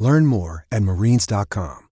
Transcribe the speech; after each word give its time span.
Learn 0.00 0.26
more 0.26 0.66
at 0.72 0.82
marines.com. 0.82 1.86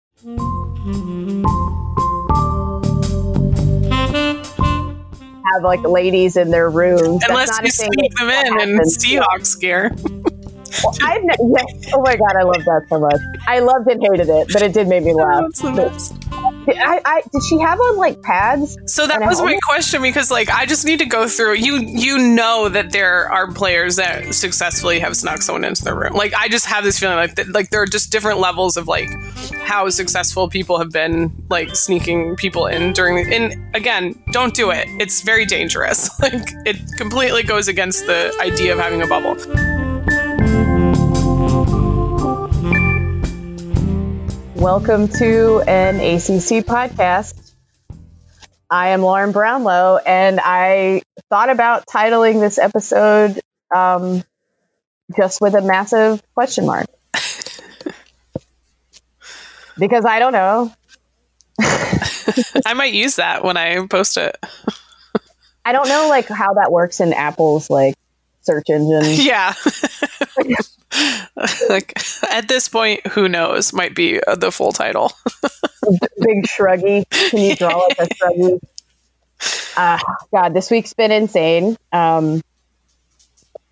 Have 5.52 5.62
like 5.62 5.82
ladies 5.82 6.36
in 6.36 6.50
their 6.50 6.70
rooms. 6.70 7.20
That's 7.20 7.30
Unless 7.30 7.48
not 7.50 7.62
you 7.62 7.68
a 7.68 7.70
sneak 7.70 8.14
that 8.16 8.18
them 8.18 8.28
in 8.30 8.60
and 8.60 8.70
happens. 8.78 8.98
Seahawks 8.98 9.60
gear. 9.60 9.94
Well, 10.82 10.94
I've 11.02 11.22
ne- 11.22 11.34
yeah. 11.40 11.92
Oh 11.94 12.02
my 12.02 12.16
god, 12.16 12.36
I 12.36 12.42
love 12.42 12.64
that 12.64 12.86
so 12.88 13.00
much. 13.00 13.20
I 13.46 13.58
loved 13.60 13.88
and 13.88 14.02
hated 14.02 14.28
it, 14.28 14.48
but 14.52 14.62
it 14.62 14.72
did 14.72 14.88
make 14.88 15.04
me 15.04 15.14
laugh. 15.14 15.44
That's 15.44 15.62
the 15.62 15.72
best. 15.72 16.28
I, 16.76 17.00
I, 17.04 17.22
did 17.32 17.42
she 17.48 17.58
have 17.60 17.80
on 17.80 17.96
like 17.96 18.20
pads? 18.22 18.76
So 18.86 19.06
that 19.06 19.16
And 19.16 19.24
a 19.24 19.26
was 19.26 19.40
my 19.40 19.58
question 19.66 20.02
because 20.02 20.30
like 20.30 20.50
I 20.50 20.66
just 20.66 20.84
need 20.84 20.98
to 20.98 21.06
go 21.06 21.26
through 21.28 21.54
you 21.54 21.78
you 21.78 22.18
know 22.18 22.68
that 22.68 22.92
there 22.92 23.30
are 23.30 23.50
players 23.52 23.96
that 23.96 24.34
successfully 24.34 24.98
have 25.00 25.16
snuck 25.16 25.42
someone 25.42 25.64
into 25.64 25.84
the 25.84 25.94
room. 25.94 26.14
Like 26.14 26.34
I 26.34 26.48
just 26.48 26.66
have 26.66 26.84
this 26.84 26.98
feeling 26.98 27.16
like 27.16 27.36
that, 27.36 27.48
like 27.48 27.70
there 27.70 27.82
are 27.82 27.86
just 27.86 28.12
different 28.12 28.40
levels 28.40 28.76
of 28.76 28.86
like 28.86 29.08
how 29.54 29.88
successful 29.88 30.48
people 30.48 30.78
have 30.78 30.90
been 30.90 31.32
like 31.48 31.74
sneaking 31.74 32.36
people 32.36 32.66
in 32.66 32.92
during 32.92 33.16
the 33.16 33.34
and 33.34 33.76
again, 33.76 34.20
don't 34.32 34.54
do 34.54 34.70
it. 34.70 34.86
It's 35.00 35.22
very 35.22 35.46
dangerous. 35.46 36.10
Like 36.20 36.50
it 36.66 36.76
completely 36.96 37.42
goes 37.42 37.68
against 37.68 38.06
the 38.06 38.36
idea 38.40 38.72
of 38.72 38.78
having 38.78 39.00
a 39.00 39.06
bubble. 39.06 39.87
Welcome 44.58 45.06
to 45.06 45.60
an 45.68 46.00
ACC 46.00 46.66
podcast. 46.66 47.54
I 48.68 48.88
am 48.88 49.02
Lauren 49.02 49.30
Brownlow, 49.30 50.00
and 50.04 50.40
I 50.42 51.02
thought 51.30 51.48
about 51.48 51.86
titling 51.86 52.40
this 52.40 52.58
episode 52.58 53.40
um, 53.72 54.24
just 55.16 55.40
with 55.40 55.54
a 55.54 55.62
massive 55.62 56.20
question 56.34 56.66
mark. 56.66 56.86
because 59.78 60.04
I 60.04 60.18
don't 60.18 60.32
know. 60.32 60.72
I 62.66 62.74
might 62.74 62.94
use 62.94 63.14
that 63.14 63.44
when 63.44 63.56
I 63.56 63.86
post 63.86 64.16
it. 64.16 64.36
I 65.64 65.70
don't 65.70 65.88
know 65.88 66.08
like 66.08 66.26
how 66.26 66.54
that 66.54 66.72
works 66.72 66.98
in 66.98 67.12
Apple's 67.12 67.70
like 67.70 67.94
search 68.40 68.70
engine. 68.70 69.04
Yeah. 69.24 69.54
like 71.68 71.92
at 72.30 72.48
this 72.48 72.68
point, 72.68 73.06
who 73.08 73.28
knows? 73.28 73.72
Might 73.72 73.94
be 73.94 74.20
uh, 74.22 74.36
the 74.36 74.50
full 74.50 74.72
title. 74.72 75.12
Big 76.20 76.44
shruggy. 76.46 77.08
Can 77.30 77.40
you 77.40 77.56
draw 77.56 77.76
like 77.76 77.98
a 77.98 78.04
shruggy? 78.14 78.60
Uh, 79.76 79.98
God, 80.32 80.54
this 80.54 80.70
week's 80.70 80.94
been 80.94 81.12
insane. 81.12 81.76
Um, 81.92 82.40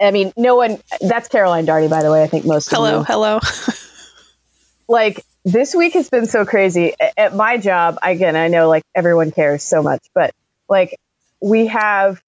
I 0.00 0.10
mean, 0.10 0.32
no 0.36 0.56
one. 0.56 0.78
That's 1.00 1.28
Caroline 1.28 1.66
Darney, 1.66 1.88
by 1.88 2.02
the 2.02 2.10
way. 2.10 2.22
I 2.22 2.26
think 2.26 2.44
most 2.44 2.70
Hello, 2.70 2.98
you 2.98 3.04
hello. 3.04 3.40
like 4.88 5.24
this 5.46 5.74
week 5.74 5.94
has 5.94 6.10
been 6.10 6.26
so 6.26 6.44
crazy 6.44 6.92
at 7.16 7.34
my 7.34 7.56
job 7.56 7.98
again 8.02 8.34
i 8.36 8.48
know 8.48 8.68
like 8.68 8.82
everyone 8.94 9.30
cares 9.30 9.62
so 9.62 9.82
much 9.82 10.04
but 10.12 10.34
like 10.68 10.98
we 11.40 11.66
have 11.66 12.20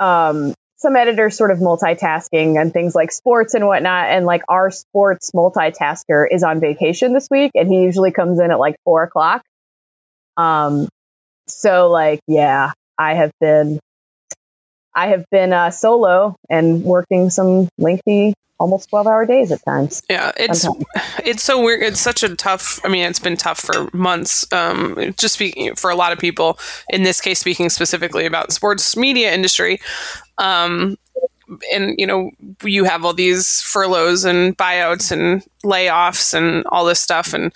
um 0.00 0.54
some 0.78 0.96
editors 0.96 1.36
sort 1.36 1.50
of 1.50 1.58
multitasking 1.58 2.60
and 2.60 2.72
things 2.72 2.94
like 2.94 3.12
sports 3.12 3.54
and 3.54 3.66
whatnot. 3.66 4.08
And 4.08 4.24
like 4.24 4.42
our 4.48 4.70
sports 4.70 5.32
multitasker 5.34 6.26
is 6.30 6.42
on 6.42 6.60
vacation 6.60 7.12
this 7.12 7.28
week 7.30 7.52
and 7.54 7.68
he 7.68 7.82
usually 7.82 8.12
comes 8.12 8.40
in 8.40 8.50
at 8.50 8.58
like 8.58 8.76
four 8.84 9.02
o'clock. 9.02 9.42
Um 10.36 10.88
so 11.48 11.88
like 11.88 12.20
yeah 12.26 12.72
i 12.98 13.14
have 13.14 13.32
been 13.40 13.80
i 14.98 15.06
have 15.08 15.24
been 15.30 15.52
uh 15.52 15.70
solo 15.70 16.34
and 16.50 16.82
working 16.82 17.30
some 17.30 17.68
lengthy 17.78 18.34
almost 18.60 18.88
12 18.90 19.06
hour 19.06 19.24
days 19.24 19.52
at 19.52 19.64
times 19.64 20.02
Yeah, 20.10 20.32
it's 20.36 20.62
Sometimes. 20.62 20.84
it's 21.24 21.42
so 21.44 21.62
weird. 21.62 21.80
It's 21.84 22.00
such 22.00 22.24
a 22.24 22.34
tough. 22.34 22.80
I 22.84 22.88
mean, 22.88 23.04
it's 23.04 23.20
been 23.20 23.36
tough 23.36 23.60
for 23.60 23.88
months. 23.96 24.44
Um, 24.52 25.14
just 25.16 25.34
speaking 25.34 25.76
for 25.76 25.90
a 25.90 25.94
lot 25.94 26.10
of 26.12 26.18
people. 26.18 26.58
In 26.90 27.04
this 27.04 27.20
case, 27.20 27.38
speaking 27.38 27.68
specifically 27.70 28.26
about 28.26 28.50
sports 28.50 28.96
media 28.96 29.32
industry. 29.32 29.78
Um, 30.38 30.96
and 31.72 31.94
you 31.98 32.06
know, 32.08 32.32
you 32.64 32.82
have 32.82 33.04
all 33.04 33.14
these 33.14 33.62
furloughs 33.62 34.24
and 34.24 34.56
buyouts 34.58 35.12
and 35.12 35.44
layoffs 35.64 36.34
and 36.34 36.64
all 36.66 36.84
this 36.84 36.98
stuff. 37.00 37.32
And 37.34 37.52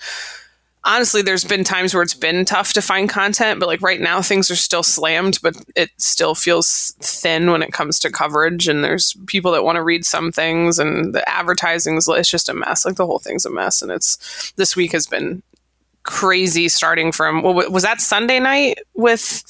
honestly, 0.85 1.21
there's 1.21 1.43
been 1.43 1.63
times 1.63 1.93
where 1.93 2.03
it's 2.03 2.13
been 2.13 2.45
tough 2.45 2.73
to 2.73 2.81
find 2.81 3.09
content, 3.09 3.59
but 3.59 3.67
like 3.67 3.81
right 3.81 4.01
now, 4.01 4.21
things 4.21 4.51
are 4.51 4.55
still 4.55 4.83
slammed, 4.83 5.39
but 5.41 5.55
it 5.75 5.89
still 5.97 6.35
feels 6.35 6.95
thin 6.99 7.51
when 7.51 7.63
it 7.63 7.71
comes 7.71 7.99
to 7.99 8.11
coverage. 8.11 8.67
And 8.67 8.83
there's 8.83 9.15
people 9.27 9.51
that 9.53 9.63
want 9.63 9.77
to 9.77 9.83
read 9.83 10.05
some 10.05 10.31
things, 10.31 10.79
and 10.79 11.13
the 11.13 11.27
advertising's 11.29 12.07
it's 12.07 12.29
just 12.29 12.49
a 12.49 12.53
mess. 12.53 12.85
Like 12.85 12.95
the 12.95 13.05
whole 13.05 13.19
thing's 13.19 13.45
a 13.45 13.49
mess. 13.49 13.81
And 13.81 13.91
it's 13.91 14.51
this 14.57 14.75
week 14.75 14.91
has 14.91 15.07
been 15.07 15.41
crazy 16.03 16.67
starting 16.67 17.11
from 17.13 17.41
well, 17.41 17.53
was 17.71 17.83
that 17.83 18.01
Sunday 18.01 18.39
night 18.39 18.77
with 18.93 19.43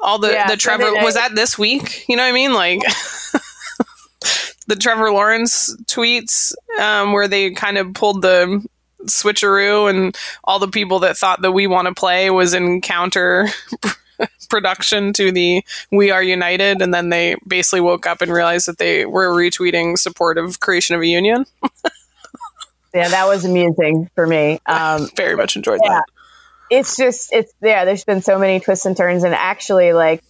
all 0.00 0.18
the 0.18 0.32
Yeah, 0.32 0.48
the 0.48 0.56
Trevor 0.56 0.84
Sunday 0.84 1.04
was 1.04 1.14
night. 1.14 1.28
that 1.28 1.34
this 1.36 1.56
week? 1.58 2.08
You 2.08 2.16
know 2.16 2.24
what 2.24 2.30
I 2.30 2.32
mean? 2.32 2.52
Like 2.52 2.80
the 4.66 4.76
Trevor 4.76 5.10
Lawrence 5.12 5.74
tweets 5.84 6.52
um, 6.80 7.12
where 7.12 7.28
they 7.28 7.52
kind 7.52 7.78
of 7.78 7.94
pulled 7.94 8.22
the 8.22 8.66
switcheroo 9.04 9.88
and 9.90 10.16
all 10.44 10.58
the 10.58 10.68
people 10.68 11.00
that 11.00 11.16
thought 11.16 11.42
that 11.42 11.52
we 11.52 11.66
want 11.66 11.86
to 11.88 11.94
play 11.94 12.30
was 12.30 12.54
in 12.54 12.80
counter 12.80 13.48
production 14.48 15.12
to 15.12 15.30
the 15.32 15.62
we 15.92 16.10
are 16.10 16.22
united 16.22 16.80
and 16.80 16.94
then 16.94 17.10
they 17.10 17.36
basically 17.46 17.80
woke 17.80 18.06
up 18.06 18.22
and 18.22 18.32
realized 18.32 18.66
that 18.66 18.78
they 18.78 19.04
were 19.04 19.28
retweeting 19.30 19.98
support 19.98 20.38
of 20.38 20.60
creation 20.60 20.94
of 20.96 21.02
a 21.02 21.06
union. 21.06 21.44
Yeah 22.94 23.08
that 23.08 23.26
was 23.28 23.44
amusing 23.44 24.08
for 24.14 24.26
me. 24.26 24.58
Um 24.66 25.08
very 25.16 25.36
much 25.36 25.56
enjoyed 25.56 25.80
Yeah. 25.82 25.90
that. 25.96 26.04
It's 26.70 26.96
just 26.96 27.32
it's 27.32 27.52
yeah 27.62 27.84
there's 27.84 28.04
been 28.04 28.22
so 28.22 28.38
many 28.38 28.60
twists 28.60 28.86
and 28.86 28.96
turns 28.96 29.22
and 29.24 29.34
actually 29.34 29.92
like 29.92 30.22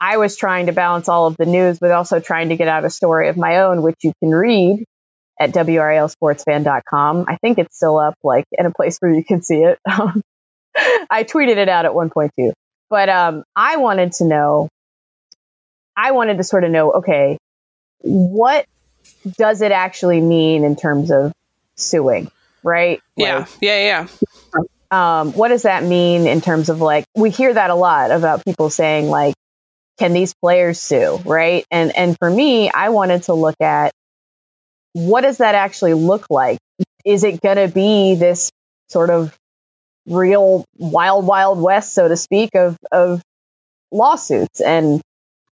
i 0.00 0.16
was 0.16 0.36
trying 0.36 0.66
to 0.66 0.72
balance 0.72 1.08
all 1.08 1.26
of 1.26 1.36
the 1.36 1.46
news 1.46 1.78
but 1.78 1.90
also 1.90 2.20
trying 2.20 2.48
to 2.50 2.56
get 2.56 2.68
out 2.68 2.84
a 2.84 2.90
story 2.90 3.28
of 3.28 3.36
my 3.36 3.58
own 3.60 3.82
which 3.82 3.96
you 4.02 4.12
can 4.20 4.30
read 4.30 4.84
at 5.40 5.50
wralsportsfan.com 5.52 7.24
i 7.26 7.36
think 7.36 7.58
it's 7.58 7.76
still 7.76 7.98
up 7.98 8.14
like 8.22 8.44
in 8.52 8.66
a 8.66 8.70
place 8.70 8.98
where 8.98 9.12
you 9.12 9.24
can 9.24 9.42
see 9.42 9.62
it. 9.64 9.78
I 9.86 11.24
tweeted 11.24 11.56
it 11.56 11.68
out 11.68 11.84
at 11.86 11.92
1.2 11.92 12.52
but 12.88 13.08
um 13.08 13.42
i 13.56 13.76
wanted 13.78 14.12
to 14.12 14.24
know 14.24 14.68
i 15.96 16.12
wanted 16.12 16.36
to 16.36 16.44
sort 16.44 16.62
of 16.64 16.70
know 16.70 16.92
okay 16.92 17.38
what 18.02 18.66
does 19.36 19.62
it 19.62 19.72
actually 19.72 20.20
mean 20.20 20.64
in 20.64 20.76
terms 20.76 21.10
of 21.10 21.32
suing 21.76 22.30
right? 22.62 23.00
Yeah 23.16 23.38
Like, 23.38 23.48
yeah 23.60 24.06
yeah. 24.92 25.20
um, 25.20 25.32
what 25.32 25.48
does 25.48 25.62
that 25.62 25.82
mean 25.82 26.26
in 26.26 26.40
terms 26.40 26.68
of 26.68 26.80
like 26.80 27.04
we 27.16 27.30
hear 27.30 27.52
that 27.52 27.70
a 27.70 27.74
lot 27.74 28.10
about 28.10 28.44
people 28.44 28.70
saying 28.70 29.08
like 29.08 29.34
can 29.98 30.12
these 30.12 30.34
players 30.34 30.80
sue 30.80 31.18
right? 31.24 31.64
And 31.70 31.96
and 31.96 32.16
for 32.18 32.30
me 32.30 32.70
i 32.70 32.88
wanted 32.90 33.24
to 33.24 33.34
look 33.34 33.56
at 33.60 33.92
what 34.92 35.22
does 35.22 35.38
that 35.38 35.54
actually 35.54 35.94
look 35.94 36.26
like? 36.30 36.58
Is 37.04 37.24
it 37.24 37.40
going 37.40 37.56
to 37.56 37.68
be 37.68 38.14
this 38.14 38.50
sort 38.88 39.10
of 39.10 39.36
real 40.06 40.64
wild 40.76 41.26
wild 41.26 41.60
west 41.60 41.94
so 41.94 42.08
to 42.08 42.16
speak 42.16 42.50
of 42.54 42.76
of 42.90 43.22
lawsuits? 43.92 44.60
And 44.60 45.00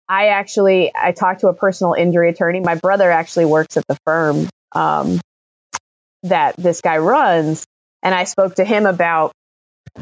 i 0.10 0.28
actually 0.28 0.92
i 0.96 1.12
talked 1.12 1.42
to 1.42 1.48
a 1.48 1.54
personal 1.54 1.94
injury 1.94 2.30
attorney. 2.30 2.60
My 2.60 2.76
brother 2.76 3.12
actually 3.12 3.46
works 3.46 3.78
at 3.78 3.86
the 3.88 3.98
firm 4.06 4.50
um, 4.74 5.20
that 6.24 6.56
this 6.58 6.82
guy 6.82 6.98
runs 6.98 7.66
and 8.04 8.14
I 8.14 8.24
spoke 8.26 8.56
to 8.56 8.64
him 8.64 8.86
about 8.86 9.32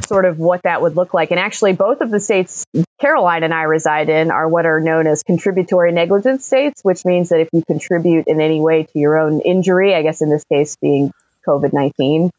sort 0.04 0.26
of 0.26 0.38
what 0.38 0.64
that 0.64 0.82
would 0.82 0.96
look 0.96 1.14
like. 1.14 1.32
And 1.32 1.40
actually, 1.40 1.74
both 1.74 2.02
of 2.02 2.12
the 2.12 2.20
states 2.20 2.66
Caroline 3.00 3.44
and 3.44 3.54
I 3.54 3.64
reside 3.64 4.10
in 4.10 4.32
are 4.32 4.48
what 4.48 4.66
are 4.66 4.80
known 4.80 5.08
as 5.08 5.24
contributory 5.24 5.92
negligence 5.92 6.46
states, 6.46 6.82
which 6.84 7.06
means 7.06 7.30
that 7.30 7.40
if 7.40 7.50
you 7.52 7.64
contribute 7.66 8.28
in 8.28 8.42
any 8.42 8.62
way 8.62 8.84
to 8.84 9.00
your 9.00 9.18
own 9.18 9.42
injury, 9.42 9.94
I 9.94 10.02
guess 10.02 10.22
in 10.22 10.30
this 10.30 10.44
case 10.46 10.76
being 10.78 11.12
COVID 11.46 11.74
19, 11.74 12.32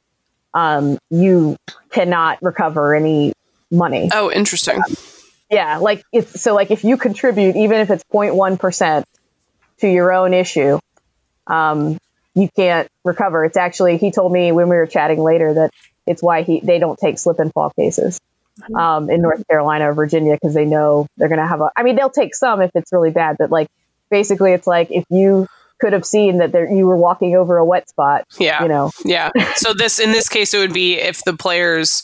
um, 0.54 0.98
you 1.10 1.56
cannot 1.90 2.42
recover 2.42 2.94
any 2.94 3.32
money. 3.70 4.10
oh 4.12 4.30
interesting 4.30 4.80
Yeah, 5.50 5.78
like 5.78 6.02
it's 6.12 6.40
so 6.40 6.54
like 6.54 6.70
if 6.70 6.84
you 6.84 6.96
contribute, 6.96 7.56
even 7.56 7.80
if 7.80 7.90
it's 7.90 8.04
0.1 8.04 8.58
percent 8.58 9.06
to 9.80 9.88
your 9.88 10.12
own 10.12 10.32
issue, 10.32 10.78
um, 11.46 11.98
you 12.34 12.48
can't 12.54 12.88
recover. 13.04 13.44
It's 13.44 13.56
actually 13.56 13.98
he 13.98 14.10
told 14.10 14.32
me 14.32 14.52
when 14.52 14.68
we 14.68 14.76
were 14.76 14.86
chatting 14.86 15.20
later 15.20 15.54
that 15.54 15.70
It's 16.06 16.22
why 16.22 16.42
he 16.42 16.60
they 16.60 16.78
don't 16.78 16.98
take 16.98 17.18
slip 17.18 17.38
and 17.38 17.52
fall 17.52 17.70
cases 17.70 18.20
um, 18.74 19.10
in 19.10 19.22
North 19.22 19.46
Carolina 19.48 19.90
or 19.90 19.94
Virginia 19.94 20.34
because 20.34 20.54
they 20.54 20.64
know 20.64 21.06
they're 21.16 21.28
going 21.28 21.40
to 21.40 21.46
have 21.46 21.60
a. 21.60 21.70
I 21.76 21.82
mean, 21.82 21.96
they'll 21.96 22.10
take 22.10 22.34
some 22.34 22.62
if 22.62 22.70
it's 22.74 22.92
really 22.92 23.10
bad, 23.10 23.36
but 23.38 23.50
like 23.50 23.68
basically, 24.10 24.52
it's 24.52 24.66
like 24.66 24.90
if 24.90 25.04
you 25.10 25.46
could 25.78 25.92
have 25.92 26.06
seen 26.06 26.38
that 26.38 26.52
there, 26.52 26.70
you 26.70 26.86
were 26.86 26.96
walking 26.96 27.36
over 27.36 27.58
a 27.58 27.64
wet 27.64 27.88
spot. 27.88 28.24
Yeah, 28.38 28.62
you 28.62 28.68
know. 28.68 28.90
Yeah. 29.04 29.30
So 29.56 29.72
this 29.72 29.98
in 29.98 30.12
this 30.12 30.28
case, 30.28 30.54
it 30.54 30.58
would 30.58 30.72
be 30.72 30.94
if 30.94 31.24
the 31.24 31.34
players 31.34 32.02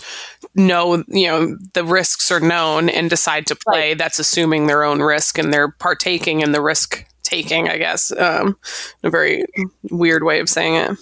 know 0.55 1.03
you 1.09 1.29
know 1.29 1.57
the 1.75 1.85
risks 1.85 2.31
are 2.31 2.41
known 2.41 2.89
and 2.89 3.09
decide 3.09 3.47
to 3.47 3.57
play. 3.57 3.91
Right. 3.91 3.99
That's 3.99 4.19
assuming 4.19 4.67
their 4.67 4.85
own 4.85 5.01
risk 5.01 5.39
and 5.39 5.53
they're 5.53 5.71
partaking 5.71 6.41
in 6.41 6.53
the 6.53 6.61
risk 6.61 7.07
taking. 7.23 7.69
I 7.69 7.79
guess 7.79 8.13
um, 8.13 8.59
a 9.03 9.11
very 9.11 9.45
weird 9.91 10.23
way 10.23 10.41
of 10.41 10.49
saying 10.49 10.75
it. 10.75 10.99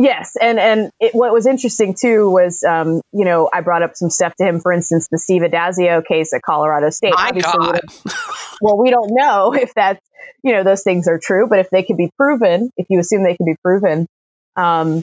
Yes, 0.00 0.36
and 0.40 0.60
and 0.60 0.92
it, 1.00 1.12
what 1.12 1.32
was 1.32 1.44
interesting 1.44 1.96
too 2.00 2.30
was, 2.30 2.62
um, 2.62 3.00
you 3.12 3.24
know, 3.24 3.50
I 3.52 3.62
brought 3.62 3.82
up 3.82 3.96
some 3.96 4.10
stuff 4.10 4.32
to 4.36 4.46
him. 4.46 4.60
For 4.60 4.72
instance, 4.72 5.08
the 5.10 5.18
Steve 5.18 5.42
Addazio 5.42 6.06
case 6.06 6.32
at 6.32 6.40
Colorado 6.40 6.90
State. 6.90 7.14
My 7.14 7.28
Obviously, 7.30 7.58
God. 7.58 7.80
We 8.04 8.12
well, 8.60 8.78
we 8.78 8.90
don't 8.90 9.10
know 9.10 9.52
if 9.54 9.74
that's 9.74 10.00
you 10.44 10.52
know 10.52 10.62
those 10.62 10.84
things 10.84 11.08
are 11.08 11.18
true, 11.18 11.48
but 11.48 11.58
if 11.58 11.70
they 11.70 11.82
could 11.82 11.96
be 11.96 12.10
proven, 12.16 12.70
if 12.76 12.86
you 12.90 13.00
assume 13.00 13.24
they 13.24 13.36
can 13.36 13.44
be 13.44 13.56
proven, 13.64 14.06
um, 14.54 15.02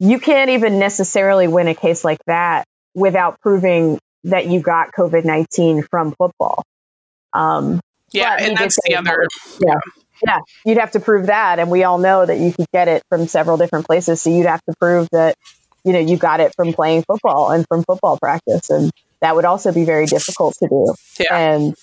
you 0.00 0.18
can't 0.18 0.50
even 0.50 0.80
necessarily 0.80 1.46
win 1.46 1.68
a 1.68 1.74
case 1.76 2.02
like 2.04 2.18
that 2.26 2.64
without 2.96 3.40
proving 3.40 4.00
that 4.24 4.48
you 4.48 4.58
got 4.58 4.90
COVID 4.92 5.24
nineteen 5.24 5.84
from 5.88 6.12
football. 6.18 6.64
Um, 7.32 7.80
yeah, 8.12 8.36
and 8.40 8.56
that's 8.56 8.76
the 8.86 8.96
other. 8.96 9.24
Yeah. 9.64 9.74
Yeah, 9.74 9.78
you'd 10.64 10.78
have 10.78 10.92
to 10.92 11.00
prove 11.00 11.26
that, 11.26 11.58
and 11.58 11.70
we 11.70 11.84
all 11.84 11.98
know 11.98 12.24
that 12.24 12.38
you 12.38 12.52
could 12.52 12.66
get 12.72 12.88
it 12.88 13.02
from 13.08 13.26
several 13.26 13.56
different 13.56 13.86
places. 13.86 14.20
So 14.20 14.30
you'd 14.30 14.46
have 14.46 14.62
to 14.64 14.74
prove 14.80 15.08
that 15.12 15.36
you 15.84 15.92
know 15.92 15.98
you 15.98 16.16
got 16.16 16.40
it 16.40 16.52
from 16.56 16.72
playing 16.72 17.04
football 17.06 17.50
and 17.50 17.64
from 17.68 17.82
football 17.84 18.18
practice, 18.18 18.70
and 18.70 18.90
that 19.20 19.34
would 19.36 19.44
also 19.44 19.72
be 19.72 19.84
very 19.84 20.06
difficult 20.06 20.54
to 20.62 20.68
do. 20.68 20.94
Yeah. 21.20 21.36
And 21.36 21.74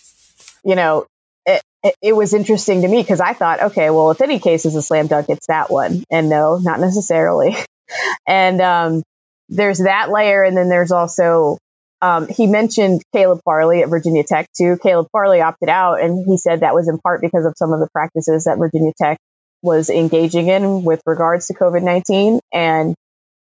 you 0.64 0.76
know, 0.76 1.06
it, 1.46 1.62
it, 1.84 1.96
it 2.02 2.16
was 2.16 2.34
interesting 2.34 2.82
to 2.82 2.88
me 2.88 3.02
because 3.02 3.20
I 3.20 3.34
thought, 3.34 3.62
okay, 3.64 3.90
well, 3.90 4.12
if 4.12 4.22
any 4.22 4.40
case 4.40 4.66
is 4.66 4.76
a 4.76 4.82
slam 4.82 5.08
dunk, 5.08 5.28
it's 5.30 5.48
that 5.48 5.70
one, 5.70 6.04
and 6.10 6.30
no, 6.30 6.58
not 6.58 6.80
necessarily. 6.80 7.56
and 8.28 8.62
um, 8.62 9.04
there's 9.50 9.80
that 9.80 10.10
layer, 10.10 10.44
and 10.44 10.56
then 10.56 10.70
there's 10.70 10.92
also 10.92 11.58
um, 12.04 12.28
he 12.28 12.48
mentioned 12.48 13.02
Caleb 13.14 13.40
Farley 13.46 13.82
at 13.82 13.88
Virginia 13.88 14.26
Tech 14.26 14.50
too. 14.52 14.78
Caleb 14.84 15.08
Farley 15.14 15.40
opted 15.40 15.70
out, 15.70 16.02
and 16.02 16.26
he 16.28 16.38
said 16.38 16.60
that 16.60 16.74
was 16.74 16.90
in 16.90 16.98
part 16.98 17.22
because 17.22 17.46
of 17.46 17.54
some 17.56 17.72
of 17.72 17.80
the 17.80 17.88
practices 17.94 18.44
that 18.44 18.58
Virginia 18.58 18.92
Tech 19.02 19.18
was 19.62 19.90
engaging 19.90 20.50
in 20.50 20.84
with 20.84 21.02
regards 21.06 21.48
to 21.48 21.54
COVID 21.54 21.82
19. 21.82 22.42
And 22.52 22.94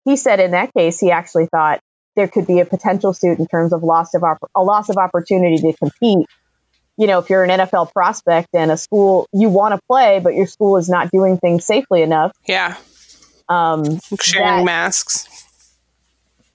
he 0.03 0.15
said 0.15 0.39
in 0.39 0.51
that 0.51 0.73
case, 0.73 0.99
he 0.99 1.11
actually 1.11 1.45
thought 1.45 1.79
there 2.15 2.27
could 2.27 2.47
be 2.47 2.59
a 2.59 2.65
potential 2.65 3.13
suit 3.13 3.37
in 3.37 3.45
terms 3.45 3.71
of 3.71 3.83
loss 3.83 4.15
of 4.15 4.23
op- 4.23 4.49
a 4.55 4.63
loss 4.63 4.89
of 4.89 4.97
opportunity 4.97 5.57
to 5.57 5.73
compete. 5.77 6.25
You 6.97 7.05
know, 7.05 7.19
if 7.19 7.29
you're 7.29 7.43
an 7.43 7.51
NFL 7.51 7.93
prospect 7.93 8.47
and 8.53 8.71
a 8.71 8.77
school 8.77 9.27
you 9.31 9.49
want 9.49 9.75
to 9.75 9.79
play, 9.87 10.19
but 10.23 10.33
your 10.33 10.47
school 10.47 10.77
is 10.77 10.89
not 10.89 11.11
doing 11.11 11.37
things 11.37 11.65
safely 11.65 12.01
enough. 12.01 12.31
Yeah. 12.47 12.77
Um, 13.47 13.99
sharing 14.19 14.47
that, 14.47 14.65
masks. 14.65 15.45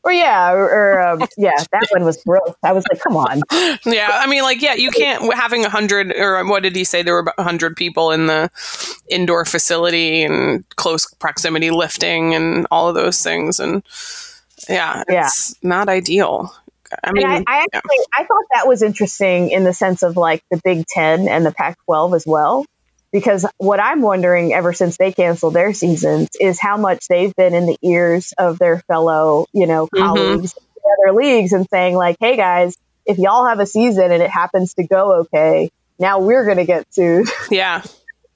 Or 0.04 0.12
yeah, 0.12 0.52
or, 0.52 0.64
or 0.64 1.08
um, 1.08 1.20
yeah, 1.38 1.56
that 1.72 1.88
one 1.90 2.04
was 2.04 2.22
gross. 2.22 2.54
I 2.62 2.72
was 2.72 2.84
like, 2.92 3.00
come 3.00 3.16
on. 3.16 3.40
Yeah, 3.86 4.10
I 4.12 4.26
mean, 4.26 4.42
like, 4.42 4.60
yeah, 4.60 4.74
you 4.74 4.90
can't 4.90 5.32
having 5.34 5.64
a 5.64 5.70
hundred 5.70 6.14
or 6.14 6.46
what 6.46 6.62
did 6.62 6.76
he 6.76 6.84
say? 6.84 7.02
There 7.02 7.14
were 7.14 7.20
about 7.20 7.40
hundred 7.40 7.76
people 7.76 8.10
in 8.10 8.26
the 8.26 8.50
indoor 9.08 9.44
facility 9.44 10.22
and 10.22 10.64
close 10.76 11.12
proximity 11.14 11.70
lifting 11.70 12.34
and 12.34 12.66
all 12.70 12.88
of 12.88 12.94
those 12.94 13.22
things, 13.22 13.58
and 13.58 13.82
yeah, 14.68 15.04
it's 15.08 15.54
yeah. 15.62 15.68
not 15.68 15.88
ideal. 15.88 16.54
I 17.02 17.12
mean, 17.12 17.26
I, 17.26 17.42
I, 17.46 17.66
actually 17.72 17.96
yeah. 17.96 18.04
I 18.18 18.24
thought 18.24 18.44
that 18.54 18.68
was 18.68 18.82
interesting 18.82 19.50
in 19.50 19.64
the 19.64 19.72
sense 19.72 20.02
of 20.02 20.16
like 20.16 20.44
the 20.50 20.60
Big 20.62 20.86
Ten 20.86 21.28
and 21.28 21.44
the 21.44 21.50
Pac-12 21.50 22.14
as 22.14 22.24
well 22.26 22.66
because 23.14 23.46
what 23.58 23.78
I'm 23.78 24.02
wondering 24.02 24.52
ever 24.52 24.72
since 24.72 24.96
they 24.96 25.12
canceled 25.12 25.55
their 25.55 25.72
seasons 25.72 26.31
is 26.40 26.58
how 26.58 26.76
much 26.76 27.06
they've 27.06 27.32
been 27.37 27.55
in 27.55 27.64
the 27.64 27.78
ears 27.81 28.34
of 28.37 28.58
their 28.58 28.81
fellow, 28.81 29.46
you 29.52 29.69
know, 29.69 29.87
mm-hmm. 29.87 30.05
colleagues 30.05 30.52
mm-hmm. 30.52 30.76
in 30.76 31.11
other 31.12 31.16
leagues 31.16 31.52
and 31.52 31.64
saying 31.70 31.94
like, 31.94 32.16
"Hey 32.19 32.37
guys, 32.37 32.76
if 33.06 33.19
y'all 33.19 33.46
have 33.46 33.61
a 33.61 33.66
season 33.66 34.11
and 34.11 34.20
it 34.20 34.31
happens 34.31 34.75
to 34.75 34.82
go 34.84 35.20
okay, 35.20 35.70
now 35.96 36.19
we're 36.22 36.44
going 36.44 36.56
to 36.56 36.64
get 36.64 36.93
sued." 36.93 37.28
Yeah. 37.52 37.82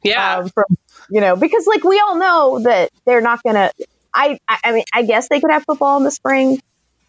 Yeah. 0.05 0.37
um, 0.37 0.49
from, 0.51 0.65
you 1.11 1.21
know, 1.21 1.35
because 1.35 1.67
like 1.67 1.83
we 1.83 1.99
all 1.99 2.17
know 2.17 2.61
that 2.61 2.91
they're 3.05 3.21
not 3.21 3.43
going 3.43 3.57
to 3.57 3.73
I 4.15 4.39
I 4.49 4.71
mean, 4.71 4.85
I 4.95 5.03
guess 5.03 5.29
they 5.29 5.41
could 5.41 5.51
have 5.51 5.65
football 5.65 5.97
in 5.97 6.05
the 6.05 6.13
spring, 6.13 6.63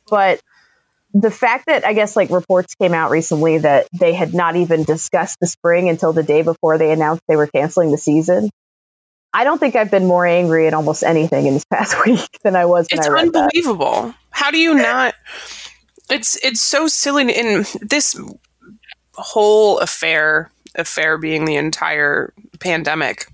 but 0.09 0.41
the 1.13 1.31
fact 1.31 1.65
that 1.67 1.85
I 1.85 1.93
guess 1.93 2.15
like 2.15 2.29
reports 2.29 2.75
came 2.75 2.93
out 2.93 3.11
recently 3.11 3.59
that 3.59 3.87
they 3.97 4.13
had 4.13 4.33
not 4.33 4.55
even 4.55 4.83
discussed 4.83 5.37
the 5.39 5.47
spring 5.47 5.89
until 5.89 6.13
the 6.13 6.23
day 6.23 6.41
before 6.41 6.77
they 6.77 6.91
announced 6.91 7.23
they 7.27 7.35
were 7.35 7.47
canceling 7.47 7.91
the 7.91 7.97
season. 7.97 8.49
I 9.33 9.43
don't 9.43 9.59
think 9.59 9.75
I've 9.75 9.91
been 9.91 10.05
more 10.05 10.25
angry 10.25 10.67
at 10.67 10.73
almost 10.73 11.03
anything 11.03 11.45
in 11.45 11.53
this 11.53 11.65
past 11.73 12.05
week 12.05 12.39
than 12.43 12.55
I 12.55 12.65
was. 12.65 12.87
it's 12.91 13.07
unbelievable. 13.07 14.03
That. 14.03 14.15
How 14.31 14.51
do 14.51 14.57
you 14.57 14.73
not? 14.73 15.15
It's 16.09 16.43
it's 16.43 16.61
so 16.61 16.87
silly. 16.87 17.31
In 17.31 17.65
this 17.81 18.19
whole 19.13 19.79
affair, 19.79 20.51
affair 20.75 21.17
being 21.17 21.45
the 21.45 21.55
entire 21.55 22.33
pandemic, 22.59 23.27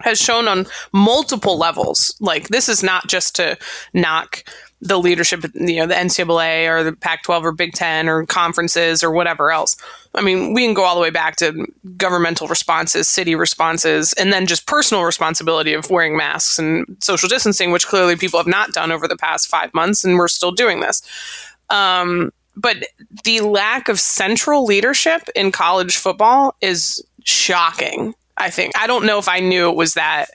has 0.00 0.18
shown 0.18 0.48
on 0.48 0.66
multiple 0.92 1.56
levels. 1.56 2.14
Like 2.20 2.48
this 2.48 2.68
is 2.68 2.82
not 2.82 3.06
just 3.08 3.36
to 3.36 3.56
knock 3.94 4.44
the 4.80 4.98
leadership, 4.98 5.44
you 5.54 5.76
know, 5.76 5.86
the 5.86 5.94
NCAA 5.94 6.68
or 6.68 6.82
the 6.82 6.92
Pac 6.92 7.22
12 7.22 7.46
or 7.46 7.52
Big 7.52 7.72
Ten 7.72 8.08
or 8.08 8.26
conferences 8.26 9.02
or 9.02 9.10
whatever 9.10 9.50
else. 9.50 9.76
I 10.14 10.20
mean, 10.20 10.52
we 10.52 10.64
can 10.64 10.74
go 10.74 10.84
all 10.84 10.94
the 10.94 11.00
way 11.00 11.10
back 11.10 11.36
to 11.36 11.66
governmental 11.96 12.48
responses, 12.48 13.08
city 13.08 13.34
responses, 13.34 14.12
and 14.14 14.32
then 14.32 14.46
just 14.46 14.66
personal 14.66 15.04
responsibility 15.04 15.72
of 15.72 15.90
wearing 15.90 16.16
masks 16.16 16.58
and 16.58 16.96
social 17.00 17.28
distancing, 17.28 17.72
which 17.72 17.86
clearly 17.86 18.16
people 18.16 18.38
have 18.38 18.46
not 18.46 18.72
done 18.72 18.92
over 18.92 19.08
the 19.08 19.16
past 19.16 19.48
five 19.48 19.72
months, 19.72 20.04
and 20.04 20.18
we're 20.18 20.28
still 20.28 20.52
doing 20.52 20.80
this. 20.80 21.02
Um, 21.70 22.32
but 22.56 22.76
the 23.24 23.40
lack 23.40 23.88
of 23.88 23.98
central 23.98 24.64
leadership 24.64 25.22
in 25.34 25.50
college 25.50 25.96
football 25.96 26.54
is 26.60 27.02
shocking. 27.24 28.14
I 28.36 28.50
think. 28.50 28.72
I 28.76 28.86
don't 28.86 29.06
know 29.06 29.18
if 29.18 29.28
I 29.28 29.40
knew 29.40 29.70
it 29.70 29.76
was 29.76 29.94
that. 29.94 30.30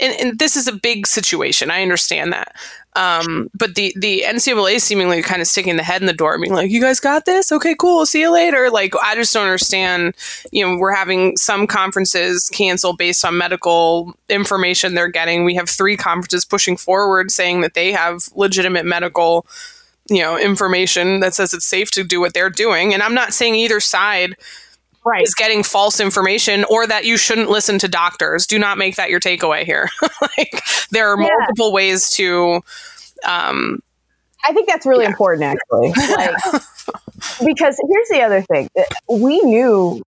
And, 0.00 0.14
and 0.18 0.38
this 0.38 0.56
is 0.56 0.66
a 0.66 0.72
big 0.72 1.06
situation. 1.06 1.70
I 1.70 1.82
understand 1.82 2.32
that. 2.32 2.54
Um, 2.96 3.48
but 3.54 3.76
the 3.76 3.94
the 3.96 4.24
NCAA 4.26 4.80
seemingly 4.80 5.22
kind 5.22 5.40
of 5.40 5.46
sticking 5.46 5.76
the 5.76 5.82
head 5.82 6.00
in 6.00 6.06
the 6.06 6.12
door, 6.12 6.38
being 6.38 6.54
like, 6.54 6.70
"You 6.70 6.80
guys 6.80 6.98
got 6.98 7.24
this? 7.24 7.52
Okay, 7.52 7.76
cool. 7.76 8.04
See 8.04 8.20
you 8.20 8.32
later." 8.32 8.68
Like, 8.68 8.94
I 9.02 9.14
just 9.14 9.32
don't 9.32 9.44
understand. 9.44 10.14
You 10.50 10.66
know, 10.66 10.76
we're 10.76 10.92
having 10.92 11.36
some 11.36 11.66
conferences 11.66 12.48
cancel 12.48 12.94
based 12.94 13.24
on 13.24 13.38
medical 13.38 14.14
information 14.28 14.94
they're 14.94 15.08
getting. 15.08 15.44
We 15.44 15.54
have 15.54 15.68
three 15.68 15.96
conferences 15.96 16.44
pushing 16.44 16.76
forward 16.76 17.30
saying 17.30 17.60
that 17.60 17.74
they 17.74 17.92
have 17.92 18.28
legitimate 18.34 18.84
medical, 18.84 19.46
you 20.08 20.20
know, 20.20 20.36
information 20.36 21.20
that 21.20 21.34
says 21.34 21.54
it's 21.54 21.66
safe 21.66 21.92
to 21.92 22.02
do 22.02 22.20
what 22.20 22.34
they're 22.34 22.50
doing. 22.50 22.92
And 22.92 23.04
I'm 23.04 23.14
not 23.14 23.32
saying 23.32 23.54
either 23.54 23.78
side 23.78 24.36
right. 25.04 25.22
is 25.22 25.34
getting 25.34 25.62
false 25.62 26.00
information 26.00 26.64
or 26.70 26.86
that 26.86 27.04
you 27.04 27.16
shouldn't 27.16 27.50
listen 27.50 27.78
to 27.78 27.88
doctors. 27.88 28.46
Do 28.46 28.58
not 28.58 28.78
make 28.78 28.96
that 28.96 29.10
your 29.10 29.20
takeaway 29.20 29.64
here. 29.64 29.88
like 30.38 30.62
there 30.90 31.08
are 31.12 31.20
yeah. 31.20 31.28
multiple 31.38 31.72
ways 31.72 32.10
to 32.10 32.62
um, 33.26 33.80
I 34.44 34.52
think 34.52 34.68
that's 34.68 34.86
really 34.86 35.04
yeah. 35.04 35.10
important 35.10 35.42
actually. 35.44 35.92
Like, 36.14 36.34
because 37.44 37.76
here's 37.88 38.08
the 38.10 38.22
other 38.24 38.42
thing. 38.42 38.68
We 39.08 39.40
knew 39.42 40.02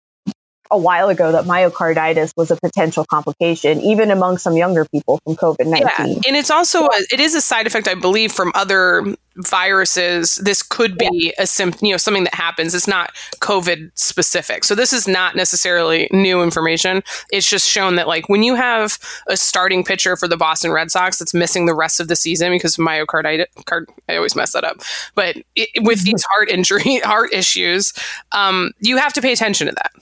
a 0.72 0.78
while 0.78 1.08
ago 1.10 1.30
that 1.32 1.44
myocarditis 1.44 2.32
was 2.36 2.50
a 2.50 2.56
potential 2.56 3.04
complication, 3.04 3.80
even 3.82 4.10
among 4.10 4.38
some 4.38 4.56
younger 4.56 4.86
people 4.86 5.20
from 5.22 5.36
COVID 5.36 5.66
nineteen. 5.66 6.16
Yeah. 6.16 6.28
And 6.28 6.36
it's 6.36 6.50
also 6.50 6.86
a, 6.86 7.06
it 7.12 7.20
is 7.20 7.34
a 7.34 7.40
side 7.40 7.66
effect, 7.66 7.86
I 7.86 7.94
believe, 7.94 8.32
from 8.32 8.50
other 8.54 9.14
viruses. 9.36 10.36
This 10.36 10.62
could 10.62 10.98
be 10.98 11.08
yeah. 11.12 11.42
a 11.42 11.46
symptom, 11.46 11.86
you 11.86 11.92
know, 11.92 11.98
something 11.98 12.24
that 12.24 12.34
happens. 12.34 12.74
It's 12.74 12.88
not 12.88 13.14
COVID 13.40 13.90
specific, 13.94 14.64
so 14.64 14.74
this 14.74 14.92
is 14.92 15.06
not 15.06 15.36
necessarily 15.36 16.08
new 16.10 16.42
information. 16.42 17.02
It's 17.30 17.48
just 17.48 17.68
shown 17.68 17.96
that 17.96 18.08
like 18.08 18.28
when 18.28 18.42
you 18.42 18.54
have 18.54 18.98
a 19.28 19.36
starting 19.36 19.84
pitcher 19.84 20.16
for 20.16 20.26
the 20.26 20.36
Boston 20.36 20.72
Red 20.72 20.90
Sox 20.90 21.18
that's 21.18 21.34
missing 21.34 21.66
the 21.66 21.74
rest 21.74 22.00
of 22.00 22.08
the 22.08 22.16
season 22.16 22.50
because 22.50 22.78
of 22.78 22.84
myocarditis, 22.84 23.46
card, 23.66 23.88
I 24.08 24.16
always 24.16 24.34
mess 24.34 24.52
that 24.54 24.64
up. 24.64 24.78
But 25.14 25.36
it, 25.54 25.68
with 25.82 26.02
these 26.04 26.24
heart 26.30 26.48
injury, 26.48 26.98
heart 27.00 27.32
issues, 27.32 27.92
um, 28.32 28.72
you 28.80 28.96
have 28.96 29.12
to 29.12 29.20
pay 29.20 29.32
attention 29.32 29.66
to 29.66 29.74
that. 29.74 29.92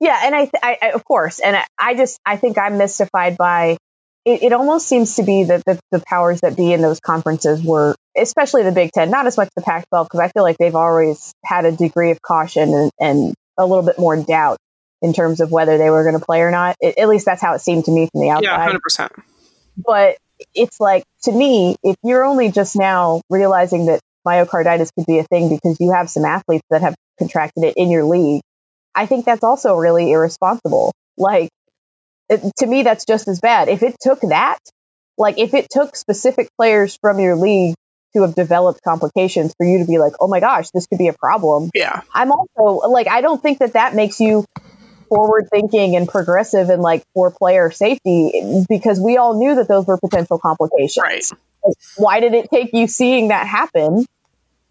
Yeah, 0.00 0.20
and 0.22 0.34
I, 0.34 0.40
th- 0.40 0.62
I, 0.62 0.78
I, 0.82 0.90
of 0.90 1.04
course, 1.04 1.40
and 1.40 1.56
I, 1.56 1.64
I, 1.78 1.94
just 1.94 2.18
I 2.24 2.36
think 2.36 2.58
I'm 2.58 2.78
mystified 2.78 3.36
by 3.36 3.78
it. 4.24 4.42
It 4.42 4.52
almost 4.52 4.88
seems 4.88 5.16
to 5.16 5.22
be 5.22 5.44
that 5.44 5.64
the, 5.64 5.78
the 5.90 6.02
powers 6.06 6.40
that 6.40 6.56
be 6.56 6.72
in 6.72 6.82
those 6.82 7.00
conferences 7.00 7.62
were, 7.62 7.94
especially 8.16 8.62
the 8.62 8.72
Big 8.72 8.92
Ten, 8.92 9.10
not 9.10 9.26
as 9.26 9.36
much 9.36 9.48
the 9.56 9.62
Pac-12, 9.62 10.04
because 10.06 10.20
I 10.20 10.28
feel 10.28 10.42
like 10.42 10.58
they've 10.58 10.74
always 10.74 11.32
had 11.44 11.64
a 11.64 11.72
degree 11.72 12.10
of 12.10 12.20
caution 12.22 12.74
and, 12.74 12.90
and 13.00 13.34
a 13.58 13.66
little 13.66 13.84
bit 13.84 13.98
more 13.98 14.16
doubt 14.16 14.58
in 15.02 15.12
terms 15.12 15.40
of 15.40 15.50
whether 15.50 15.78
they 15.78 15.90
were 15.90 16.02
going 16.02 16.18
to 16.18 16.24
play 16.24 16.40
or 16.40 16.50
not. 16.50 16.76
It, 16.80 16.98
at 16.98 17.08
least 17.08 17.26
that's 17.26 17.42
how 17.42 17.54
it 17.54 17.60
seemed 17.60 17.84
to 17.84 17.92
me 17.92 18.08
from 18.10 18.20
the 18.20 18.30
outside. 18.30 18.44
Yeah, 18.44 18.62
hundred 18.62 18.82
percent. 18.82 19.12
But 19.76 20.16
it's 20.54 20.80
like 20.80 21.04
to 21.22 21.32
me, 21.32 21.76
if 21.82 21.96
you're 22.02 22.24
only 22.24 22.50
just 22.50 22.76
now 22.76 23.22
realizing 23.30 23.86
that 23.86 24.00
myocarditis 24.26 24.90
could 24.94 25.06
be 25.06 25.18
a 25.18 25.24
thing 25.24 25.48
because 25.48 25.76
you 25.80 25.92
have 25.92 26.10
some 26.10 26.24
athletes 26.24 26.64
that 26.70 26.82
have 26.82 26.94
contracted 27.18 27.64
it 27.64 27.74
in 27.76 27.90
your 27.90 28.04
league, 28.04 28.42
I 28.96 29.06
think 29.06 29.26
that's 29.26 29.44
also 29.44 29.76
really 29.76 30.10
irresponsible. 30.10 30.92
Like, 31.18 31.50
it, 32.28 32.40
to 32.56 32.66
me, 32.66 32.82
that's 32.82 33.04
just 33.04 33.28
as 33.28 33.40
bad. 33.40 33.68
If 33.68 33.82
it 33.82 33.96
took 34.00 34.20
that, 34.22 34.58
like, 35.18 35.38
if 35.38 35.54
it 35.54 35.68
took 35.70 35.94
specific 35.94 36.48
players 36.56 36.98
from 37.00 37.20
your 37.20 37.36
league 37.36 37.74
to 38.14 38.22
have 38.22 38.34
developed 38.34 38.80
complications 38.82 39.54
for 39.56 39.66
you 39.66 39.78
to 39.78 39.84
be 39.84 39.98
like, 39.98 40.14
oh 40.20 40.28
my 40.28 40.40
gosh, 40.40 40.70
this 40.70 40.86
could 40.86 40.98
be 40.98 41.08
a 41.08 41.12
problem. 41.12 41.70
Yeah. 41.74 42.00
I'm 42.12 42.32
also 42.32 42.88
like, 42.88 43.08
I 43.08 43.20
don't 43.20 43.42
think 43.42 43.58
that 43.58 43.74
that 43.74 43.94
makes 43.94 44.18
you 44.20 44.46
forward 45.08 45.48
thinking 45.52 45.94
and 45.94 46.08
progressive 46.08 46.70
and 46.70 46.82
like 46.82 47.04
for 47.14 47.30
player 47.30 47.70
safety 47.70 48.64
because 48.68 48.98
we 48.98 49.18
all 49.18 49.38
knew 49.38 49.54
that 49.54 49.68
those 49.68 49.86
were 49.86 49.98
potential 49.98 50.38
complications. 50.38 51.02
Right. 51.02 51.24
Like, 51.64 51.76
why 51.96 52.20
did 52.20 52.34
it 52.34 52.48
take 52.50 52.70
you 52.72 52.88
seeing 52.88 53.28
that 53.28 53.46
happen? 53.46 54.06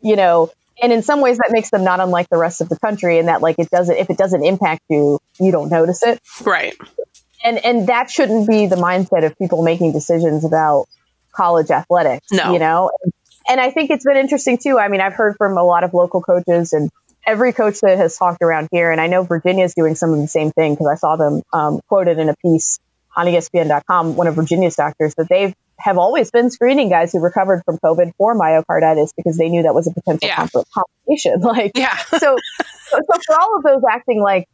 You 0.01 0.15
know, 0.15 0.51
and 0.81 0.91
in 0.91 1.01
some 1.03 1.21
ways 1.21 1.37
that 1.37 1.49
makes 1.51 1.69
them 1.69 1.83
not 1.83 1.99
unlike 1.99 2.29
the 2.29 2.37
rest 2.37 2.61
of 2.61 2.69
the 2.69 2.77
country 2.79 3.19
and 3.19 3.27
that 3.27 3.41
like 3.41 3.55
it 3.59 3.69
doesn't 3.69 3.95
if 3.95 4.09
it 4.09 4.17
doesn't 4.17 4.43
impact 4.43 4.81
you, 4.89 5.19
you 5.39 5.51
don't 5.51 5.69
notice 5.69 6.03
it. 6.03 6.19
Right. 6.43 6.75
And 7.43 7.63
and 7.63 7.87
that 7.87 8.09
shouldn't 8.09 8.47
be 8.47 8.67
the 8.67 8.75
mindset 8.75 9.25
of 9.25 9.37
people 9.37 9.63
making 9.63 9.93
decisions 9.93 10.43
about 10.45 10.87
college 11.33 11.71
athletics. 11.71 12.27
No. 12.31 12.53
You 12.53 12.59
know? 12.59 12.91
And 13.47 13.61
I 13.61 13.69
think 13.71 13.91
it's 13.91 14.05
been 14.05 14.17
interesting 14.17 14.57
too. 14.57 14.79
I 14.79 14.87
mean, 14.87 15.01
I've 15.01 15.13
heard 15.13 15.35
from 15.37 15.57
a 15.57 15.63
lot 15.63 15.83
of 15.83 15.93
local 15.93 16.21
coaches 16.21 16.73
and 16.73 16.89
every 17.25 17.53
coach 17.53 17.79
that 17.81 17.97
has 17.97 18.17
talked 18.17 18.41
around 18.41 18.69
here, 18.71 18.91
and 18.91 19.01
I 19.01 19.07
know 19.07 19.23
Virginia's 19.23 19.73
doing 19.73 19.95
some 19.95 20.13
of 20.13 20.19
the 20.19 20.27
same 20.27 20.51
thing 20.51 20.73
because 20.73 20.87
I 20.87 20.95
saw 20.95 21.15
them 21.15 21.41
um, 21.53 21.79
quoted 21.87 22.19
in 22.19 22.29
a 22.29 22.35
piece 22.37 22.79
on 23.15 23.27
ESPN.com, 23.27 24.15
one 24.15 24.27
of 24.27 24.35
Virginia's 24.35 24.75
doctors, 24.75 25.15
that 25.15 25.29
they 25.29 25.53
have 25.79 25.97
always 25.97 26.31
been 26.31 26.49
screening 26.49 26.89
guys 26.89 27.11
who 27.11 27.19
recovered 27.19 27.61
from 27.65 27.77
COVID 27.79 28.13
for 28.17 28.35
myocarditis 28.39 29.09
because 29.15 29.37
they 29.37 29.49
knew 29.49 29.63
that 29.63 29.73
was 29.75 29.87
a 29.87 29.93
potential 29.93 30.27
Yeah. 30.27 30.47
complication. 30.73 31.39
Like, 31.41 31.71
Yeah. 31.75 31.95
so, 31.95 32.37
so, 32.89 32.99
for 33.27 33.39
all 33.39 33.57
of 33.57 33.63
those 33.63 33.81
acting 33.89 34.21
like, 34.21 34.47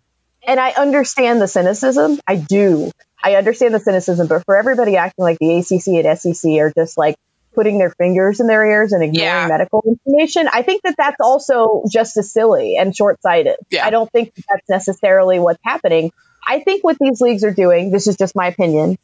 and 0.47 0.59
I 0.59 0.71
understand 0.71 1.39
the 1.41 1.47
cynicism. 1.47 2.19
I 2.27 2.35
do. 2.35 2.91
I 3.23 3.35
understand 3.35 3.73
the 3.75 3.79
cynicism, 3.79 4.25
but 4.27 4.43
for 4.45 4.57
everybody 4.57 4.97
acting 4.97 5.21
like 5.23 5.37
the 5.39 5.59
ACC 5.59 6.03
and 6.03 6.17
SEC 6.19 6.51
are 6.59 6.71
just 6.75 6.97
like 6.97 7.15
putting 7.53 7.77
their 7.77 7.91
fingers 7.91 8.39
in 8.39 8.47
their 8.47 8.65
ears 8.65 8.91
and 8.91 9.03
ignoring 9.03 9.23
Yeah. 9.27 9.47
medical 9.47 9.83
information, 9.85 10.47
I 10.51 10.63
think 10.63 10.81
that 10.83 10.95
that's 10.97 11.17
also 11.19 11.83
just 11.91 12.17
as 12.17 12.31
silly 12.31 12.77
and 12.77 12.95
short 12.95 13.21
sighted. 13.21 13.57
Yeah. 13.69 13.85
I 13.85 13.91
don't 13.91 14.09
think 14.11 14.33
that 14.33 14.43
that's 14.49 14.69
necessarily 14.69 15.37
what's 15.39 15.59
happening. 15.63 16.11
I 16.47 16.61
think 16.61 16.83
what 16.83 16.97
these 16.99 17.21
leagues 17.21 17.43
are 17.43 17.53
doing, 17.53 17.91
this 17.91 18.07
is 18.07 18.17
just 18.17 18.35
my 18.35 18.47
opinion, 18.47 18.97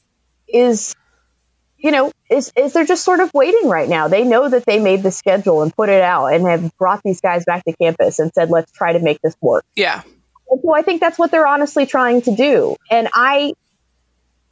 is 0.47 0.95
you 1.77 1.91
know, 1.91 2.11
is 2.29 2.51
is 2.55 2.73
they're 2.73 2.85
just 2.85 3.03
sort 3.03 3.19
of 3.19 3.33
waiting 3.33 3.69
right 3.69 3.87
now. 3.87 4.07
They 4.07 4.23
know 4.23 4.49
that 4.49 4.65
they 4.65 4.79
made 4.79 5.03
the 5.03 5.11
schedule 5.11 5.61
and 5.61 5.75
put 5.75 5.89
it 5.89 6.01
out 6.01 6.27
and 6.27 6.45
have 6.47 6.75
brought 6.77 7.01
these 7.03 7.21
guys 7.21 7.45
back 7.45 7.63
to 7.65 7.73
campus 7.73 8.19
and 8.19 8.31
said, 8.33 8.49
let's 8.49 8.71
try 8.71 8.93
to 8.93 8.99
make 8.99 9.21
this 9.21 9.35
work. 9.41 9.65
Yeah. 9.75 10.01
And 10.49 10.61
so 10.63 10.73
I 10.73 10.81
think 10.81 11.01
that's 11.01 11.19
what 11.19 11.31
they're 11.31 11.47
honestly 11.47 11.85
trying 11.85 12.21
to 12.23 12.35
do. 12.35 12.77
And 12.89 13.09
I, 13.13 13.53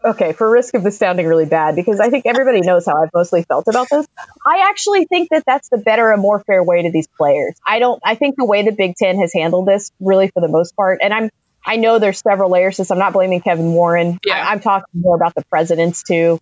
okay, 0.04 0.34
for 0.34 0.50
risk 0.50 0.76
of 0.76 0.84
this 0.84 0.98
sounding 0.98 1.26
really 1.26 1.46
bad, 1.46 1.76
because 1.76 2.00
I 2.00 2.10
think 2.10 2.26
everybody 2.26 2.62
knows 2.62 2.86
how 2.86 3.02
I've 3.02 3.10
mostly 3.14 3.44
felt 3.44 3.68
about 3.68 3.88
this. 3.90 4.06
I 4.46 4.68
actually 4.70 5.06
think 5.06 5.30
that 5.30 5.44
that's 5.46 5.70
the 5.70 5.78
better 5.78 6.12
and 6.12 6.22
more 6.22 6.44
fair 6.46 6.64
way 6.64 6.84
to 6.84 6.92
these 6.92 7.08
players. 7.08 7.56
I 7.66 7.80
don't, 7.80 8.02
I 8.06 8.16
think 8.16 8.36
the 8.36 8.46
way 8.46 8.64
the 8.64 8.72
Big 8.72 8.96
Ten 8.96 9.20
has 9.20 9.34
handled 9.34 9.68
this 9.68 9.92
really 10.00 10.28
for 10.28 10.42
the 10.42 10.50
most 10.50 10.76
part, 10.76 11.00
and 11.02 11.14
I'm, 11.14 11.30
I 11.66 11.78
know 11.78 11.98
there's 11.98 12.20
several 12.20 12.52
layers 12.52 12.76
to 12.76 12.82
this. 12.82 12.92
I'm 12.92 13.00
not 13.00 13.14
blaming 13.14 13.42
Kevin 13.42 13.74
Warren. 13.74 14.20
Yeah. 14.24 14.36
I, 14.36 14.52
I'm 14.52 14.60
talking 14.60 14.86
more 14.94 15.16
about 15.16 15.34
the 15.34 15.44
presidents 15.50 16.04
too. 16.04 16.40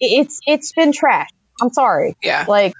It's, 0.00 0.40
it's 0.46 0.72
been 0.72 0.92
trash. 0.92 1.28
I'm 1.62 1.72
sorry. 1.72 2.16
Yeah. 2.22 2.44
Like, 2.48 2.74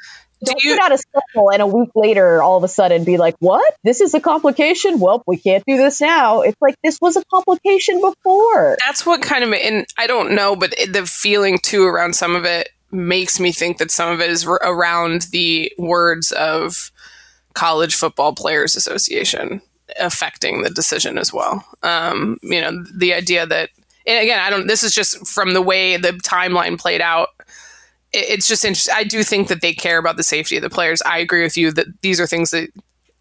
Do 0.45 0.53
don't 0.53 0.65
you- 0.65 0.75
put 0.75 0.83
out 0.85 0.93
a 0.93 0.99
schedule 0.99 1.51
and 1.53 1.63
a 1.63 1.67
week 1.67 1.91
later, 1.95 2.43
all 2.43 2.57
of 2.57 2.65
a 2.65 2.69
sudden, 2.69 3.05
be 3.05 3.17
like, 3.17 3.35
"What? 3.39 3.75
This 3.85 4.01
is 4.01 4.15
a 4.15 4.21
complication? 4.21 4.99
Well, 5.01 5.23
we 5.27 5.37
can't 5.39 5.63
do 5.67 5.77
this 5.77 6.01
now." 6.01 6.43
It's 6.43 6.61
like 6.61 6.75
this 6.83 6.99
was 7.01 7.17
a 7.17 7.25
complication 7.33 8.01
before. 8.01 8.77
That's 8.85 9.07
what 9.07 9.23
kind 9.23 9.45
of, 9.45 9.53
and 9.53 9.87
I 9.97 10.07
don't 10.07 10.33
know, 10.33 10.57
but 10.57 10.75
the 10.91 11.07
feeling 11.07 11.59
too 11.59 11.85
around 11.87 12.15
some 12.17 12.35
of 12.37 12.45
it 12.45 12.69
makes 12.91 13.41
me 13.41 13.53
think 13.53 13.79
that 13.79 13.91
some 13.91 14.11
of 14.13 14.21
it 14.21 14.31
is 14.31 14.47
r- 14.47 14.61
around 14.63 15.23
the 15.33 15.73
words 15.79 16.31
of 16.33 16.91
College 17.55 17.95
Football 17.95 18.35
Players 18.35 18.77
Association 18.77 19.61
affecting 20.01 20.63
the 20.63 20.71
decision 20.71 21.17
as 21.19 21.33
well. 21.33 21.65
Um, 21.83 22.39
you 22.43 22.61
know, 22.61 22.85
the 22.95 23.15
idea 23.15 23.47
that, 23.47 23.71
and 24.07 24.23
again, 24.23 24.41
I 24.41 24.51
don't, 24.51 24.67
this 24.67 24.83
is 24.83 24.95
just 24.95 25.27
from 25.27 25.55
the 25.55 25.63
way 25.63 25.97
the 25.97 26.13
timeline 26.13 26.79
played 26.79 27.01
out. 27.01 27.29
It, 28.13 28.27
it's 28.29 28.49
just 28.49 28.65
interesting. 28.65 28.95
I 28.97 29.05
do 29.05 29.23
think 29.23 29.49
that 29.49 29.61
they 29.61 29.73
care 29.73 29.99
about 29.99 30.17
the 30.17 30.23
safety 30.23 30.57
of 30.57 30.63
the 30.63 30.71
players. 30.71 31.03
I 31.03 31.19
agree 31.19 31.43
with 31.43 31.57
you 31.57 31.73
that 31.73 31.87
these 32.03 32.21
are 32.21 32.27
things 32.27 32.51
that 32.51 32.71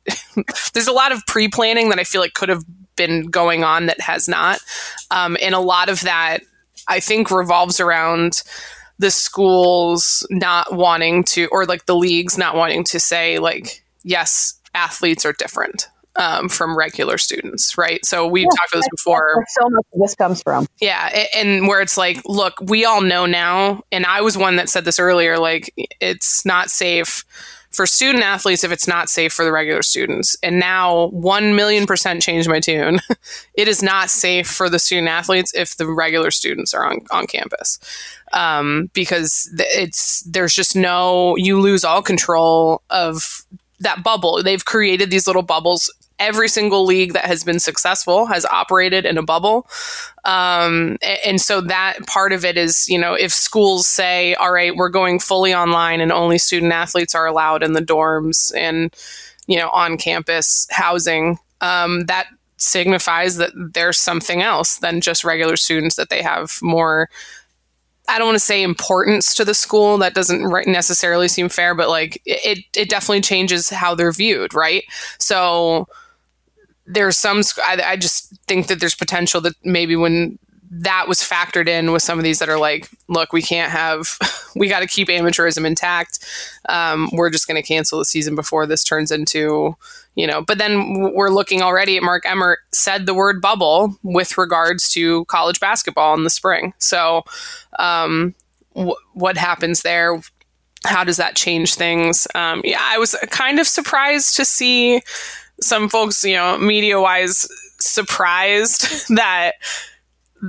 there's 0.74 0.88
a 0.88 0.94
lot 0.94 1.12
of 1.12 1.26
pre 1.26 1.48
planning 1.48 1.90
that 1.90 2.00
I 2.00 2.04
feel 2.04 2.22
like 2.22 2.34
could 2.34 2.50
have 2.50 2.64
been 2.96 3.24
going 3.28 3.64
on 3.64 3.86
that 3.88 4.02
has 4.02 4.28
not. 4.28 4.60
Um, 5.12 5.38
and 5.42 5.56
a 5.56 5.60
lot 5.60 5.90
of 5.90 6.02
that, 6.02 6.40
I 6.88 7.00
think, 7.00 7.32
revolves 7.32 7.80
around 7.80 8.44
the 9.00 9.12
schools 9.12 10.26
not 10.30 10.74
wanting 10.74 11.24
to, 11.24 11.48
or 11.52 11.66
like 11.66 11.86
the 11.86 11.96
leagues 11.96 12.38
not 12.38 12.56
wanting 12.56 12.84
to 12.86 13.00
say, 13.00 13.40
like, 13.40 13.84
yes, 14.04 14.60
athletes 14.76 15.26
are 15.26 15.34
different 15.34 15.88
um, 16.16 16.50
from 16.50 16.78
regular 16.78 17.18
students, 17.18 17.78
right? 17.78 18.06
So 18.06 18.28
we've 18.28 18.46
talked 18.46 18.74
about 18.74 18.80
this 18.80 18.90
before. 18.92 19.46
So 19.50 19.70
much 19.70 19.86
this 19.94 20.16
comes 20.16 20.42
from. 20.42 20.68
Yeah, 20.80 21.26
and 21.36 21.68
where 21.68 21.82
it's 21.82 21.98
like, 21.98 22.22
look, 22.26 22.56
we 22.62 22.86
all 22.86 23.02
know 23.02 23.26
now, 23.26 23.84
and 23.92 24.06
I 24.06 24.22
was 24.22 24.38
one 24.38 24.58
that 24.58 24.70
said 24.70 24.86
this 24.86 25.00
earlier, 25.00 25.38
like 25.38 25.74
it's 26.00 26.46
not 26.46 26.70
safe 26.70 27.26
for 27.74 27.88
student 27.88 28.24
athletes 28.24 28.64
if 28.64 28.72
it's 28.72 28.88
not 28.88 29.10
safe 29.10 29.34
for 29.34 29.44
the 29.44 29.52
regular 29.52 29.82
students. 29.82 30.38
And 30.44 30.60
now 30.60 31.08
1 31.08 31.56
million 31.56 31.88
percent 31.88 32.22
changed 32.22 32.48
my 32.48 32.60
tune. 32.60 33.00
it 33.56 33.68
is 33.68 33.82
not 33.82 34.10
safe 34.10 34.48
for 34.48 34.70
the 34.70 34.80
student 34.80 35.08
athletes 35.08 35.52
if 35.56 35.76
the 35.78 35.88
regular 35.88 36.30
students 36.30 36.74
are 36.74 36.86
on, 36.86 37.00
on 37.12 37.26
campus. 37.26 37.80
Um, 38.32 38.90
because 38.94 39.50
it's 39.58 40.22
there's 40.22 40.54
just 40.54 40.76
no 40.76 41.36
you 41.36 41.60
lose 41.60 41.84
all 41.84 42.02
control 42.02 42.82
of 42.90 43.44
that 43.80 44.04
bubble. 44.04 44.42
They've 44.42 44.64
created 44.64 45.12
these 45.12 45.28
little 45.28 45.44
bubbles. 45.44 45.92
Every 46.24 46.48
single 46.48 46.86
league 46.86 47.12
that 47.14 47.26
has 47.26 47.44
been 47.44 47.60
successful 47.60 48.28
has 48.28 48.46
operated 48.46 49.06
in 49.06 49.18
a 49.18 49.22
bubble. 49.24 49.68
Um, 50.24 50.98
and 51.26 51.42
so 51.42 51.60
that 51.60 51.98
part 52.08 52.32
of 52.32 52.46
it 52.46 52.58
is, 52.58 52.88
you 52.88 52.98
know, 52.98 53.14
if 53.14 53.34
schools 53.34 53.88
say, 53.88 54.34
all 54.36 54.54
right, 54.54 54.74
we're 54.74 54.88
going 54.88 55.20
fully 55.20 55.54
online 55.54 56.00
and 56.00 56.14
only 56.14 56.38
student 56.38 56.72
athletes 56.72 57.14
are 57.14 57.28
allowed 57.28 57.62
in 57.62 57.74
the 57.74 57.82
dorms 57.82 58.56
and, 58.56 58.96
you 59.48 59.58
know, 59.58 59.70
on 59.72 59.98
campus 59.98 60.66
housing, 60.72 61.40
um, 61.60 62.06
that 62.06 62.28
signifies 62.56 63.36
that 63.36 63.52
there's 63.56 63.98
something 63.98 64.42
else 64.42 64.78
than 64.78 65.02
just 65.02 65.26
regular 65.26 65.58
students, 65.58 65.98
that 65.98 66.10
they 66.10 66.22
have 66.22 66.58
more 66.62 67.10
I 68.08 68.18
don't 68.18 68.28
want 68.28 68.36
to 68.36 68.46
say 68.46 68.64
importance 68.64 69.34
to 69.36 69.46
the 69.46 69.54
school. 69.54 69.98
That 69.98 70.14
doesn't 70.14 70.44
necessarily 70.68 71.28
seem 71.28 71.48
fair, 71.50 71.74
but 71.74 71.88
like 71.88 72.22
it, 72.26 72.60
it 72.76 72.90
definitely 72.90 73.22
changes 73.22 73.70
how 73.70 73.96
they're 73.96 74.12
viewed, 74.12 74.54
right? 74.54 74.84
So 75.20 75.88
there's 76.86 77.18
some. 77.18 77.42
I, 77.64 77.82
I 77.86 77.96
just 77.96 78.36
think 78.48 78.68
that 78.68 78.80
there's 78.80 78.96
potential 78.96 79.42
that 79.42 79.56
maybe 79.64 79.96
when 79.96 80.38
that 80.76 81.08
was 81.08 81.20
factored 81.20 81.68
in 81.68 81.92
with 81.92 82.02
some 82.02 82.18
of 82.18 82.24
these 82.24 82.40
that 82.40 82.50
are 82.50 82.58
like, 82.58 82.90
look, 83.08 83.32
we 83.32 83.42
can't 83.42 83.72
have, 83.72 84.18
we 84.56 84.68
got 84.68 84.80
to 84.80 84.88
keep 84.88 85.08
amateurism 85.08 85.66
intact. 85.66 86.20
Um, 86.68 87.10
we're 87.14 87.30
just 87.30 87.48
going 87.48 87.62
to 87.62 87.68
cancel 87.68 88.00
the 88.00 88.06
season 88.06 88.36
before 88.36 88.66
this 88.66 88.84
turns 88.84 89.12
into, 89.12 89.76
you 90.16 90.26
know. 90.26 90.42
But 90.42 90.58
then 90.58 91.12
we're 91.14 91.30
looking 91.30 91.62
already 91.62 91.98
at 91.98 92.04
Mark 92.04 92.26
Emmert 92.26 92.60
said 92.72 93.06
the 93.06 93.14
word 93.14 93.40
bubble 93.42 93.96
with 94.02 94.38
regards 94.38 94.90
to 94.94 95.26
college 95.26 95.60
basketball 95.60 96.16
in 96.16 96.24
the 96.24 96.30
spring. 96.30 96.74
So 96.80 97.24
um, 97.78 98.34
wh- 98.76 98.98
what 99.14 99.38
happens 99.38 99.84
there? 99.84 100.20
How 100.86 101.04
does 101.04 101.18
that 101.18 101.36
change 101.36 101.76
things? 101.76 102.28
Um, 102.34 102.62
yeah, 102.64 102.82
I 102.82 102.98
was 102.98 103.16
kind 103.30 103.60
of 103.60 103.68
surprised 103.68 104.36
to 104.38 104.44
see 104.44 105.02
some 105.62 105.90
folks, 105.90 106.24
you 106.24 106.36
know, 106.36 106.58
media 106.58 107.00
wise, 107.00 107.48
surprised 107.80 109.08
that 109.16 109.54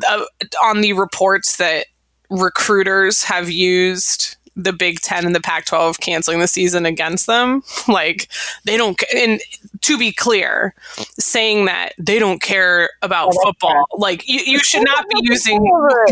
uh, 0.09 0.25
on 0.63 0.81
the 0.81 0.93
reports 0.93 1.57
that 1.57 1.87
recruiters 2.31 3.25
have 3.25 3.51
used 3.51 4.37
the 4.57 4.73
Big 4.73 5.01
Ten 5.01 5.27
and 5.27 5.35
the 5.35 5.41
Pac 5.41 5.65
12 5.67 6.01
canceling 6.01 6.39
the 6.41 6.47
season 6.47 6.87
against 6.87 7.27
them. 7.27 7.63
Like, 7.89 8.29
they 8.65 8.77
don't, 8.77 9.01
and 9.15 9.41
to 9.83 9.99
be 9.99 10.13
clear, 10.13 10.75
saying 11.19 11.67
that 11.67 11.93
they 11.99 12.19
don't 12.19 12.41
care 12.41 12.91
about 13.03 13.33
Oh, 13.35 13.43
football, 13.45 13.87
like, 13.97 14.27
you, 14.29 14.41
you 14.41 14.59
should 14.61 14.85
not 14.85 15.07
be 15.09 15.17
using 15.23 15.61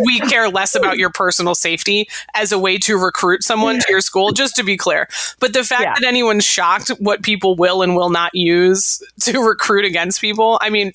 we 0.05 0.21
care 0.21 0.49
less 0.49 0.75
about 0.75 0.99
your 0.99 1.11
personal 1.11 1.55
safety 1.55 2.09
as 2.35 2.53
a 2.53 2.59
way 2.59 2.79
to 2.79 2.97
recruit 2.99 3.43
someone 3.43 3.79
to 3.81 3.87
your 3.89 4.01
school, 4.01 4.33
just 4.33 4.55
to 4.57 4.63
be 4.65 4.77
clear. 4.77 5.09
But 5.41 5.53
the 5.55 5.65
fact 5.65 5.83
Yeah. 5.83 5.95
that 6.01 6.05
anyone's 6.07 6.45
shocked 6.45 6.89
what 6.99 7.23
people 7.23 7.57
will 7.57 7.83
and 7.83 7.97
will 7.97 8.11
not 8.11 8.35
use 8.35 9.03
to 9.23 9.39
recruit 9.41 9.85
against 9.85 10.21
people, 10.21 10.59
I 10.61 10.69
mean, 10.71 10.93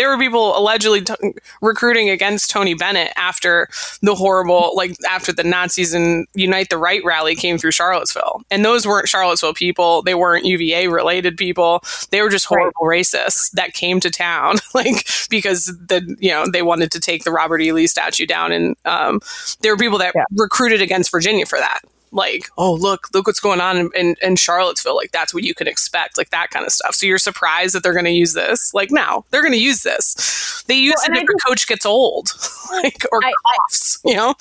there 0.00 0.08
were 0.08 0.16
people 0.16 0.56
allegedly 0.56 1.02
t- 1.02 1.14
recruiting 1.60 2.08
against 2.08 2.48
Tony 2.48 2.72
Bennett 2.72 3.12
after 3.16 3.68
the 4.00 4.14
horrible, 4.14 4.72
like 4.74 4.96
after 5.06 5.30
the 5.30 5.44
Nazis 5.44 5.92
and 5.92 6.26
Unite 6.32 6.70
the 6.70 6.78
Right 6.78 7.04
rally 7.04 7.34
came 7.34 7.58
through 7.58 7.72
Charlottesville. 7.72 8.40
And 8.50 8.64
those 8.64 8.86
weren't 8.86 9.08
Charlottesville 9.08 9.52
people. 9.52 10.00
They 10.00 10.14
weren't 10.14 10.46
UVA 10.46 10.88
related 10.88 11.36
people. 11.36 11.82
They 12.12 12.22
were 12.22 12.30
just 12.30 12.46
horrible 12.46 12.86
right. 12.86 13.02
racists 13.02 13.50
that 13.50 13.74
came 13.74 14.00
to 14.00 14.08
town, 14.08 14.56
like 14.74 15.06
because 15.28 15.66
the 15.66 16.16
you 16.18 16.30
know 16.30 16.46
they 16.50 16.62
wanted 16.62 16.90
to 16.92 17.00
take 17.00 17.24
the 17.24 17.30
Robert 17.30 17.60
E. 17.60 17.70
Lee 17.70 17.86
statue 17.86 18.24
down, 18.24 18.52
and 18.52 18.76
um, 18.86 19.20
there 19.60 19.70
were 19.70 19.78
people 19.78 19.98
that 19.98 20.14
yeah. 20.16 20.24
recruited 20.34 20.80
against 20.80 21.10
Virginia 21.10 21.44
for 21.44 21.58
that 21.58 21.80
like, 22.12 22.48
oh, 22.58 22.74
look, 22.74 23.08
look 23.14 23.26
what's 23.26 23.40
going 23.40 23.60
on 23.60 23.76
in, 23.76 23.90
in, 23.94 24.16
in, 24.22 24.36
Charlottesville. 24.36 24.96
Like, 24.96 25.12
that's 25.12 25.32
what 25.32 25.44
you 25.44 25.54
can 25.54 25.66
expect, 25.66 26.18
like 26.18 26.30
that 26.30 26.50
kind 26.50 26.66
of 26.66 26.72
stuff. 26.72 26.94
So 26.94 27.06
you're 27.06 27.18
surprised 27.18 27.74
that 27.74 27.82
they're 27.82 27.92
going 27.92 28.04
to 28.04 28.10
use 28.10 28.34
this? 28.34 28.74
Like, 28.74 28.90
no, 28.90 29.24
they're 29.30 29.42
going 29.42 29.54
to 29.54 29.60
use 29.60 29.82
this. 29.82 30.64
They 30.66 30.74
use 30.74 30.94
well, 30.96 31.18
it 31.18 31.22
if 31.22 31.28
a 31.28 31.48
coach 31.48 31.66
gets 31.66 31.86
old, 31.86 32.30
like, 32.72 33.04
or 33.12 33.20
I, 33.22 33.32
coughs, 33.46 34.00
I, 34.06 34.10
you 34.10 34.16
know? 34.16 34.34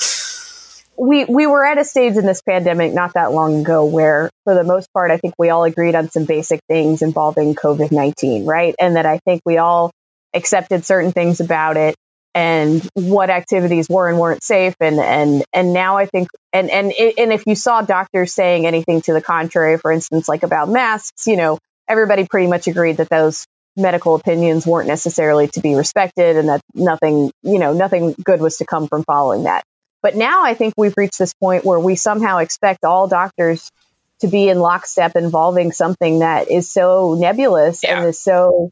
We, 0.97 1.25
we 1.25 1.47
were 1.47 1.65
at 1.65 1.77
a 1.77 1.85
stage 1.85 2.17
in 2.17 2.25
this 2.25 2.41
pandemic 2.41 2.93
not 2.93 3.13
that 3.13 3.31
long 3.31 3.61
ago 3.61 3.85
where, 3.85 4.29
for 4.43 4.53
the 4.53 4.63
most 4.63 4.91
part, 4.93 5.11
I 5.11 5.17
think 5.17 5.33
we 5.37 5.49
all 5.49 5.63
agreed 5.63 5.95
on 5.95 6.09
some 6.09 6.25
basic 6.25 6.59
things 6.67 7.01
involving 7.01 7.55
COVID 7.55 7.91
19, 7.91 8.45
right? 8.45 8.75
And 8.79 8.97
that 8.97 9.05
I 9.05 9.19
think 9.19 9.41
we 9.45 9.57
all 9.57 9.91
accepted 10.33 10.85
certain 10.85 11.11
things 11.11 11.39
about 11.39 11.77
it 11.77 11.95
and 12.35 12.87
what 12.93 13.29
activities 13.29 13.87
were 13.89 14.07
and 14.07 14.19
weren't 14.19 14.43
safe 14.43 14.75
and 14.79 14.99
and 14.99 15.43
and 15.53 15.73
now 15.73 15.97
i 15.97 16.05
think 16.05 16.29
and 16.53 16.69
and 16.69 16.93
and 17.17 17.33
if 17.33 17.43
you 17.47 17.55
saw 17.55 17.81
doctors 17.81 18.33
saying 18.33 18.65
anything 18.65 19.01
to 19.01 19.13
the 19.13 19.21
contrary 19.21 19.77
for 19.77 19.91
instance 19.91 20.29
like 20.29 20.43
about 20.43 20.69
masks 20.69 21.25
you 21.25 21.35
know 21.35 21.57
everybody 21.87 22.27
pretty 22.29 22.47
much 22.47 22.67
agreed 22.67 22.97
that 22.97 23.09
those 23.09 23.45
medical 23.75 24.15
opinions 24.15 24.67
weren't 24.67 24.87
necessarily 24.87 25.47
to 25.47 25.61
be 25.61 25.73
respected 25.73 26.37
and 26.37 26.49
that 26.49 26.61
nothing 26.75 27.31
you 27.41 27.57
know 27.57 27.73
nothing 27.73 28.13
good 28.23 28.41
was 28.41 28.57
to 28.57 28.65
come 28.65 28.87
from 28.87 29.03
following 29.03 29.43
that 29.43 29.63
but 30.03 30.15
now 30.15 30.43
i 30.43 30.53
think 30.53 30.73
we've 30.77 30.95
reached 30.97 31.17
this 31.17 31.33
point 31.33 31.65
where 31.65 31.79
we 31.79 31.95
somehow 31.95 32.37
expect 32.37 32.83
all 32.83 33.07
doctors 33.07 33.71
to 34.19 34.27
be 34.27 34.49
in 34.49 34.59
lockstep 34.59 35.15
involving 35.15 35.71
something 35.71 36.19
that 36.19 36.51
is 36.51 36.69
so 36.69 37.15
nebulous 37.17 37.83
yeah. 37.83 37.99
and 37.99 38.09
is 38.09 38.19
so 38.19 38.69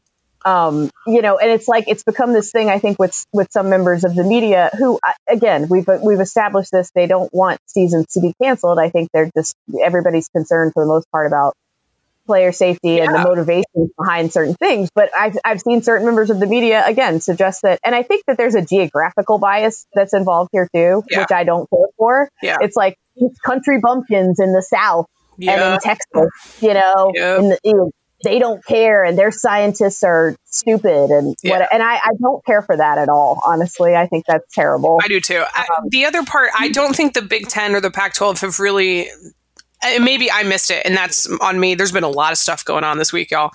um, 0.48 0.90
you 1.06 1.20
know, 1.20 1.36
and 1.38 1.50
it's 1.50 1.68
like 1.68 1.84
it's 1.88 2.02
become 2.02 2.32
this 2.32 2.50
thing. 2.50 2.70
I 2.70 2.78
think 2.78 2.98
with 2.98 3.26
with 3.32 3.48
some 3.50 3.68
members 3.68 4.04
of 4.04 4.14
the 4.14 4.24
media 4.24 4.70
who, 4.78 4.98
again, 5.28 5.68
we've 5.68 5.86
we've 6.02 6.20
established 6.20 6.70
this. 6.72 6.90
They 6.94 7.06
don't 7.06 7.32
want 7.34 7.60
seasons 7.66 8.06
to 8.14 8.20
be 8.20 8.34
canceled. 8.42 8.78
I 8.78 8.88
think 8.88 9.10
they're 9.12 9.30
just 9.36 9.54
everybody's 9.82 10.28
concerned 10.30 10.72
for 10.72 10.84
the 10.84 10.88
most 10.88 11.10
part 11.10 11.26
about 11.26 11.54
player 12.26 12.52
safety 12.52 12.92
yeah. 12.92 13.04
and 13.04 13.14
the 13.14 13.18
motivation 13.18 13.90
behind 13.98 14.32
certain 14.32 14.54
things. 14.54 14.88
But 14.94 15.10
I've 15.18 15.36
I've 15.44 15.60
seen 15.60 15.82
certain 15.82 16.06
members 16.06 16.30
of 16.30 16.40
the 16.40 16.46
media 16.46 16.82
again 16.86 17.20
suggest 17.20 17.62
that, 17.62 17.80
and 17.84 17.94
I 17.94 18.02
think 18.02 18.24
that 18.26 18.38
there's 18.38 18.54
a 18.54 18.62
geographical 18.62 19.38
bias 19.38 19.86
that's 19.92 20.14
involved 20.14 20.48
here 20.52 20.68
too, 20.74 21.02
yeah. 21.10 21.20
which 21.20 21.32
I 21.32 21.44
don't 21.44 21.68
care 21.68 21.88
for. 21.98 22.30
Yeah. 22.42 22.56
It's 22.62 22.76
like 22.76 22.96
country 23.44 23.80
bumpkins 23.82 24.40
in 24.40 24.52
the 24.54 24.62
South 24.62 25.06
yeah. 25.36 25.52
and 25.52 25.74
in 25.74 25.80
Texas, 25.80 26.62
you 26.62 26.72
know, 26.72 27.12
yep. 27.14 27.40
in 27.40 27.48
the, 27.50 27.92
they 28.22 28.38
don't 28.38 28.64
care 28.64 29.04
and 29.04 29.16
their 29.16 29.30
scientists 29.30 30.02
are 30.02 30.36
stupid 30.44 31.10
and 31.10 31.36
yeah. 31.42 31.58
what 31.58 31.72
and 31.72 31.82
I, 31.82 31.96
I 31.96 32.10
don't 32.20 32.44
care 32.44 32.62
for 32.62 32.76
that 32.76 32.98
at 32.98 33.08
all 33.08 33.40
honestly. 33.44 33.94
I 33.94 34.06
think 34.06 34.24
that's 34.26 34.52
terrible. 34.52 34.98
I 35.02 35.08
do 35.08 35.20
too. 35.20 35.38
Um, 35.38 35.46
I, 35.54 35.64
the 35.88 36.04
other 36.04 36.24
part 36.24 36.50
i 36.58 36.68
don't 36.68 36.94
think 36.94 37.14
the 37.14 37.22
big 37.22 37.48
10 37.48 37.74
or 37.74 37.80
the 37.80 37.90
pac 37.90 38.14
12 38.14 38.40
have 38.40 38.58
really 38.58 39.08
Uh, 39.82 40.00
maybe 40.00 40.30
I 40.30 40.42
missed 40.42 40.70
it, 40.70 40.84
and 40.84 40.96
that's 40.96 41.28
on 41.40 41.60
me. 41.60 41.74
There's 41.74 41.92
been 41.92 42.04
a 42.04 42.08
lot 42.08 42.32
of 42.32 42.38
stuff 42.38 42.64
going 42.64 42.84
on 42.84 42.98
this 42.98 43.12
week, 43.12 43.30
y'all. 43.30 43.52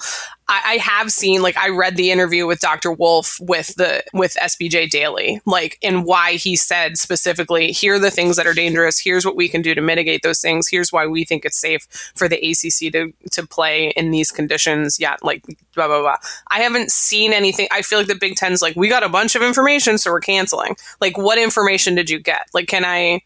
I, 0.48 0.62
I, 0.66 0.78
have 0.78 1.12
seen, 1.12 1.42
like, 1.42 1.58
I 1.58 1.70
read 1.70 1.96
the 1.96 2.12
interview 2.12 2.46
with 2.46 2.60
Dr. 2.60 2.92
Wolfe 2.92 3.38
with 3.42 3.76
the 3.76 4.04
with 4.14 4.36
SBJ 4.42 4.90
Daily, 4.90 5.42
like, 5.46 5.78
and 5.84 6.06
why 6.06 6.34
he 6.34 6.56
said 6.56 6.98
specifically, 6.98 7.72
here 7.72 7.96
are 7.96 8.00
the 8.00 8.12
things 8.12 8.38
that 8.38 8.48
are 8.48 8.54
dangerous. 8.54 9.00
Here's 9.00 9.26
what 9.26 9.36
we 9.36 9.50
can 9.50 9.62
do 9.62 9.76
to 9.76 9.82
mitigate 9.82 10.22
those 10.22 10.40
things. 10.40 10.68
Here's 10.70 10.92
why 10.92 11.08
we 11.08 11.26
think 11.26 11.44
it's 11.44 11.58
safe 11.58 11.88
for 12.16 12.30
the 12.30 12.38
ACC 12.38 12.92
to 12.94 13.14
to 13.32 13.48
play 13.48 13.90
in 13.90 14.12
these 14.12 14.32
conditions. 14.32 15.00
Yeah, 15.00 15.16
like 15.24 15.44
blah 15.76 15.88
blah 15.88 16.02
blah. 16.02 16.18
I 16.52 16.60
haven't 16.60 16.92
seen 16.92 17.34
anything. 17.34 17.68
I 17.72 17.82
feel 17.82 18.00
like 18.00 18.08
the 18.08 18.16
Big 18.16 18.36
Ten's 18.36 18.62
like, 18.62 18.76
we 18.76 18.88
got 18.88 19.04
a 19.04 19.10
bunch 19.10 19.36
of 19.36 19.42
information, 19.42 19.98
so 19.98 20.12
we're 20.12 20.22
canceling. 20.22 20.76
Like, 21.02 21.18
what 21.18 21.38
information 21.38 21.96
did 21.96 22.10
you 22.10 22.20
get? 22.20 22.48
Like, 22.54 22.68
can 22.68 22.86
I? 22.86 23.22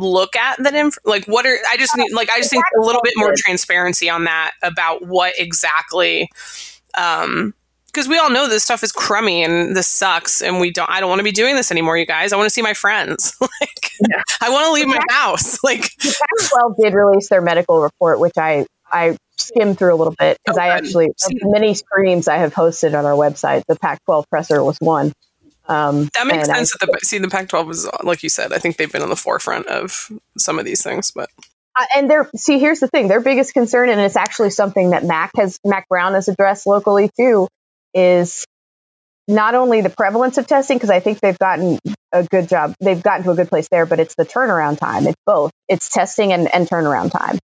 Look 0.00 0.34
at 0.36 0.62
that 0.62 0.74
inf- 0.74 0.98
like 1.04 1.24
what 1.26 1.46
are 1.46 1.58
i 1.68 1.76
just 1.76 1.96
need 1.96 2.12
like 2.12 2.30
i 2.30 2.38
just 2.38 2.50
think 2.50 2.64
a 2.76 2.80
little 2.80 3.02
bit 3.02 3.12
more 3.16 3.32
transparency 3.36 4.08
on 4.08 4.24
that 4.24 4.52
about 4.62 5.06
what 5.06 5.32
exactly 5.38 6.28
um 6.96 7.54
because 7.86 8.08
we 8.08 8.18
all 8.18 8.30
know 8.30 8.48
this 8.48 8.62
stuff 8.62 8.82
is 8.82 8.92
crummy 8.92 9.42
and 9.42 9.76
this 9.76 9.88
sucks 9.88 10.40
and 10.40 10.60
we 10.60 10.72
don't 10.72 10.90
i 10.90 11.00
don't 11.00 11.08
want 11.08 11.18
to 11.18 11.24
be 11.24 11.32
doing 11.32 11.54
this 11.54 11.70
anymore 11.70 11.98
you 11.98 12.06
guys. 12.06 12.32
I 12.32 12.36
want 12.36 12.46
to 12.46 12.50
see 12.50 12.62
my 12.62 12.74
friends. 12.74 13.36
Like 13.60 13.90
yeah. 14.08 14.22
i 14.40 14.48
want 14.48 14.64
to 14.66 14.72
leave 14.72 14.86
my 14.86 15.02
house. 15.10 15.58
Like 15.64 15.82
the 15.98 16.16
Pac-12 16.18 16.76
did 16.80 16.94
release 16.94 17.28
their 17.28 17.42
medical 17.42 17.82
report 17.82 18.18
which 18.18 18.32
i 18.38 18.64
i 18.90 19.16
skimmed 19.36 19.78
through 19.78 19.94
a 19.94 19.96
little 19.96 20.14
bit 20.18 20.38
because 20.44 20.56
oh, 20.56 20.62
i 20.62 20.68
actually 20.68 21.08
many 21.42 21.74
streams 21.74 22.28
i 22.28 22.36
have 22.36 22.54
hosted 22.54 22.98
on 22.98 23.04
our 23.04 23.12
website 23.12 23.62
the 23.68 23.76
pac 23.76 24.02
12 24.04 24.24
presser 24.30 24.62
was 24.64 24.76
one 24.80 25.12
um, 25.70 26.10
that 26.14 26.26
makes 26.26 26.46
sense. 26.46 26.74
I, 26.74 26.84
that 26.84 26.92
the, 26.92 27.06
see, 27.06 27.18
the 27.18 27.28
Pac-12 27.28 27.70
is 27.70 27.88
like 28.02 28.24
you 28.24 28.28
said. 28.28 28.52
I 28.52 28.58
think 28.58 28.76
they've 28.76 28.90
been 28.90 29.02
on 29.02 29.08
the 29.08 29.16
forefront 29.16 29.68
of 29.68 30.10
some 30.36 30.58
of 30.58 30.64
these 30.64 30.82
things, 30.82 31.12
but 31.12 31.30
uh, 31.78 31.84
and 31.96 32.10
they're 32.10 32.28
see. 32.34 32.58
Here's 32.58 32.80
the 32.80 32.88
thing: 32.88 33.06
their 33.06 33.20
biggest 33.20 33.54
concern, 33.54 33.88
and 33.88 34.00
it's 34.00 34.16
actually 34.16 34.50
something 34.50 34.90
that 34.90 35.04
Mack 35.04 35.30
has 35.36 35.60
Mack 35.64 35.88
Brown 35.88 36.14
has 36.14 36.26
addressed 36.26 36.66
locally 36.66 37.08
too, 37.16 37.46
is 37.94 38.44
not 39.28 39.54
only 39.54 39.80
the 39.80 39.90
prevalence 39.90 40.38
of 40.38 40.48
testing 40.48 40.76
because 40.76 40.90
I 40.90 40.98
think 40.98 41.20
they've 41.20 41.38
gotten 41.38 41.78
a 42.10 42.24
good 42.24 42.48
job. 42.48 42.74
They've 42.80 43.00
gotten 43.00 43.22
to 43.24 43.30
a 43.30 43.36
good 43.36 43.48
place 43.48 43.68
there, 43.70 43.86
but 43.86 44.00
it's 44.00 44.16
the 44.16 44.26
turnaround 44.26 44.80
time. 44.80 45.06
It's 45.06 45.22
both. 45.24 45.52
It's 45.68 45.88
testing 45.88 46.32
and, 46.32 46.52
and 46.52 46.68
turnaround 46.68 47.12
time 47.12 47.38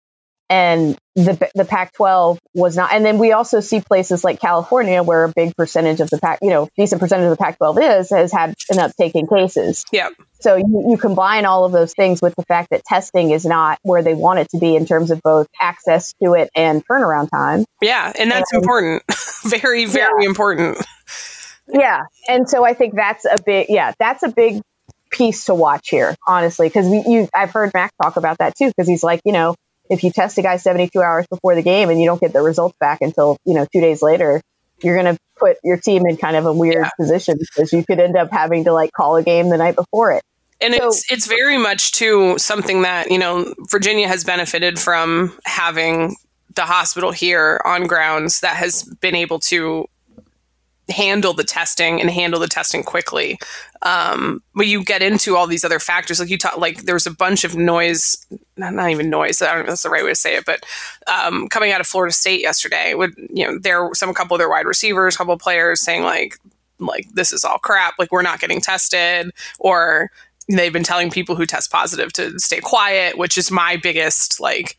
and 0.51 0.97
the 1.15 1.51
the 1.55 1.65
Pac-12 1.65 2.39
was 2.55 2.77
not. 2.77 2.93
And 2.93 3.05
then 3.05 3.19
we 3.19 3.33
also 3.33 3.61
see 3.61 3.81
places 3.81 4.25
like 4.25 4.41
California, 4.41 5.03
where 5.03 5.25
a 5.25 5.33
big 5.35 5.57
percentage 5.57 6.01
of 6.01 6.11
the 6.11 6.19
Pac, 6.19 6.41
you 6.43 6.51
know, 6.51 6.69
decent 6.77 7.01
percentage 7.01 7.25
of 7.25 7.31
the 7.31 7.43
Pac-12 7.43 8.01
is, 8.01 8.11
has 8.11 8.33
had 8.33 8.55
an 8.71 8.79
uptake 8.79 9.15
in 9.15 9.27
cases. 9.27 9.85
Yeah. 9.93 10.09
So 10.41 10.57
you, 10.57 10.87
you 10.91 10.97
combine 10.99 11.47
all 11.47 11.65
of 11.65 11.73
those 11.73 11.95
things 11.95 12.21
with 12.21 12.35
the 12.37 12.43
fact 12.43 12.71
that 12.71 12.85
testing 12.85 13.31
is 13.31 13.45
not 13.47 13.79
where 13.83 14.03
they 14.03 14.15
want 14.15 14.41
it 14.41 14.49
to 14.51 14.59
be 14.59 14.77
in 14.77 14.87
terms 14.87 15.11
of 15.11 15.21
both 15.23 15.47
access 15.61 16.13
to 16.23 16.35
it 16.35 16.51
and 16.55 16.85
turnaround 16.87 17.31
time. 17.31 17.65
Yeah, 17.81 18.13
and 18.19 18.31
that's 18.31 18.53
and, 18.53 18.63
important. 18.63 19.03
very, 19.45 19.85
very 19.87 20.25
yeah. 20.25 20.29
important. 20.29 20.85
Yeah, 21.73 22.03
and 22.29 22.49
so 22.49 22.65
I 22.65 22.75
think 22.75 22.95
that's 22.95 23.25
a 23.25 23.37
big. 23.47 23.67
Yeah, 23.71 23.93
that's 23.99 24.23
a 24.23 24.29
big 24.29 24.61
piece 25.11 25.47
to 25.47 25.55
watch 25.55 25.89
here, 25.89 26.15
honestly, 26.29 26.69
because 26.69 26.87
we 26.87 27.03
you 27.07 27.29
I've 27.35 27.53
heard 27.53 27.71
Mack 27.73 27.93
talk 28.03 28.17
about 28.17 28.39
that 28.39 28.55
too, 28.57 28.67
because 28.67 28.87
he's 28.87 29.03
like, 29.03 29.23
you 29.25 29.33
know 29.33 29.55
if 29.91 30.03
you 30.03 30.11
test 30.11 30.39
a 30.39 30.43
guy 30.43 30.57
72 30.57 31.01
hours 31.01 31.27
before 31.29 31.55
the 31.55 31.63
game 31.63 31.91
and 31.91 32.01
you 32.01 32.07
don't 32.07 32.21
get 32.21 32.33
the 32.33 32.43
results 32.43 32.77
back 32.79 32.99
until, 33.01 33.37
you 33.45 33.55
know, 33.55 33.67
two 33.73 33.81
days 33.81 34.03
later, 34.03 34.41
you're 34.83 35.01
going 35.01 35.15
to 35.15 35.21
put 35.37 35.57
your 35.63 35.77
team 35.77 36.07
in 36.07 36.17
kind 36.17 36.37
of 36.37 36.47
a 36.47 36.53
weird 36.53 36.85
yeah. 36.85 36.91
position 36.99 37.37
because 37.39 37.73
you 37.73 37.85
could 37.85 38.01
end 38.01 38.17
up 38.17 38.29
having 38.31 38.65
to 38.65 38.73
like 38.73 38.93
call 38.93 39.17
a 39.17 39.23
game 39.23 39.51
the 39.51 39.57
night 39.57 39.77
before 39.77 40.13
it. 40.13 40.23
And 40.61 40.75
so, 40.75 40.87
it's 40.87 41.11
it's 41.11 41.27
very 41.27 41.59
much 41.59 41.93
too 41.93 42.39
something 42.39 42.83
that, 42.83 43.11
you 43.11 43.19
know, 43.19 43.53
Virginia 43.71 44.09
has 44.09 44.25
benefited 44.25 44.79
from 44.79 45.37
having 45.45 46.17
the 46.55 46.63
hospital 46.63 47.11
here 47.11 47.61
on 47.65 47.87
grounds 47.87 48.41
that 48.41 48.57
has 48.57 48.85
been 49.01 49.15
able 49.15 49.41
to 49.41 49.87
handle 50.89 51.33
the 51.33 51.45
testing 51.45 52.01
and 52.01 52.11
handle 52.11 52.41
the 52.41 52.47
testing 52.47 52.83
quickly. 52.83 53.39
Um, 53.83 54.43
but 54.55 54.67
you 54.67 54.85
get 54.85 55.03
into 55.03 55.37
all 55.37 55.47
these 55.47 55.65
other 55.65 55.79
factors, 55.79 56.21
like 56.21 56.29
you 56.29 56.39
talk, 56.39 56.59
like 56.59 56.83
there 56.83 56.95
was 56.95 57.07
a 57.07 57.11
bunch 57.11 57.45
of 57.45 57.57
noise, 57.57 58.17
not, 58.57 58.75
not 58.75 58.91
even 58.91 59.11
noise. 59.11 59.41
I 59.41 59.47
don't 59.47 59.57
know 59.57 59.63
if 59.63 59.69
that's 59.69 59.83
the 59.83 59.91
right 59.91 60.05
way 60.05 60.11
to 60.11 60.15
say 60.15 60.37
it, 60.37 60.45
but 60.45 60.65
um, 61.07 61.49
coming 61.49 61.73
out 61.73 61.81
of 61.81 61.87
Florida 61.87 62.13
State 62.13 62.41
yesterday, 62.41 62.95
would 62.95 63.15
you 63.17 63.47
know 63.47 63.59
there 63.59 63.89
some 63.95 64.13
couple 64.15 64.35
of 64.35 64.39
their 64.39 64.49
wide 64.51 64.67
receivers, 64.67 65.15
a 65.15 65.19
couple 65.19 65.35
of 65.35 65.41
players 65.41 65.81
saying 65.81 66.03
like 66.03 66.39
like 66.79 67.07
this 67.13 67.33
is 67.33 67.45
all 67.45 67.59
crap, 67.59 67.95
like 67.99 68.13
we're 68.13 68.23
not 68.23 68.41
getting 68.41 68.61
tested, 68.61 69.31
or 69.59 70.11
they've 70.49 70.73
been 70.73 70.85
telling 70.85 71.11
people 71.11 71.35
who 71.35 71.47
test 71.47 71.71
positive 71.71 72.13
to 72.15 72.39
stay 72.39 72.61
quiet, 72.61 73.17
which 73.17 73.39
is 73.39 73.51
my 73.51 73.77
biggest 73.77 74.41
like 74.41 74.79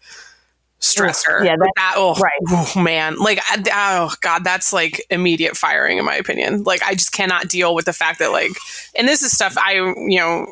stressor. 0.80 1.44
Yeah, 1.44 1.56
that, 1.58 1.72
that 1.76 1.94
oh, 1.98 2.14
right. 2.16 2.32
oh 2.50 2.80
man, 2.80 3.18
like 3.18 3.40
oh 3.52 4.14
god, 4.22 4.44
that's 4.44 4.74
like 4.74 5.06
immediate 5.10 5.58
firing 5.58 5.98
in 5.98 6.06
my 6.06 6.16
opinion. 6.16 6.64
Like 6.64 6.84
I 6.84 6.94
just 6.94 7.12
cannot 7.12 7.50
deal 7.50 7.76
with 7.76 7.86
the 7.86 7.94
fact 7.94 8.20
that 8.20 8.32
like, 8.32 8.52
and 8.98 9.08
this 9.08 9.22
is 9.22 9.32
stuff 9.32 9.58
I 9.58 9.74
you 9.74 10.18
know 10.20 10.48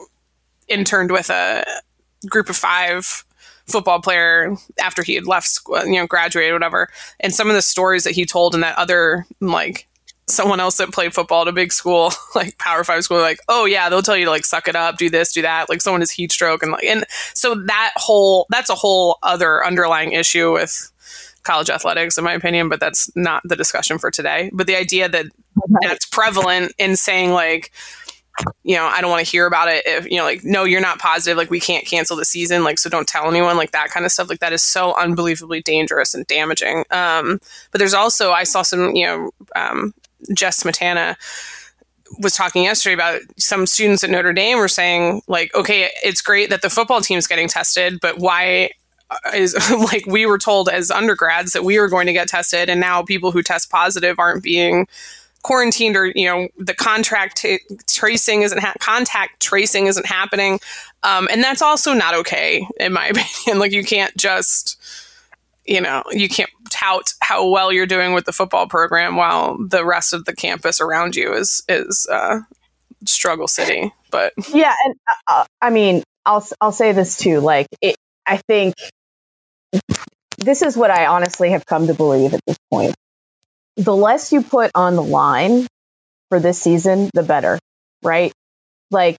interned 0.68 1.12
with 1.12 1.30
a 1.30 1.66
group 2.30 2.50
of 2.50 2.56
five 2.56 3.26
football 3.68 4.02
player 4.02 4.56
after 4.82 5.04
he 5.04 5.16
had 5.16 5.28
left 5.28 5.48
school, 5.48 5.86
you 5.86 5.96
know, 5.96 6.08
graduated, 6.08 6.54
whatever. 6.54 6.90
And 7.20 7.34
some 7.34 7.50
of 7.50 7.56
the 7.56 7.62
stories 7.62 8.04
that 8.04 8.12
he 8.12 8.26
told 8.26 8.56
in 8.56 8.62
that 8.62 8.78
other 8.78 9.26
like 9.40 9.88
someone 10.28 10.60
else 10.60 10.78
that 10.78 10.92
played 10.92 11.14
football 11.14 11.42
at 11.44 11.48
a 11.48 11.52
big 11.52 11.74
school, 11.74 12.12
like 12.36 12.58
Power 12.58 12.84
Five 12.84 13.04
school, 13.04 13.20
like, 13.20 13.40
oh 13.50 13.66
yeah, 13.66 13.90
they'll 13.90 14.02
tell 14.02 14.18
you 14.18 14.26
to 14.26 14.32
like 14.32 14.46
suck 14.46 14.68
it 14.68 14.76
up, 14.76 14.98
do 14.98 15.10
this, 15.10 15.34
do 15.34 15.42
that. 15.42 15.70
Like 15.70 15.82
someone 15.82 16.02
has 16.02 16.12
heat 16.12 16.32
stroke 16.32 16.64
and 16.64 16.72
like, 16.72 16.86
and 16.86 17.06
so 17.34 17.56
that 17.56 17.94
whole 17.96 18.46
that's 18.50 18.70
a 18.70 18.76
whole 18.76 19.18
other 19.24 19.66
underlying 19.66 20.14
issue 20.14 20.54
with 20.54 20.92
college 21.44 21.70
athletics, 21.70 22.18
in 22.18 22.24
my 22.24 22.34
opinion, 22.34 22.70
but 22.70 22.80
that's 22.80 23.14
not 23.16 23.42
the 23.46 23.56
discussion 23.56 24.00
for 24.00 24.10
today. 24.10 24.50
But 24.54 24.68
the 24.68 24.76
idea 24.76 25.10
that 25.10 25.26
that's 25.82 26.06
prevalent 26.06 26.74
in 26.78 26.96
saying, 26.96 27.32
like, 27.32 27.72
you 28.64 28.76
know, 28.76 28.86
I 28.86 29.02
don't 29.02 29.12
want 29.12 29.24
to 29.24 29.30
hear 29.30 29.46
about 29.46 29.68
it 29.68 29.84
if, 29.86 30.10
you 30.10 30.18
know, 30.18 30.24
like, 30.24 30.44
no, 30.44 30.64
you're 30.64 30.82
not 30.82 31.00
positive. 31.00 31.38
Like, 31.38 31.52
we 31.52 31.60
can't 31.60 31.86
cancel 31.86 32.18
the 32.18 32.26
season. 32.26 32.64
Like, 32.64 32.80
so 32.80 32.90
don't 32.90 33.08
tell 33.08 33.30
anyone. 33.30 33.58
Like, 33.58 33.72
that 33.72 33.90
kind 33.90 34.06
of 34.06 34.12
stuff. 34.12 34.30
Like, 34.30 34.40
that 34.40 34.54
is 34.54 34.64
so 34.64 34.96
unbelievably 34.96 35.62
dangerous 35.62 36.16
and 36.16 36.26
damaging. 36.26 36.84
Um, 36.90 37.40
but 37.72 37.80
there's 37.80 37.94
also, 37.94 38.32
I 38.32 38.44
saw 38.44 38.64
some, 38.64 38.96
you 38.96 39.06
know, 39.06 39.32
um, 39.56 39.94
Jess 40.34 40.64
Matana 40.64 41.16
was 42.20 42.36
talking 42.36 42.64
yesterday 42.64 42.94
about 42.94 43.22
some 43.38 43.66
students 43.66 44.04
at 44.04 44.10
Notre 44.10 44.34
Dame 44.34 44.60
were 44.60 44.68
saying, 44.68 45.22
like, 45.28 45.54
okay, 45.56 45.90
it's 46.04 46.22
great 46.22 46.50
that 46.50 46.62
the 46.62 46.70
football 46.70 47.02
team's 47.02 47.28
getting 47.28 47.48
tested, 47.48 48.00
but 48.02 48.20
why 48.20 48.70
is 49.34 49.56
like 49.72 50.06
we 50.06 50.26
were 50.26 50.38
told 50.38 50.70
as 50.70 50.92
undergrads 50.92 51.54
that 51.54 51.64
we 51.64 51.80
were 51.80 51.90
going 51.90 52.08
to 52.08 52.14
get 52.14 52.28
tested, 52.28 52.70
and 52.70 52.80
now 52.80 53.04
people 53.04 53.32
who 53.32 53.44
test 53.44 53.70
positive 53.70 54.20
aren't 54.20 54.44
being 54.44 54.88
quarantined 55.44 55.98
or 55.98 56.06
you 56.16 56.26
know 56.26 56.48
the 56.58 56.74
contract 56.74 57.38
t- 57.38 57.60
tracing 57.88 58.44
isn't 58.44 58.60
ha- 58.60 58.74
contact 58.80 59.42
tracing 59.42 59.88
isn't 59.88 60.06
happening. 60.06 60.60
Um, 61.04 61.28
and 61.32 61.44
that's 61.44 61.62
also 61.62 61.94
not 61.94 62.14
okay 62.16 62.66
in 62.80 62.94
my 62.94 63.08
opinion. 63.10 63.60
Like 63.60 63.72
you 63.72 63.84
can't 63.84 64.16
just 64.18 64.82
you 65.66 65.82
know 65.82 66.04
you 66.12 66.30
can't 66.30 66.50
tout 66.74 67.14
how 67.22 67.48
well 67.50 67.72
you're 67.72 67.86
doing 67.86 68.14
with 68.14 68.26
the 68.26 68.32
football 68.32 68.68
program 68.68 69.16
while 69.16 69.58
the 69.68 69.86
rest 69.86 70.14
of 70.14 70.26
the 70.26 70.36
campus 70.36 70.82
around 70.82 71.16
you 71.16 71.34
is 71.34 71.64
is 71.70 72.08
uh, 72.12 72.40
struggle 73.06 73.48
city 73.48 73.94
but 74.12 74.34
yeah 74.54 74.74
and 74.86 74.96
uh, 75.30 75.46
i 75.62 75.70
mean 75.70 76.04
i'll 76.26 76.46
i'll 76.60 76.72
say 76.72 76.92
this 76.92 77.18
too 77.18 77.40
like 77.40 77.68
it, 77.82 77.96
i 78.26 78.38
think 78.48 78.74
this 80.38 80.62
is 80.62 80.76
what 80.76 80.90
i 80.90 81.06
honestly 81.06 81.52
have 81.52 81.66
come 81.66 81.88
to 81.88 81.94
believe 81.94 82.34
at 82.34 82.42
this 82.48 82.58
point 82.72 82.96
the 83.78 83.96
less 83.96 84.32
you 84.32 84.42
put 84.42 84.72
on 84.76 84.96
the 84.96 85.04
line 85.04 85.68
for 86.30 86.40
this 86.40 86.60
season, 86.60 87.10
the 87.14 87.24
better, 87.24 87.60
right? 88.02 88.32
Like, 88.92 89.18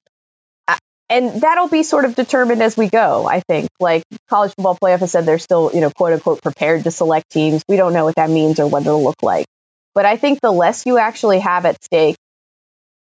and 1.10 1.40
that'll 1.40 1.68
be 1.68 1.82
sort 1.82 2.04
of 2.04 2.14
determined 2.14 2.62
as 2.62 2.76
we 2.76 2.88
go, 2.88 3.26
I 3.28 3.40
think. 3.40 3.68
Like, 3.78 4.02
college 4.28 4.52
football 4.56 4.78
playoff 4.80 5.00
has 5.00 5.12
said 5.12 5.26
they're 5.26 5.38
still, 5.38 5.70
you 5.74 5.80
know, 5.80 5.90
quote 5.90 6.12
unquote, 6.12 6.42
prepared 6.42 6.84
to 6.84 6.90
select 6.90 7.30
teams. 7.30 7.62
We 7.68 7.76
don't 7.76 7.92
know 7.92 8.04
what 8.04 8.16
that 8.16 8.30
means 8.30 8.58
or 8.58 8.66
what 8.66 8.82
it'll 8.82 9.02
look 9.02 9.22
like. 9.22 9.46
But 9.94 10.06
I 10.06 10.16
think 10.16 10.40
the 10.40 10.50
less 10.50 10.86
you 10.86 10.98
actually 10.98 11.40
have 11.40 11.66
at 11.66 11.82
stake, 11.84 12.16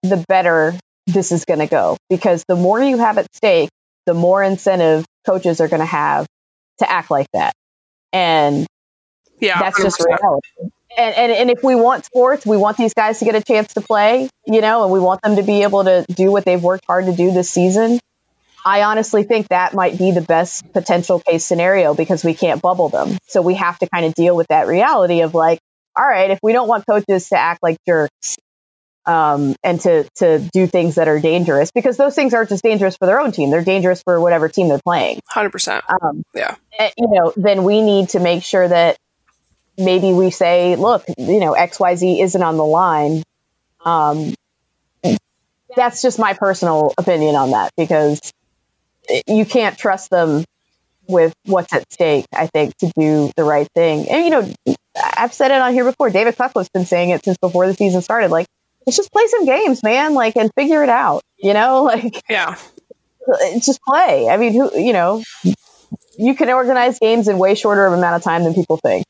the 0.04 0.24
better 0.28 0.74
this 1.08 1.32
is 1.32 1.46
going 1.46 1.60
to 1.60 1.68
go. 1.68 1.98
Because 2.10 2.44
the 2.48 2.56
more 2.56 2.82
you 2.82 2.98
have 2.98 3.18
at 3.18 3.34
stake, 3.36 3.70
the 4.06 4.14
more 4.14 4.44
incentive 4.44 5.06
coaches 5.26 5.62
are 5.62 5.68
going 5.68 5.82
to 5.82 5.86
have 5.86 6.26
to 6.80 6.92
act 6.92 7.12
like 7.12 7.28
that. 7.34 7.54
And 8.12 8.66
yeah, 9.40 9.60
that's 9.60 9.80
100%. 9.80 9.84
just 9.84 10.06
reality 10.06 10.72
and, 10.97 11.15
and 11.15 11.32
and 11.32 11.49
if 11.49 11.63
we 11.63 11.75
want 11.75 12.06
sports, 12.06 12.45
we 12.45 12.58
want 12.58 12.77
these 12.77 12.93
guys 12.93 13.19
to 13.19 13.25
get 13.25 13.36
a 13.36 13.41
chance 13.41 13.73
to 13.73 13.82
play, 13.82 14.30
you 14.45 14.62
know, 14.62 14.84
and 14.84 14.91
we 14.91 14.99
want 14.99 15.21
them 15.21 15.36
to 15.38 15.43
be 15.43 15.63
able 15.63 15.84
to 15.84 16.06
do 16.10 16.32
what 16.32 16.45
they've 16.45 16.62
worked 16.62 16.86
hard 16.86 17.06
to 17.06 17.15
do 17.15 17.32
this 17.32 17.49
season. 17.49 17.99
I 18.65 18.84
honestly 18.84 19.23
think 19.23 19.47
that 19.47 19.73
might 19.73 19.97
be 19.97 20.12
the 20.12 20.21
best 20.21 20.71
potential 20.71 21.19
case 21.19 21.43
scenario 21.43 21.93
because 21.93 22.23
we 22.23 22.34
can't 22.34 22.62
bubble 22.62 22.89
them. 22.89 23.17
So 23.27 23.41
we 23.41 23.56
have 23.56 23.80
to 23.80 23.89
kind 23.89 24.06
of 24.06 24.13
deal 24.13 24.36
with 24.36 24.47
that 24.47 24.67
reality 24.67 25.21
of 25.21 25.34
like, 25.34 25.60
all 25.95 26.06
right, 26.06 26.30
if 26.30 26.39
we 26.43 26.54
don't 26.54 26.67
want 26.67 26.86
coaches 26.86 27.30
to 27.30 27.38
act 27.38 27.63
like 27.63 27.77
jerks 27.88 28.38
um, 29.06 29.56
and 29.63 29.82
to 29.82 30.08
to 30.17 30.47
do 30.54 30.67
things 30.67 30.95
that 30.95 31.08
are 31.08 31.19
dangerous, 31.19 31.71
because 31.71 31.97
those 31.97 32.13
things 32.13 32.34
aren't 32.34 32.49
just 32.49 32.63
dangerous 32.63 32.95
for 32.97 33.08
their 33.08 33.19
own 33.19 33.32
team; 33.32 33.49
they're 33.49 33.63
dangerous 33.63 34.01
for 34.04 34.19
whatever 34.21 34.47
team 34.47 34.67
they're 34.67 34.80
playing. 34.84 35.19
Hundred 35.27 35.47
um, 35.47 35.51
percent. 35.51 35.84
Yeah. 36.36 36.56
Eh, 36.77 36.91
you 36.97 37.08
know, 37.10 37.34
then 37.36 37.63
we 37.63 37.82
need 37.82 38.10
to 38.10 38.19
make 38.19 38.43
sure 38.43 38.67
that 38.67 38.97
maybe 39.77 40.13
we 40.13 40.31
say, 40.31 40.75
look, 40.75 41.03
you 41.17 41.39
know, 41.39 41.53
XYZ 41.53 42.21
isn't 42.21 42.41
on 42.41 42.57
the 42.57 42.65
line. 42.65 43.23
Um, 43.84 44.34
that's 45.75 46.01
just 46.01 46.19
my 46.19 46.34
personal 46.34 46.93
opinion 46.97 47.36
on 47.36 47.51
that 47.51 47.71
because 47.77 48.19
you 49.27 49.45
can't 49.45 49.77
trust 49.77 50.10
them 50.10 50.43
with 51.07 51.34
what's 51.45 51.73
at 51.73 51.91
stake, 51.91 52.25
I 52.34 52.47
think, 52.47 52.77
to 52.77 52.91
do 52.97 53.31
the 53.36 53.43
right 53.43 53.67
thing. 53.73 54.10
And, 54.10 54.23
you 54.25 54.29
know, 54.29 54.75
I've 55.17 55.34
said 55.34 55.51
it 55.51 55.62
on 55.62 55.73
here 55.73 55.84
before. 55.84 56.10
David 56.10 56.38
Cutcliffe's 56.38 56.69
been 56.69 56.86
saying 56.86 57.10
it 57.10 57.23
since 57.23 57.38
before 57.38 57.67
the 57.67 57.73
season 57.73 58.01
started. 58.01 58.31
Like, 58.31 58.47
let's 58.86 58.97
just 58.97 59.12
play 59.12 59.27
some 59.27 59.45
games, 59.45 59.84
man, 59.84 60.13
like, 60.13 60.36
and 60.36 60.51
figure 60.55 60.84
it 60.84 60.89
out, 60.89 61.21
you 61.38 61.53
know? 61.53 61.84
Like, 61.91 62.21
yeah. 62.29 62.55
Just 63.60 63.81
play. 63.84 64.27
I 64.29 64.38
mean, 64.38 64.53
who, 64.53 64.77
you 64.79 64.93
know, 64.93 65.23
you 66.17 66.34
can 66.36 66.49
organize 66.49 66.97
games 66.99 67.27
in 67.27 67.38
way 67.38 67.55
shorter 67.55 67.86
of 67.86 67.93
amount 67.93 68.15
of 68.15 68.23
time 68.23 68.43
than 68.43 68.53
people 68.53 68.77
think. 68.77 69.05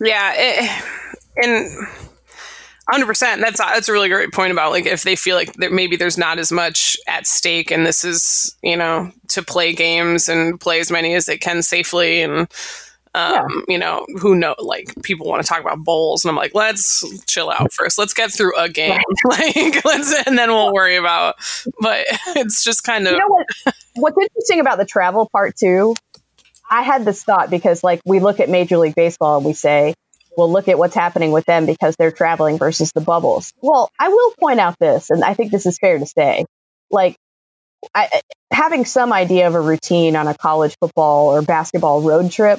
Yeah, 0.00 0.32
it, 0.36 0.84
and 1.36 1.86
hundred 2.88 3.06
percent. 3.06 3.40
That's 3.40 3.58
that's 3.58 3.88
a 3.88 3.92
really 3.92 4.08
great 4.08 4.32
point 4.32 4.52
about 4.52 4.70
like 4.70 4.86
if 4.86 5.02
they 5.02 5.16
feel 5.16 5.36
like 5.36 5.52
there, 5.54 5.70
maybe 5.70 5.96
there's 5.96 6.18
not 6.18 6.38
as 6.38 6.52
much 6.52 6.96
at 7.08 7.26
stake, 7.26 7.70
and 7.70 7.86
this 7.86 8.04
is 8.04 8.56
you 8.62 8.76
know 8.76 9.10
to 9.28 9.42
play 9.42 9.72
games 9.72 10.28
and 10.28 10.60
play 10.60 10.80
as 10.80 10.90
many 10.90 11.14
as 11.14 11.26
they 11.26 11.38
can 11.38 11.62
safely, 11.62 12.22
and 12.22 12.48
um, 13.14 13.32
yeah. 13.32 13.46
you 13.68 13.78
know 13.78 14.06
who 14.20 14.34
know 14.34 14.54
like 14.58 14.94
people 15.02 15.26
want 15.26 15.42
to 15.42 15.48
talk 15.48 15.60
about 15.60 15.78
bowls, 15.78 16.24
and 16.24 16.30
I'm 16.30 16.36
like, 16.36 16.54
let's 16.54 17.04
chill 17.26 17.50
out 17.50 17.72
first. 17.72 17.98
Let's 17.98 18.14
get 18.14 18.30
through 18.30 18.56
a 18.56 18.68
game, 18.68 19.00
like 19.24 19.84
let's, 19.84 20.26
and 20.26 20.38
then 20.38 20.50
we'll 20.50 20.72
worry 20.72 20.96
about. 20.96 21.36
But 21.80 22.06
it's 22.36 22.62
just 22.62 22.84
kind 22.84 23.06
of 23.06 23.14
you 23.14 23.18
know 23.18 23.26
what, 23.28 23.74
what's 23.96 24.18
interesting 24.20 24.60
about 24.60 24.78
the 24.78 24.86
travel 24.86 25.28
part 25.32 25.56
too 25.56 25.94
I 26.70 26.82
had 26.82 27.04
this 27.04 27.22
thought 27.22 27.50
because, 27.50 27.84
like, 27.84 28.00
we 28.04 28.20
look 28.20 28.40
at 28.40 28.48
Major 28.48 28.78
League 28.78 28.94
Baseball 28.94 29.36
and 29.36 29.46
we 29.46 29.52
say, 29.52 29.94
well, 30.36 30.50
look 30.50 30.68
at 30.68 30.78
what's 30.78 30.94
happening 30.94 31.32
with 31.32 31.44
them 31.46 31.64
because 31.66 31.96
they're 31.96 32.12
traveling 32.12 32.58
versus 32.58 32.92
the 32.94 33.00
bubbles. 33.00 33.52
Well, 33.62 33.90
I 33.98 34.08
will 34.08 34.32
point 34.38 34.60
out 34.60 34.76
this, 34.78 35.10
and 35.10 35.24
I 35.24 35.34
think 35.34 35.50
this 35.50 35.66
is 35.66 35.78
fair 35.78 35.98
to 35.98 36.06
say. 36.06 36.44
Like, 36.90 37.16
I, 37.94 38.20
having 38.52 38.84
some 38.84 39.12
idea 39.12 39.46
of 39.46 39.54
a 39.54 39.60
routine 39.60 40.16
on 40.16 40.26
a 40.28 40.34
college 40.34 40.76
football 40.80 41.28
or 41.28 41.42
basketball 41.42 42.02
road 42.02 42.30
trip, 42.30 42.58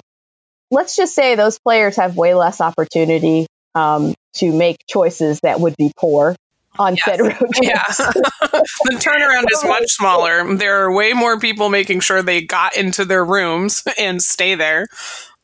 let's 0.72 0.96
just 0.96 1.13
say 1.13 1.36
those 1.36 1.60
players 1.60 1.98
have 1.98 2.15
way 2.15 2.34
less 2.34 2.62
opportunity 2.62 3.48
um, 3.76 4.15
to 4.36 4.52
make 4.52 4.78
choices 4.88 5.39
that 5.41 5.60
would 5.60 5.76
be 5.78 5.91
poor 5.98 6.36
on 6.79 6.95
yes. 6.95 7.05
said 7.05 7.19
road 7.21 7.35
Yeah. 7.61 7.83
the 7.87 8.99
turnaround 8.99 9.45
is 9.51 9.63
much 9.63 9.89
smaller. 9.91 10.55
There 10.55 10.83
are 10.83 10.91
way 10.93 11.13
more 11.13 11.39
people 11.39 11.69
making 11.69 12.01
sure 12.01 12.21
they 12.21 12.41
got 12.41 12.75
into 12.75 13.05
their 13.05 13.23
rooms 13.23 13.83
and 13.97 14.21
stay 14.21 14.55
there. 14.55 14.87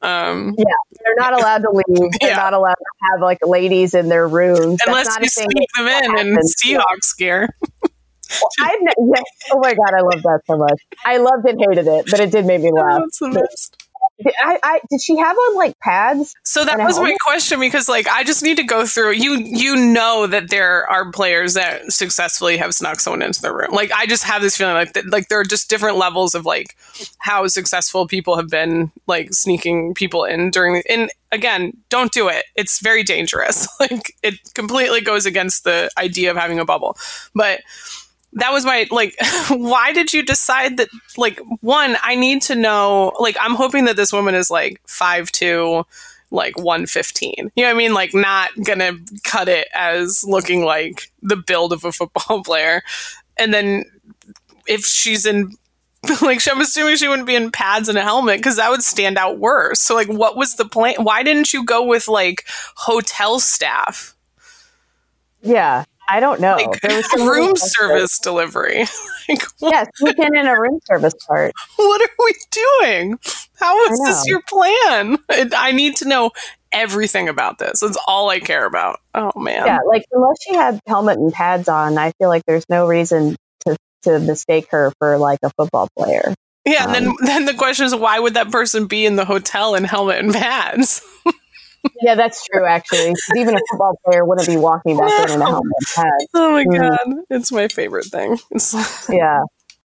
Um, 0.02 0.54
yeah, 0.58 0.66
they're 1.04 1.16
not 1.18 1.34
allowed 1.34 1.60
to 1.60 1.70
leave. 1.72 2.12
They're 2.20 2.32
yeah. 2.32 2.36
not 2.36 2.54
allowed 2.54 2.74
to 2.74 3.12
have 3.12 3.22
like 3.22 3.40
ladies 3.46 3.94
in 3.94 4.10
their 4.10 4.28
rooms 4.28 4.80
unless 4.86 5.18
you 5.22 5.30
sneak 5.30 5.70
them 5.78 5.88
in 5.88 6.18
in 6.28 6.36
Seahawks 6.36 7.16
gear. 7.18 7.48
well, 7.82 8.50
I've 8.60 8.82
ne-. 8.82 9.22
Oh 9.54 9.60
my 9.60 9.74
god, 9.74 9.94
I 9.96 10.02
love 10.02 10.22
that 10.24 10.42
so 10.46 10.58
much. 10.58 10.82
I 11.06 11.18
loved 11.18 11.48
and 11.48 11.58
hated 11.58 11.88
it, 11.88 12.08
but 12.12 12.20
it 12.20 12.32
did 12.32 12.46
make 12.46 12.62
me 12.62 12.72
laugh. 12.76 13.00
That's 13.02 13.20
the 13.20 13.30
best. 13.30 13.83
I, 14.40 14.60
I, 14.64 14.80
did 14.90 15.02
she 15.02 15.18
have 15.18 15.36
on 15.36 15.56
like 15.56 15.80
pads? 15.80 16.34
So 16.44 16.66
that 16.66 16.78
was 16.80 17.00
my 17.00 17.16
question 17.24 17.60
because 17.60 17.88
like 17.88 18.08
I 18.08 18.24
just 18.24 18.44
need 18.44 18.58
to 18.58 18.64
go 18.64 18.86
through. 18.86 19.14
You 19.14 19.36
you 19.36 19.76
know 19.76 20.28
that 20.28 20.50
there 20.50 20.90
are 20.90 21.12
players 21.12 21.54
that 21.54 21.92
successfully 21.92 22.58
have 22.58 22.74
snuck 22.74 23.00
someone 23.00 23.22
into 23.22 23.42
the 23.42 23.54
room. 23.54 23.72
Like 23.72 23.92
I 23.92 24.06
just 24.06 24.24
have 24.24 24.42
this 24.42 24.58
feeling 24.58 24.76
like 24.76 24.94
that, 24.94 25.10
like 25.10 25.28
there 25.30 25.40
are 25.40 25.46
just 25.46 25.70
different 25.70 25.98
levels 25.98 26.36
of 26.36 26.46
like 26.46 26.76
how 27.20 27.48
successful 27.48 28.08
people 28.08 28.36
have 28.38 28.50
been 28.50 28.92
like 29.08 29.34
sneaking 29.34 29.94
people 29.94 30.24
in 30.24 30.52
during. 30.52 30.76
The, 30.76 30.92
and 30.92 31.12
again, 31.32 31.74
don't 31.90 32.12
do 32.12 32.30
it. 32.30 32.46
It's 32.56 32.80
very 32.80 33.04
dangerous. 33.04 33.68
like 33.80 34.16
it 34.22 34.36
completely 34.54 35.02
goes 35.02 35.26
against 35.26 35.64
the 35.64 35.90
idea 35.98 36.32
of 36.32 36.38
having 36.38 36.60
a 36.60 36.66
bubble. 36.66 36.98
But 37.34 37.62
that 38.36 38.52
was 38.52 38.66
my 38.66 38.88
like 38.92 39.16
why 39.50 39.94
did 39.94 40.14
you 40.14 40.24
decide 40.24 40.78
that 40.78 40.90
like 41.18 41.40
one 41.62 41.98
i 42.02 42.16
need 42.16 42.42
to 42.42 42.56
know 42.56 43.14
like 43.20 43.38
i'm 43.40 43.56
hoping 43.56 43.86
that 43.86 43.96
this 43.96 44.12
woman 44.12 44.36
is 44.36 44.50
like 44.50 44.82
five 44.88 45.32
two 45.32 45.84
like 46.34 46.58
115 46.58 47.52
you 47.56 47.64
know 47.64 47.70
what 47.70 47.76
i 47.76 47.78
mean? 47.78 47.94
Like 47.94 48.14
not 48.14 48.50
gonna 48.64 48.94
cut 49.24 49.48
it 49.48 49.68
as 49.74 50.26
looking 50.28 50.66
like 50.66 51.12
the 51.22 51.38
build 51.38 51.72
of 51.72 51.86
a 51.86 51.92
football 51.92 52.44
player. 52.46 52.82
And 53.38 53.54
then 53.54 53.86
if 54.68 54.84
she's 54.84 55.26
in 55.26 55.56
like 56.22 56.46
i'm 56.50 56.60
assuming 56.60 56.98
she 56.98 57.08
wouldn't 57.08 57.28
be 57.28 57.36
in 57.36 57.50
pads 57.50 57.88
and 57.88 57.98
a 57.98 58.02
helmet 58.02 58.38
because 58.38 58.58
that 58.58 58.70
would 58.70 58.84
stand 58.84 59.18
out 59.18 59.38
worse. 59.38 59.80
So 59.80 59.94
like 59.94 60.08
what 60.08 60.36
was 60.36 60.56
the 60.56 60.66
plan 60.66 60.96
why 60.98 61.22
didn't 61.22 61.54
you 61.54 61.64
go 61.64 61.86
with 61.86 62.08
like 62.08 62.46
hotel 62.76 63.40
staff? 63.40 64.16
Yeah 65.42 65.86
I 66.14 66.20
don't 66.20 66.40
know. 66.40 66.58
Like, 66.58 66.80
there 66.82 66.96
was 66.96 67.10
some 67.18 67.28
room 67.28 67.56
service 67.56 68.20
delivery. 68.20 68.86
like, 69.30 69.42
yes, 69.60 69.88
we 70.00 70.14
can 70.14 70.36
in 70.36 70.46
a 70.46 70.54
room 70.54 70.80
service 70.86 71.16
part. 71.28 71.54
What 71.76 72.02
are 72.02 72.14
we 72.20 72.36
doing? 72.52 73.18
How 73.60 73.84
is 73.86 74.00
this 74.06 74.28
your 74.28 74.42
plan? 74.48 75.18
I 75.58 75.72
need 75.72 75.96
to 75.98 76.08
know 76.08 76.30
everything 76.72 77.30
about 77.30 77.58
this. 77.58 77.80
That's 77.80 77.98
all 78.08 78.30
I 78.30 78.40
care 78.40 78.68
about. 78.68 79.00
Oh 79.16 79.32
man. 79.36 79.66
Yeah, 79.66 79.80
like 79.88 80.04
unless 80.12 80.38
she 80.48 80.54
had 80.54 80.80
helmet 80.88 81.18
and 81.18 81.34
pads 81.34 81.68
on, 81.68 81.98
I 81.98 82.12
feel 82.20 82.30
like 82.30 82.44
there's 82.46 82.66
no 82.70 82.86
reason 82.86 83.36
to 83.66 83.76
to 84.04 84.20
mistake 84.20 84.68
her 84.70 84.94
for 85.00 85.18
like 85.18 85.40
a 85.42 85.50
football 85.58 85.88
player. 85.98 86.36
Yeah, 86.64 86.86
and 86.86 86.94
then 86.94 87.08
um, 87.08 87.16
then 87.24 87.46
the 87.46 87.56
question 87.56 87.88
is 87.88 87.96
why 87.96 88.20
would 88.20 88.36
that 88.36 88.52
person 88.52 88.86
be 88.86 89.08
in 89.08 89.16
the 89.16 89.26
hotel 89.26 89.74
in 89.74 89.84
helmet 89.84 90.20
and 90.20 90.32
pads? 90.32 91.02
yeah, 92.02 92.16
that's 92.16 92.46
true. 92.46 92.66
Actually, 92.66 93.14
even 93.36 93.56
a 93.56 93.60
football 93.72 93.98
player 94.06 94.26
wouldn't 94.26 94.48
be 94.48 94.58
walking 94.58 94.98
back 94.98 95.30
in 95.30 95.36
in 95.36 95.42
a 95.42 95.46
helmet. 95.46 95.74
Oh 96.34 96.52
my 96.52 96.66
mm. 96.66 96.80
god, 96.80 97.24
it's 97.30 97.52
my 97.52 97.68
favorite 97.68 98.06
thing. 98.06 98.38
yeah, 99.10 99.42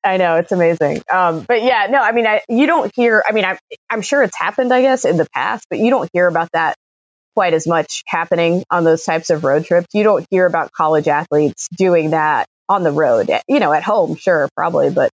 I 0.04 0.17
know 0.17 0.38
it's 0.38 0.51
amazing. 0.51 1.04
Um, 1.12 1.45
but 1.47 1.63
yeah, 1.63 1.88
no, 1.89 1.99
I 2.01 2.12
mean, 2.12 2.27
I, 2.27 2.41
you 2.49 2.65
don't 2.65 2.91
hear. 2.95 3.23
I 3.27 3.34
mean, 3.34 3.45
I, 3.45 3.58
I'm 3.89 4.01
sure 4.01 4.23
it's 4.23 4.38
happened, 4.38 4.73
I 4.73 4.82
guess, 4.82 5.06
in 5.06 5.17
the 5.17 5.27
past, 5.34 5.65
but 5.69 5.80
you 5.80 5.89
don't 5.89 6.10
hear 6.13 6.27
about 6.27 6.49
that 6.54 6.75
quite 7.36 7.54
as 7.54 7.65
much 7.65 8.04
happening 8.08 8.63
on 8.69 8.84
those 8.84 9.04
types 9.04 9.30
of 9.30 9.43
road 9.43 9.65
trips. 9.65 9.88
You 9.93 10.04
don't 10.04 10.25
hear 10.30 10.45
about 10.45 10.71
college 10.71 11.08
athletes 11.08 11.67
doing 11.77 12.12
that 12.12 12.47
on 12.67 12.84
the 12.84 12.91
road. 12.91 13.30
You 13.47 13.60
know, 13.60 13.73
at 13.73 13.84
home, 13.84 14.15
sure, 14.15 14.49
probably, 14.56 14.89
but 14.89 15.12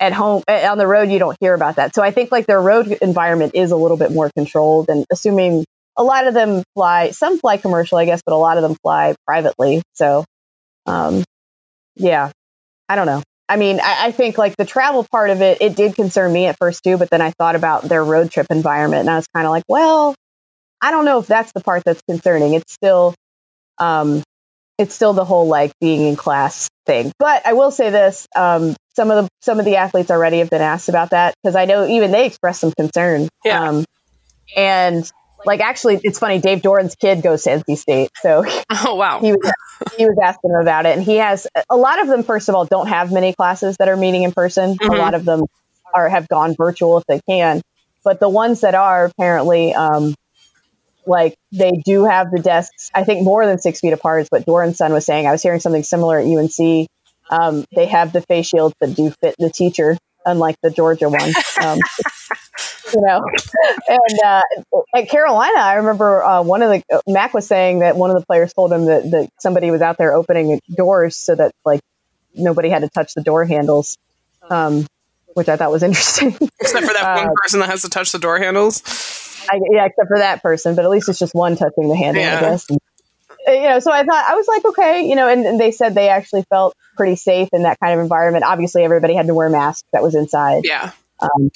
at 0.00 0.12
home 0.12 0.42
eh, 0.48 0.66
on 0.68 0.78
the 0.78 0.86
road 0.86 1.10
you 1.10 1.18
don't 1.18 1.36
hear 1.40 1.54
about 1.54 1.76
that 1.76 1.94
so 1.94 2.02
i 2.02 2.10
think 2.10 2.30
like 2.30 2.46
their 2.46 2.60
road 2.60 2.86
environment 3.02 3.52
is 3.54 3.70
a 3.70 3.76
little 3.76 3.96
bit 3.96 4.12
more 4.12 4.30
controlled 4.30 4.86
and 4.88 5.04
assuming 5.10 5.64
a 5.98 6.02
lot 6.02 6.26
of 6.26 6.34
them 6.34 6.62
fly 6.74 7.10
some 7.10 7.38
fly 7.38 7.56
commercial 7.56 7.98
i 7.98 8.04
guess 8.04 8.22
but 8.24 8.32
a 8.32 8.36
lot 8.36 8.56
of 8.56 8.62
them 8.62 8.76
fly 8.82 9.14
privately 9.26 9.82
so 9.94 10.24
um 10.86 11.22
yeah 11.96 12.30
i 12.88 12.96
don't 12.96 13.06
know 13.06 13.22
i 13.48 13.56
mean 13.56 13.80
I, 13.80 14.06
I, 14.06 14.10
think 14.12 14.38
like 14.38 14.56
the 14.56 14.64
travel 14.64 15.06
part 15.10 15.30
of 15.30 15.42
it 15.42 15.58
it 15.60 15.76
did 15.76 15.94
concern 15.94 16.32
me 16.32 16.46
at 16.46 16.56
first 16.58 16.82
too 16.82 16.96
but 16.96 17.10
then 17.10 17.20
i 17.20 17.32
thought 17.32 17.56
about 17.56 17.82
their 17.82 18.04
road 18.04 18.30
trip 18.30 18.46
environment 18.50 19.00
and 19.00 19.10
i 19.10 19.16
was 19.16 19.26
kind 19.34 19.46
of 19.46 19.50
like 19.50 19.64
well 19.68 20.14
i 20.80 20.90
don't 20.90 21.04
know 21.04 21.18
if 21.18 21.26
that's 21.26 21.52
the 21.52 21.60
part 21.60 21.82
that's 21.84 22.02
concerning 22.08 22.54
it's 22.54 22.72
still 22.72 23.14
um 23.78 24.22
it's 24.78 24.94
still 24.94 25.12
the 25.12 25.24
whole 25.24 25.48
like 25.48 25.72
being 25.80 26.02
in 26.06 26.16
class 26.16 26.68
thing. 26.86 27.12
But 27.18 27.46
I 27.46 27.52
will 27.52 27.70
say 27.70 27.90
this: 27.90 28.26
um, 28.34 28.76
some 28.96 29.10
of 29.10 29.24
the 29.24 29.28
some 29.42 29.58
of 29.58 29.64
the 29.64 29.76
athletes 29.76 30.10
already 30.10 30.38
have 30.38 30.50
been 30.50 30.62
asked 30.62 30.88
about 30.88 31.10
that 31.10 31.34
because 31.42 31.56
I 31.56 31.66
know 31.66 31.86
even 31.86 32.12
they 32.12 32.26
expressed 32.26 32.60
some 32.60 32.72
concern. 32.72 33.28
Yeah. 33.44 33.68
Um, 33.68 33.84
and 34.56 35.10
like 35.44 35.60
actually, 35.60 36.00
it's 36.02 36.18
funny. 36.18 36.40
Dave 36.40 36.62
Doeren's 36.62 36.94
kid 36.96 37.22
goes 37.22 37.44
to 37.44 37.50
NC 37.50 37.78
State, 37.78 38.10
so 38.20 38.44
oh 38.70 38.94
wow, 38.94 39.20
he 39.20 39.32
was 39.32 39.52
he 39.96 40.04
was 40.04 40.18
asking 40.22 40.50
him 40.50 40.60
about 40.60 40.86
it, 40.86 40.96
and 40.96 41.02
he 41.02 41.16
has 41.16 41.46
a 41.70 41.76
lot 41.76 42.00
of 42.00 42.08
them. 42.08 42.22
First 42.22 42.48
of 42.48 42.54
all, 42.54 42.64
don't 42.64 42.88
have 42.88 43.12
many 43.12 43.32
classes 43.32 43.76
that 43.78 43.88
are 43.88 43.96
meeting 43.96 44.22
in 44.22 44.32
person. 44.32 44.76
Mm-hmm. 44.76 44.92
A 44.92 44.96
lot 44.96 45.14
of 45.14 45.24
them 45.24 45.44
are 45.94 46.08
have 46.08 46.28
gone 46.28 46.54
virtual 46.54 46.98
if 46.98 47.04
they 47.06 47.20
can, 47.28 47.62
but 48.04 48.20
the 48.20 48.28
ones 48.28 48.60
that 48.62 48.74
are 48.74 49.06
apparently 49.06 49.74
um, 49.74 50.14
like 51.06 51.36
they 51.52 51.72
do 51.84 52.04
have 52.04 52.30
the 52.30 52.40
desks, 52.40 52.90
I 52.94 53.04
think 53.04 53.22
more 53.22 53.46
than 53.46 53.58
six 53.58 53.80
feet 53.80 53.92
apart 53.92 54.22
is 54.22 54.28
what 54.28 54.44
Doran's 54.44 54.76
son 54.76 54.92
was 54.92 55.06
saying. 55.06 55.26
I 55.26 55.32
was 55.32 55.42
hearing 55.42 55.60
something 55.60 55.82
similar 55.82 56.18
at 56.18 56.26
UNC. 56.26 56.88
Um, 57.30 57.64
they 57.74 57.86
have 57.86 58.12
the 58.12 58.20
face 58.22 58.46
shields 58.46 58.74
that 58.80 58.94
do 58.94 59.10
fit 59.22 59.34
the 59.38 59.50
teacher, 59.50 59.98
unlike 60.24 60.56
the 60.62 60.70
Georgia 60.70 61.08
one. 61.08 61.32
Um, 61.60 61.78
you 62.94 63.00
know, 63.00 63.22
and 63.88 64.20
uh, 64.24 64.42
at 64.94 65.08
Carolina, 65.08 65.58
I 65.58 65.74
remember 65.74 66.22
uh, 66.22 66.42
one 66.42 66.62
of 66.62 66.70
the 66.70 67.02
Mack 67.06 67.34
was 67.34 67.46
saying 67.46 67.80
that 67.80 67.96
one 67.96 68.10
of 68.10 68.18
the 68.18 68.24
players 68.26 68.52
told 68.52 68.72
him 68.72 68.86
that, 68.86 69.10
that 69.10 69.30
somebody 69.38 69.70
was 69.70 69.82
out 69.82 69.98
there 69.98 70.14
opening 70.14 70.60
doors 70.74 71.16
so 71.16 71.34
that 71.34 71.52
like 71.64 71.80
nobody 72.34 72.68
had 72.68 72.82
to 72.82 72.88
touch 72.88 73.14
the 73.14 73.22
door 73.22 73.44
handles, 73.44 73.98
um, 74.48 74.86
which 75.34 75.48
I 75.48 75.56
thought 75.56 75.70
was 75.70 75.82
interesting. 75.84 76.28
Except 76.60 76.86
for 76.86 76.92
that 76.92 77.16
one 77.16 77.28
uh, 77.28 77.32
person 77.42 77.60
that 77.60 77.68
has 77.68 77.82
to 77.82 77.88
touch 77.88 78.12
the 78.12 78.18
door 78.18 78.38
handles. 78.38 78.82
I, 79.50 79.60
yeah, 79.70 79.86
except 79.86 80.08
for 80.08 80.18
that 80.18 80.42
person, 80.42 80.74
but 80.74 80.84
at 80.84 80.90
least 80.90 81.08
it's 81.08 81.18
just 81.18 81.34
one 81.34 81.56
touching 81.56 81.88
the 81.88 81.96
handle, 81.96 82.22
yeah. 82.22 82.36
I 82.36 82.40
guess. 82.40 82.68
And, 82.68 82.78
uh, 83.48 83.52
you 83.52 83.68
know, 83.68 83.80
so 83.80 83.92
I 83.92 84.04
thought 84.04 84.24
I 84.28 84.34
was 84.34 84.46
like, 84.46 84.64
okay, 84.66 85.08
you 85.08 85.14
know, 85.14 85.28
and, 85.28 85.46
and, 85.46 85.60
they 85.60 85.70
said 85.70 85.94
they 85.94 86.08
actually 86.08 86.44
felt 86.50 86.76
pretty 86.96 87.16
safe 87.16 87.48
in 87.52 87.62
that 87.62 87.78
kind 87.80 87.94
of 87.94 88.00
environment. 88.00 88.44
Obviously, 88.44 88.84
everybody 88.84 89.14
had 89.14 89.26
to 89.26 89.34
wear 89.34 89.48
masks 89.48 89.88
that 89.92 90.02
was 90.02 90.14
inside. 90.14 90.62
Yeah. 90.64 90.90
Um, 91.20 91.50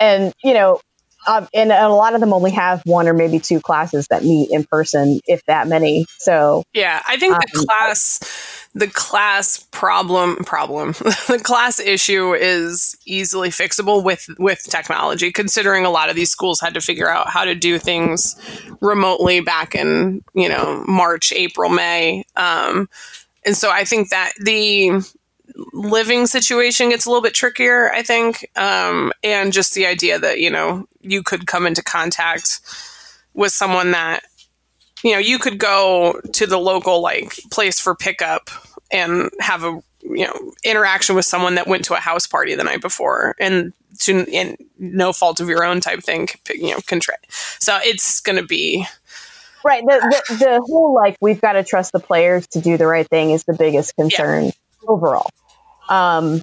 and 0.00 0.32
you 0.42 0.54
know, 0.54 0.80
um, 1.26 1.48
and 1.52 1.72
a 1.72 1.88
lot 1.88 2.14
of 2.14 2.20
them 2.20 2.32
only 2.32 2.52
have 2.52 2.82
one 2.84 3.08
or 3.08 3.14
maybe 3.14 3.38
two 3.38 3.60
classes 3.60 4.06
that 4.08 4.22
meet 4.24 4.50
in 4.50 4.64
person, 4.64 5.20
if 5.26 5.44
that 5.46 5.68
many. 5.68 6.06
So 6.18 6.62
yeah, 6.72 7.02
I 7.06 7.16
think 7.16 7.34
um, 7.34 7.40
the 7.52 7.66
class 7.66 8.56
the 8.76 8.86
class 8.86 9.66
problem 9.72 10.36
problem 10.44 10.92
the 11.28 11.40
class 11.42 11.80
issue 11.80 12.34
is 12.34 12.94
easily 13.06 13.48
fixable 13.48 14.04
with 14.04 14.28
with 14.38 14.62
technology 14.64 15.32
considering 15.32 15.86
a 15.86 15.90
lot 15.90 16.10
of 16.10 16.14
these 16.14 16.30
schools 16.30 16.60
had 16.60 16.74
to 16.74 16.80
figure 16.82 17.08
out 17.08 17.30
how 17.30 17.44
to 17.44 17.54
do 17.54 17.78
things 17.78 18.36
remotely 18.82 19.40
back 19.40 19.74
in 19.74 20.22
you 20.34 20.48
know 20.48 20.84
march 20.86 21.32
april 21.32 21.70
may 21.70 22.22
um, 22.36 22.86
and 23.46 23.56
so 23.56 23.70
i 23.70 23.82
think 23.82 24.10
that 24.10 24.32
the 24.44 24.90
living 25.72 26.26
situation 26.26 26.90
gets 26.90 27.06
a 27.06 27.08
little 27.08 27.22
bit 27.22 27.34
trickier 27.34 27.90
i 27.92 28.02
think 28.02 28.50
um, 28.56 29.12
and 29.22 29.52
just 29.52 29.74
the 29.74 29.86
idea 29.86 30.18
that 30.18 30.38
you 30.38 30.50
know 30.50 30.86
you 31.00 31.22
could 31.22 31.46
come 31.46 31.66
into 31.66 31.82
contact 31.82 32.60
with 33.34 33.52
someone 33.52 33.92
that 33.92 34.22
you 35.06 35.12
know, 35.12 35.18
you 35.18 35.38
could 35.38 35.58
go 35.58 36.20
to 36.32 36.46
the 36.46 36.58
local 36.58 37.00
like 37.00 37.34
place 37.52 37.78
for 37.78 37.94
pickup 37.94 38.50
and 38.90 39.30
have 39.40 39.62
a 39.62 39.80
you 40.02 40.26
know 40.26 40.52
interaction 40.64 41.14
with 41.14 41.24
someone 41.24 41.56
that 41.56 41.66
went 41.66 41.84
to 41.84 41.94
a 41.94 41.98
house 41.98 42.26
party 42.26 42.54
the 42.54 42.64
night 42.64 42.80
before 42.80 43.34
and 43.40 43.72
to 43.98 44.26
and 44.32 44.56
no 44.78 45.12
fault 45.12 45.40
of 45.40 45.48
your 45.48 45.64
own 45.64 45.80
type 45.80 46.00
thing 46.00 46.28
you 46.50 46.70
know 46.70 46.78
contra- 46.86 47.16
so 47.28 47.78
it's 47.82 48.20
going 48.20 48.36
to 48.36 48.44
be 48.44 48.86
right 49.64 49.84
the, 49.84 50.22
the, 50.28 50.34
the 50.36 50.60
whole 50.60 50.94
like 50.94 51.16
we've 51.20 51.40
got 51.40 51.52
to 51.52 51.64
trust 51.64 51.92
the 51.92 51.98
players 51.98 52.46
to 52.46 52.60
do 52.60 52.76
the 52.76 52.86
right 52.86 53.08
thing 53.08 53.30
is 53.30 53.44
the 53.44 53.54
biggest 53.54 53.96
concern 53.96 54.44
yeah. 54.44 54.50
overall 54.86 55.28
um 55.88 56.40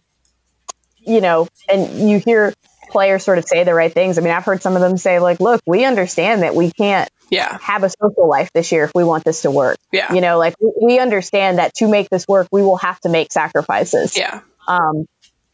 you 0.99 1.21
know 1.21 1.47
and 1.69 2.09
you 2.09 2.19
hear 2.19 2.53
players 2.89 3.23
sort 3.23 3.37
of 3.37 3.45
say 3.45 3.63
the 3.63 3.73
right 3.73 3.93
things 3.93 4.17
i 4.17 4.21
mean 4.21 4.31
i've 4.31 4.45
heard 4.45 4.61
some 4.61 4.75
of 4.75 4.81
them 4.81 4.97
say 4.97 5.19
like 5.19 5.39
look 5.39 5.61
we 5.65 5.83
understand 5.83 6.43
that 6.43 6.53
we 6.55 6.71
can't 6.71 7.09
yeah. 7.33 7.57
have 7.61 7.83
a 7.83 7.89
social 7.89 8.27
life 8.27 8.51
this 8.53 8.71
year 8.71 8.83
if 8.85 8.91
we 8.93 9.03
want 9.03 9.23
this 9.23 9.41
to 9.41 9.51
work. 9.51 9.77
Yeah. 9.91 10.13
You 10.13 10.21
know, 10.21 10.37
like 10.37 10.55
we 10.81 10.99
understand 10.99 11.57
that 11.57 11.73
to 11.75 11.87
make 11.87 12.09
this 12.09 12.27
work, 12.27 12.47
we 12.51 12.61
will 12.61 12.77
have 12.77 12.99
to 13.01 13.09
make 13.09 13.31
sacrifices. 13.31 14.15
Yeah. 14.15 14.41
Um, 14.67 15.05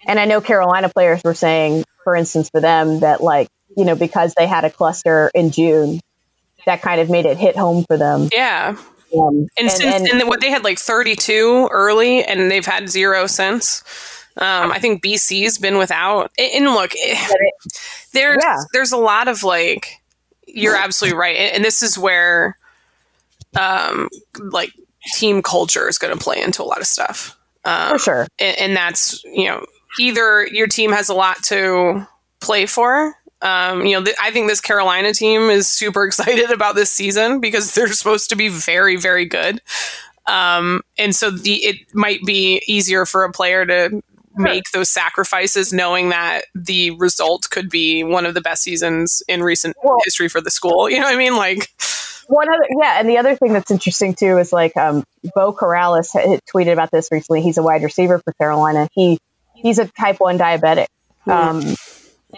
and 0.06 0.20
I 0.20 0.26
know 0.26 0.42
Carolina 0.42 0.90
players 0.90 1.22
were 1.24 1.34
saying, 1.34 1.84
for 2.04 2.16
instance, 2.16 2.50
for 2.50 2.62
them 2.62 3.02
that 3.02 3.22
like, 3.22 3.48
you 3.76 3.86
know, 3.86 3.96
because 3.96 4.34
they 4.38 4.48
had 4.48 4.66
a 4.66 4.70
cluster 4.70 5.32
in 5.34 5.52
June, 5.52 6.00
that 6.66 6.82
kind 6.82 7.00
of 7.02 7.10
made 7.10 7.26
it 7.26 7.38
hit 7.38 7.56
home 7.56 7.86
for 7.86 7.98
them. 7.98 8.30
Yeah. 8.32 8.78
Um, 9.18 9.36
and, 9.36 9.50
and, 9.58 9.72
since, 9.72 10.10
and, 10.12 10.22
and 10.22 10.30
what 10.30 10.42
they 10.42 10.52
had 10.52 10.64
like 10.64 10.78
32 10.78 11.70
early 11.72 12.24
and 12.24 12.52
they've 12.52 12.66
had 12.66 12.90
zero 12.90 13.28
since. 13.28 13.84
Um, 14.38 14.72
I 14.72 14.80
think 14.80 15.04
BC's 15.04 15.58
been 15.58 15.78
without. 15.78 16.32
And 16.38 16.66
look, 16.66 16.92
there's 18.14 18.42
yeah. 18.42 18.56
there's 18.72 18.92
a 18.92 18.98
lot 18.98 19.28
of 19.28 19.44
like 19.44 20.02
you're 20.48 20.76
absolutely 20.76 21.18
right, 21.18 21.36
and, 21.36 21.64
this 21.64 21.82
is 21.82 21.98
where, 21.98 22.58
um, 23.60 24.10
like 24.40 24.74
team 25.14 25.42
culture 25.42 25.88
is 25.88 25.98
going 25.98 26.18
to 26.18 26.24
play 26.24 26.42
into 26.42 26.64
a 26.64 26.66
lot 26.66 26.80
of 26.80 26.88
stuff. 26.88 27.38
Um, 27.66 27.92
For 27.92 28.00
sure, 28.00 28.28
and, 28.40 28.58
and, 28.58 28.78
that's 28.78 29.24
you 29.26 29.46
know 29.46 29.66
either 30.00 30.48
your 30.48 30.68
team 30.68 30.92
has 30.92 31.10
a 31.10 31.14
lot 31.14 31.44
to 31.46 32.08
play 32.40 32.66
for. 32.66 33.16
Um, 33.42 33.86
you 33.86 33.98
know, 33.98 34.04
th- 34.04 34.18
I 34.22 34.32
think 34.32 34.50
this 34.50 34.62
Carolina 34.62 35.14
team 35.14 35.50
is 35.50 35.68
super 35.68 36.04
excited 36.08 36.52
about 36.52 36.76
this 36.76 36.92
season 36.92 37.40
because 37.40 37.74
they're 37.74 37.92
supposed 37.94 38.30
to 38.30 38.36
be 38.36 38.50
very, 38.50 38.96
very 38.96 39.26
good. 39.26 39.62
Um, 40.28 40.82
and 40.98 41.16
so 41.16 41.32
the 41.32 41.56
it 41.56 41.96
might 41.96 42.22
be 42.24 42.62
easier 42.68 43.06
for 43.06 43.24
a 43.24 43.32
player 43.32 43.66
to 43.66 44.02
make 44.36 44.70
those 44.72 44.90
sacrifices 44.90 45.74
knowing 45.74 46.10
that 46.10 46.44
the 46.54 46.92
result 46.92 47.50
could 47.50 47.70
be 47.70 48.04
one 48.04 48.26
of 48.26 48.34
the 48.36 48.42
best 48.42 48.64
seasons 48.64 49.24
in 49.28 49.44
recent 49.44 49.76
well, 49.84 49.98
history 50.06 50.30
for 50.30 50.40
the 50.40 50.52
school. 50.52 50.90
You 51.00 51.00
know 51.00 51.06
what 51.06 51.16
I 51.16 51.18
mean? 51.18 51.36
Like 51.36 51.68
one 52.28 52.48
other, 52.48 52.68
yeah. 52.80 53.00
And 53.00 53.10
the 53.10 53.18
other 53.18 53.36
thing 53.36 53.54
that's 53.54 53.72
interesting 53.72 54.14
too 54.14 54.38
is 54.38 54.54
like, 54.54 54.78
um, 54.78 55.04
Beau 55.36 55.52
Corrales 55.52 56.14
tweeted 56.54 56.74
about 56.74 56.92
this 56.92 57.10
recently. 57.12 57.42
He's 57.42 57.58
a 57.58 57.64
wide 57.64 57.84
receiver 57.84 58.20
for 58.20 58.34
Carolina. 58.34 58.88
He, 58.94 59.18
he's 59.56 59.80
a 59.80 59.88
type 59.88 60.20
one 60.20 60.38
diabetic. 60.38 60.88
Hmm. 61.26 61.32
Um, 61.32 61.76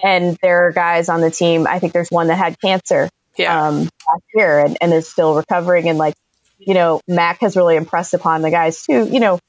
and 0.04 0.38
there 0.42 0.68
are 0.68 0.72
guys 0.72 1.10
on 1.10 1.22
the 1.22 1.32
team. 1.32 1.68
I 1.68 1.80
think 1.80 1.94
there's 1.94 2.10
one 2.10 2.28
that 2.28 2.38
had 2.38 2.60
cancer, 2.60 3.10
yeah. 3.38 3.68
um, 3.68 3.84
last 3.84 4.24
year 4.34 4.60
and, 4.60 4.78
and 4.82 4.94
is 4.94 5.08
still 5.08 5.36
recovering. 5.36 5.90
And 5.90 5.98
like, 5.98 6.16
you 6.60 6.74
know, 6.74 7.02
Mack 7.08 7.42
has 7.42 7.56
really 7.56 7.76
impressed 7.76 8.14
upon 8.14 8.42
the 8.42 8.52
guys 8.52 8.84
too, 8.84 9.08
you 9.08 9.20
know, 9.20 9.40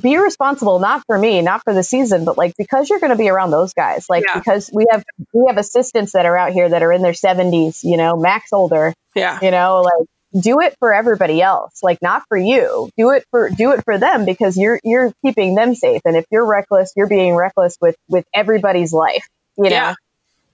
be 0.00 0.16
responsible 0.16 0.78
not 0.78 1.04
for 1.06 1.18
me 1.18 1.42
not 1.42 1.62
for 1.62 1.74
the 1.74 1.82
season 1.82 2.24
but 2.24 2.38
like 2.38 2.54
because 2.56 2.88
you're 2.88 3.00
going 3.00 3.10
to 3.10 3.18
be 3.18 3.28
around 3.28 3.50
those 3.50 3.74
guys 3.74 4.06
like 4.08 4.24
yeah. 4.24 4.38
because 4.38 4.70
we 4.72 4.86
have 4.90 5.04
we 5.34 5.44
have 5.46 5.58
assistants 5.58 6.12
that 6.12 6.24
are 6.24 6.38
out 6.38 6.52
here 6.52 6.68
that 6.68 6.82
are 6.82 6.92
in 6.92 7.02
their 7.02 7.12
70s 7.12 7.80
you 7.82 7.98
know 7.98 8.16
max 8.16 8.52
older 8.52 8.94
yeah 9.14 9.38
you 9.42 9.50
know 9.50 9.82
like 9.82 10.42
do 10.42 10.60
it 10.60 10.74
for 10.78 10.94
everybody 10.94 11.42
else 11.42 11.80
like 11.82 11.98
not 12.00 12.22
for 12.28 12.38
you 12.38 12.88
do 12.96 13.10
it 13.10 13.26
for 13.30 13.50
do 13.50 13.72
it 13.72 13.84
for 13.84 13.98
them 13.98 14.24
because 14.24 14.56
you're 14.56 14.80
you're 14.84 15.12
keeping 15.22 15.54
them 15.54 15.74
safe 15.74 16.00
and 16.06 16.16
if 16.16 16.24
you're 16.30 16.46
reckless 16.46 16.92
you're 16.96 17.08
being 17.08 17.34
reckless 17.34 17.76
with 17.80 17.96
with 18.08 18.24
everybody's 18.32 18.92
life 18.92 19.26
you 19.56 19.64
know 19.64 19.70
yeah. 19.70 19.94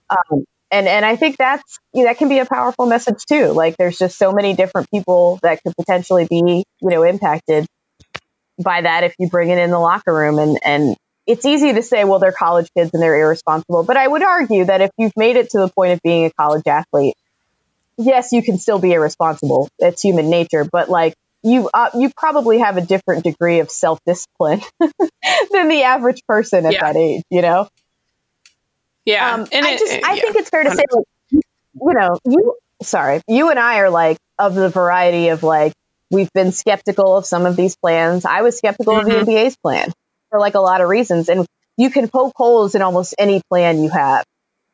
um, 0.09 0.45
and 0.71 0.87
and 0.87 1.05
I 1.05 1.15
think 1.15 1.37
that's 1.37 1.79
you 1.93 2.03
know, 2.03 2.09
that 2.09 2.17
can 2.17 2.29
be 2.29 2.39
a 2.39 2.45
powerful 2.45 2.85
message 2.85 3.25
too. 3.27 3.47
Like 3.47 3.77
there's 3.77 3.97
just 3.97 4.17
so 4.17 4.31
many 4.31 4.55
different 4.55 4.89
people 4.91 5.39
that 5.43 5.61
could 5.63 5.73
potentially 5.75 6.27
be 6.29 6.63
you 6.81 6.89
know 6.89 7.03
impacted 7.03 7.65
by 8.63 8.81
that 8.81 9.03
if 9.03 9.15
you 9.19 9.29
bring 9.29 9.49
it 9.49 9.57
in 9.57 9.71
the 9.71 9.79
locker 9.79 10.13
room 10.13 10.37
and 10.37 10.59
and 10.63 10.95
it's 11.29 11.45
easy 11.45 11.73
to 11.73 11.83
say, 11.83 12.05
well, 12.05 12.17
they're 12.17 12.31
college 12.31 12.69
kids 12.75 12.89
and 12.91 13.03
they're 13.03 13.15
irresponsible. 13.15 13.83
But 13.83 13.97
I 13.97 14.07
would 14.07 14.23
argue 14.23 14.65
that 14.65 14.81
if 14.81 14.89
you've 14.97 15.15
made 15.15 15.35
it 15.35 15.51
to 15.51 15.59
the 15.59 15.67
point 15.69 15.93
of 15.93 16.01
being 16.01 16.25
a 16.25 16.31
college 16.31 16.63
athlete, 16.65 17.13
yes, 17.99 18.31
you 18.31 18.41
can 18.41 18.57
still 18.57 18.79
be 18.79 18.93
irresponsible. 18.93 19.69
It's 19.77 20.01
human 20.01 20.31
nature. 20.31 20.65
But 20.65 20.89
like 20.89 21.13
you, 21.43 21.69
uh, 21.71 21.91
you 21.93 22.09
probably 22.17 22.57
have 22.57 22.77
a 22.77 22.81
different 22.81 23.23
degree 23.23 23.59
of 23.59 23.69
self 23.69 23.99
discipline 24.07 24.61
than 24.79 25.69
the 25.69 25.83
average 25.83 26.23
person 26.27 26.65
at 26.65 26.73
yeah. 26.73 26.81
that 26.81 26.95
age, 26.95 27.21
you 27.29 27.43
know? 27.43 27.69
Yeah. 29.09 29.33
Um, 29.33 29.47
and 29.51 29.65
I 29.65 29.77
just, 29.77 29.91
I 29.91 30.13
yeah, 30.13 30.21
think 30.21 30.35
it's 30.35 30.49
fair 30.49 30.63
to 30.63 30.69
100%. 30.69 30.75
say, 30.75 30.83
like, 30.91 31.05
you 31.31 31.41
know, 31.73 32.19
you, 32.25 32.55
sorry, 32.83 33.21
you 33.27 33.49
and 33.49 33.57
I 33.57 33.79
are 33.79 33.89
like 33.89 34.17
of 34.37 34.53
the 34.53 34.69
variety 34.69 35.29
of 35.29 35.41
like, 35.41 35.73
we've 36.11 36.31
been 36.33 36.51
skeptical 36.51 37.17
of 37.17 37.25
some 37.25 37.45
of 37.45 37.55
these 37.55 37.75
plans. 37.75 38.25
I 38.25 38.41
was 38.41 38.57
skeptical 38.57 38.93
mm-hmm. 38.93 39.09
of 39.09 39.25
the 39.25 39.31
NBA's 39.31 39.53
mm-hmm. 39.53 39.61
plan 39.67 39.91
for 40.29 40.39
like 40.39 40.53
a 40.53 40.59
lot 40.59 40.81
of 40.81 40.89
reasons. 40.89 41.27
And 41.27 41.45
you 41.75 41.89
can 41.89 42.07
poke 42.07 42.33
holes 42.35 42.75
in 42.75 42.81
almost 42.83 43.15
any 43.17 43.41
plan 43.49 43.81
you 43.81 43.89
have, 43.89 44.25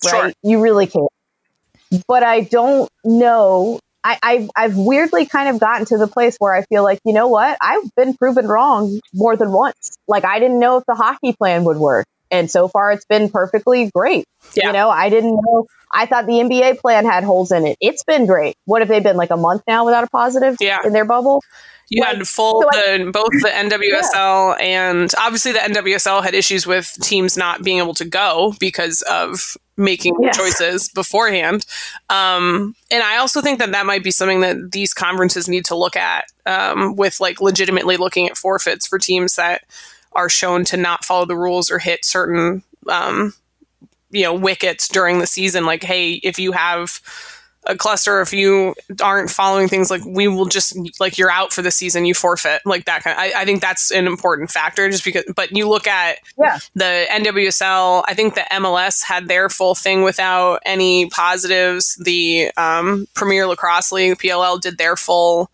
right? 0.03 0.11
Sure. 0.11 0.33
You 0.43 0.61
really 0.61 0.87
can. 0.87 1.07
But 2.07 2.23
I 2.23 2.41
don't 2.41 2.89
know. 3.05 3.79
I, 4.03 4.19
I've, 4.21 4.49
I've 4.55 4.75
weirdly 4.75 5.25
kind 5.25 5.49
of 5.49 5.59
gotten 5.59 5.85
to 5.87 5.97
the 5.97 6.07
place 6.07 6.35
where 6.39 6.53
I 6.53 6.63
feel 6.63 6.83
like, 6.83 6.99
you 7.05 7.13
know 7.13 7.27
what? 7.27 7.57
I've 7.61 7.89
been 7.95 8.15
proven 8.15 8.47
wrong 8.47 8.99
more 9.13 9.35
than 9.35 9.51
once. 9.51 9.97
Like, 10.07 10.25
I 10.25 10.39
didn't 10.39 10.59
know 10.59 10.77
if 10.77 10.83
the 10.85 10.93
hockey 10.93 11.33
plan 11.33 11.63
would 11.63 11.77
work. 11.77 12.05
And 12.35 12.51
so 12.51 12.67
far, 12.67 12.91
it's 12.91 13.05
been 13.05 13.29
perfectly 13.29 13.89
great. 13.93 14.25
Yeah. 14.55 14.67
You 14.67 14.73
know, 14.73 14.89
I 14.89 15.09
didn't 15.09 15.35
know. 15.35 15.67
I 15.93 16.05
thought 16.05 16.25
the 16.25 16.33
NBA 16.33 16.79
plan 16.79 17.05
had 17.05 17.23
holes 17.23 17.51
in 17.51 17.65
it. 17.65 17.77
It's 17.79 18.03
been 18.03 18.25
great. 18.25 18.55
What 18.65 18.81
have 18.81 18.89
they 18.89 18.99
been 18.99 19.15
like 19.15 19.31
a 19.31 19.37
month 19.37 19.63
now 19.67 19.85
without 19.85 20.03
a 20.03 20.07
positive 20.07 20.57
yeah. 20.59 20.79
in 20.83 20.91
their 20.91 21.05
bubble? 21.05 21.41
You 21.89 22.01
like, 22.01 22.17
had 22.17 22.27
full 22.27 22.63
so 22.63 22.69
I, 22.73 22.97
the, 22.97 23.11
both 23.11 23.29
the 23.29 23.49
NWSL 23.49 24.57
yeah. 24.57 24.65
and 24.65 25.13
obviously 25.17 25.51
the 25.51 25.59
NWSL 25.59 26.23
had 26.23 26.33
issues 26.33 26.65
with 26.65 26.97
teams 27.01 27.37
not 27.37 27.63
being 27.63 27.77
able 27.77 27.93
to 27.95 28.05
go 28.05 28.55
because 28.59 29.03
of 29.03 29.55
making 29.77 30.15
yes. 30.21 30.35
choices 30.35 30.89
beforehand. 30.89 31.65
Um, 32.09 32.75
and 32.91 33.03
I 33.03 33.17
also 33.17 33.41
think 33.41 33.59
that 33.59 33.71
that 33.71 33.85
might 33.85 34.03
be 34.03 34.11
something 34.11 34.41
that 34.41 34.71
these 34.71 34.93
conferences 34.93 35.47
need 35.47 35.65
to 35.65 35.75
look 35.75 35.95
at 35.95 36.25
um, 36.45 36.95
with 36.95 37.19
like 37.19 37.39
legitimately 37.39 37.97
looking 37.97 38.27
at 38.27 38.37
forfeits 38.37 38.87
for 38.87 38.97
teams 38.97 39.35
that 39.35 39.63
are 40.15 40.29
shown 40.29 40.63
to 40.65 40.77
not 40.77 41.05
follow 41.05 41.25
the 41.25 41.37
rules 41.37 41.69
or 41.69 41.79
hit 41.79 42.05
certain 42.05 42.63
um, 42.89 43.33
you 44.11 44.23
know 44.23 44.33
wickets 44.33 44.87
during 44.87 45.19
the 45.19 45.27
season 45.27 45.65
like 45.65 45.83
hey 45.83 46.13
if 46.23 46.39
you 46.39 46.51
have 46.53 47.01
a 47.67 47.75
cluster 47.75 48.21
if 48.21 48.31
you 48.31 48.75
aren't 49.01 49.29
following 49.29 49.67
things 49.67 49.89
like 49.89 50.03
we 50.05 50.27
will 50.27 50.45
just 50.45 50.77
like 50.99 51.17
you're 51.17 51.31
out 51.31 51.51
for 51.51 51.61
the 51.61 51.71
season 51.71 52.05
you 52.05 52.13
forfeit 52.13 52.61
like 52.65 52.85
that 52.85 53.03
kind 53.03 53.15
of, 53.17 53.21
I, 53.21 53.41
I 53.41 53.45
think 53.45 53.61
that's 53.61 53.91
an 53.91 54.05
important 54.05 54.51
factor 54.51 54.89
just 54.89 55.03
because 55.03 55.23
but 55.35 55.51
you 55.51 55.67
look 55.67 55.87
at 55.87 56.19
yeah. 56.37 56.59
the 56.75 57.05
nwsl 57.09 58.03
i 58.07 58.13
think 58.13 58.35
the 58.35 58.45
mls 58.51 59.03
had 59.03 59.27
their 59.27 59.49
full 59.49 59.75
thing 59.75 60.03
without 60.03 60.61
any 60.65 61.09
positives 61.09 61.95
the 62.03 62.51
um, 62.55 63.07
premier 63.15 63.47
lacrosse 63.47 63.91
league 63.91 64.17
pll 64.17 64.61
did 64.61 64.77
their 64.77 64.95
full 64.95 65.49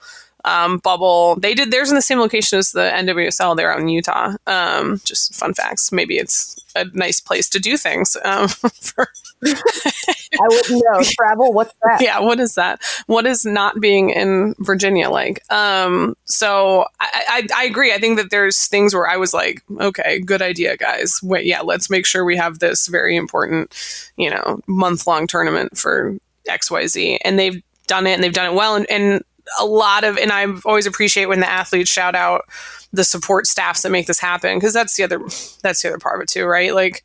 um, 0.46 0.78
bubble. 0.80 1.36
They 1.36 1.54
did 1.54 1.72
theirs 1.72 1.90
in 1.90 1.96
the 1.96 2.02
same 2.02 2.20
location 2.20 2.60
as 2.60 2.72
the 2.72 2.92
NWSL. 2.94 3.56
They're 3.56 3.72
out 3.74 3.80
in 3.80 3.90
Utah. 3.90 4.36
Um, 4.48 5.02
just 5.04 5.36
fun 5.36 5.54
facts. 5.54 5.92
Maybe 5.92 6.18
it's 6.18 6.64
a 6.76 6.86
nice 6.94 7.20
place 7.20 7.50
to 7.50 7.60
do 7.60 7.78
things. 7.78 8.18
Um, 8.24 8.48
for 8.82 9.08
I 9.44 10.48
wouldn't 10.48 10.84
know. 10.84 11.04
Travel? 11.04 11.54
What's 11.54 11.74
that? 11.84 12.02
Yeah, 12.02 12.20
what 12.20 12.40
is 12.40 12.56
that? 12.56 12.82
What 13.08 13.26
is 13.26 13.46
not 13.46 13.80
being 13.80 14.10
in 14.12 14.56
Virginia 14.60 15.10
like? 15.10 15.44
Um, 15.52 16.16
so 16.26 16.86
I, 17.00 17.24
I, 17.28 17.48
I 17.56 17.64
agree. 17.66 17.94
I 17.94 17.98
think 17.98 18.18
that 18.18 18.30
there's 18.30 18.68
things 18.68 18.94
where 18.94 19.08
I 19.08 19.18
was 19.18 19.34
like, 19.34 19.62
okay, 19.80 20.20
good 20.20 20.42
idea, 20.42 20.78
guys. 20.78 21.20
Wait, 21.24 21.46
yeah, 21.46 21.62
let's 21.62 21.90
make 21.90 22.06
sure 22.06 22.24
we 22.24 22.38
have 22.38 22.60
this 22.60 22.88
very 22.88 23.16
important, 23.16 23.74
you 24.16 24.30
know, 24.30 24.62
month 24.68 25.08
long 25.08 25.28
tournament 25.28 25.78
for 25.78 26.18
XYZ. 26.48 27.18
And 27.26 27.38
they've 27.38 27.62
done 27.88 28.08
it 28.08 28.14
and 28.14 28.24
they've 28.24 28.34
done 28.34 28.52
it 28.52 28.56
well. 28.56 28.76
And, 28.76 28.90
and 28.90 29.24
a 29.60 29.66
lot 29.66 30.04
of, 30.04 30.18
and 30.18 30.32
I 30.32 30.48
always 30.66 30.86
appreciate 30.86 31.26
when 31.26 31.40
the 31.40 31.50
athletes 31.50 31.90
shout 31.90 32.16
out 32.16 32.46
the 32.94 33.04
support 33.04 33.48
staffs 33.48 33.82
that 33.84 33.92
make 33.92 34.08
this 34.08 34.20
happen 34.20 34.58
because 34.58 34.74
that's 34.74 34.96
the 34.96 35.04
other, 35.04 35.20
that's 35.62 35.82
the 35.82 35.90
other 35.90 36.00
part 36.00 36.16
of 36.16 36.24
it 36.24 36.30
too, 36.30 36.46
right? 36.46 36.74
Like, 36.74 37.04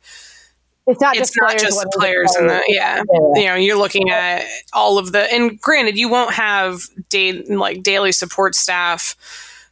it's 0.87 1.01
not 1.01 1.17
it's 1.17 1.31
just 1.31 1.37
not 1.37 1.49
players, 1.49 1.61
just 1.61 1.87
players 1.91 2.35
in 2.37 2.47
the 2.47 2.63
yeah. 2.69 3.03
yeah. 3.11 3.41
You 3.41 3.47
know, 3.47 3.55
you're 3.55 3.77
looking 3.77 4.09
at 4.09 4.45
all 4.71 4.97
of 4.97 5.11
the 5.11 5.31
and 5.33 5.59
granted, 5.59 5.97
you 5.97 6.07
won't 6.07 6.33
have 6.33 6.81
day 7.09 7.43
like 7.43 7.83
daily 7.83 8.13
support 8.13 8.55
staff 8.55 9.15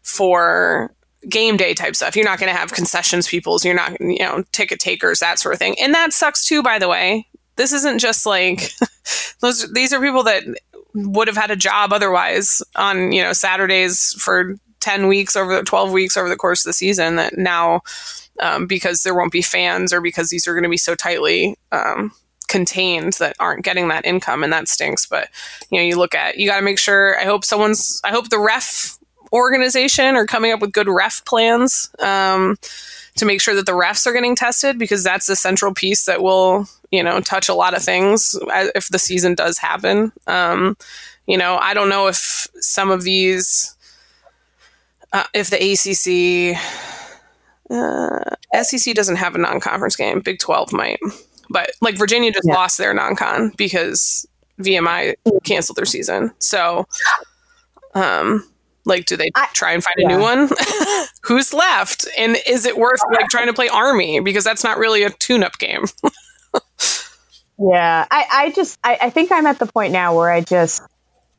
for 0.04 0.94
game 1.30 1.56
day 1.56 1.74
type 1.74 1.96
stuff. 1.96 2.18
You're 2.18 2.26
not 2.26 2.40
going 2.40 2.52
to 2.52 2.58
have 2.58 2.74
concessions 2.74 3.28
peoples. 3.28 3.64
You're 3.64 3.76
not 3.76 4.00
you 4.02 4.20
know 4.20 4.44
ticket 4.52 4.80
takers 4.80 5.20
that 5.20 5.40
sort 5.40 5.54
of 5.54 5.60
thing, 5.60 5.76
and 5.80 5.94
that 5.94 6.12
sucks 6.12 6.46
too. 6.46 6.62
By 6.62 6.80
the 6.80 6.90
way, 6.90 7.26
this 7.56 7.72
isn't 7.72 8.00
just 8.00 8.26
like 8.26 8.70
those. 9.40 9.72
These 9.72 9.94
are 9.94 10.02
people 10.02 10.24
that 10.24 10.44
would 10.96 11.28
have 11.28 11.38
had 11.38 11.52
a 11.52 11.56
job 11.56 11.94
otherwise 11.94 12.62
on 12.76 13.12
you 13.12 13.22
know 13.22 13.34
Saturdays 13.34 14.14
for 14.18 14.56
ten 14.80 15.08
weeks 15.08 15.36
over 15.36 15.56
the 15.56 15.64
twelve 15.64 15.92
weeks 15.92 16.18
over 16.18 16.30
the 16.30 16.36
course 16.36 16.66
of 16.66 16.70
the 16.70 16.74
season 16.74 17.18
that 17.18 17.38
now 17.38 17.82
um, 18.40 18.68
because 18.68 19.04
there 19.04 19.16
won't 19.16 19.32
be 19.32 19.42
fans 19.42 19.94
or 19.94 20.02
because 20.02 20.30
these 20.30 20.48
are 20.48 20.54
going 20.54 20.64
to 20.64 20.70
be 20.70 20.78
so 20.78 20.96
tightly 20.96 21.58
um, 21.72 22.12
contained 22.48 23.14
that 23.14 23.36
aren't 23.40 23.64
getting 23.64 23.88
that 23.90 24.06
income 24.06 24.44
and 24.44 24.54
that 24.54 24.68
stinks. 24.68 25.06
But 25.06 25.30
you 25.70 25.80
know 25.80 25.86
you 25.86 25.98
look 25.98 26.16
at 26.16 26.38
you 26.38 26.48
got 26.48 26.58
to 26.58 26.66
make 26.66 26.80
sure. 26.80 27.20
I 27.20 27.24
hope 27.26 27.44
someone's. 27.44 28.02
I 28.04 28.12
hope 28.12 28.30
the 28.30 28.40
ref 28.40 28.98
organization 29.34 30.16
are 30.16 30.26
coming 30.26 30.52
up 30.52 30.62
with 30.62 30.72
good 30.72 30.88
ref 30.88 31.24
plans. 31.26 31.90
Um, 32.00 32.58
to 33.18 33.26
make 33.26 33.42
sure 33.42 33.56
that 33.56 33.66
the 33.66 33.72
refs 33.72 34.06
are 34.06 34.14
getting 34.14 34.36
tested 34.36 34.78
because 34.78 35.04
that's 35.04 35.28
the 35.28 35.36
central 35.36 35.74
piece 35.74 36.06
that 36.06 36.22
will 36.22 36.68
you 36.92 37.04
know 37.04 37.20
touch 37.22 37.50
a 37.50 37.54
lot 37.54 37.76
of 37.76 37.84
things 37.84 38.38
if 38.76 38.90
the 38.90 39.00
season 39.00 39.36
does 39.36 39.58
happen. 39.58 40.12
Um, 40.28 40.78
you 41.28 41.38
know 41.38 41.58
i 41.58 41.74
don't 41.74 41.90
know 41.90 42.08
if 42.08 42.48
some 42.60 42.92
of 42.92 43.04
these 43.04 43.76
uh, 45.14 45.24
if 45.34 45.50
the 45.50 45.58
acc 45.58 46.58
uh, 47.72 48.64
sec 48.64 48.94
doesn't 48.94 49.16
have 49.16 49.34
a 49.34 49.40
non-conference 49.40 49.96
game. 49.96 50.20
Big 50.20 50.38
12 50.38 50.72
might. 50.72 51.00
But 51.50 51.72
like 51.82 51.98
virginia 51.98 52.32
just 52.32 52.48
yeah. 52.48 52.54
lost 52.54 52.78
their 52.78 52.94
non-con 52.94 53.54
because 53.58 54.28
vmi 54.60 55.16
canceled 55.44 55.78
their 55.78 55.86
season. 55.86 56.32
So 56.40 56.86
um 57.94 58.48
like, 58.86 59.06
do 59.06 59.18
they 59.18 59.30
I, 59.36 59.48
try 59.54 59.74
and 59.74 59.84
find 59.84 59.96
yeah. 59.98 60.08
a 60.08 60.18
new 60.18 60.22
one? 60.22 60.50
Who's 61.24 61.54
left? 61.54 62.08
And 62.18 62.38
is 62.48 62.66
it 62.66 62.78
worth 62.78 63.00
like 63.12 63.28
trying 63.30 63.48
to 63.48 63.54
play 63.54 63.68
Army? 63.68 64.20
Because 64.20 64.44
that's 64.44 64.64
not 64.64 64.78
really 64.78 65.04
a 65.04 65.10
tune 65.10 65.44
up 65.44 65.58
game. 65.58 65.86
yeah. 67.60 68.06
I, 68.10 68.26
I 68.32 68.52
just, 68.52 68.80
I, 68.84 68.98
I 69.02 69.10
think 69.10 69.32
I'm 69.32 69.46
at 69.46 69.60
the 69.60 69.66
point 69.66 69.92
now 69.92 70.16
where 70.16 70.30
I 70.30 70.42
just, 70.42 70.82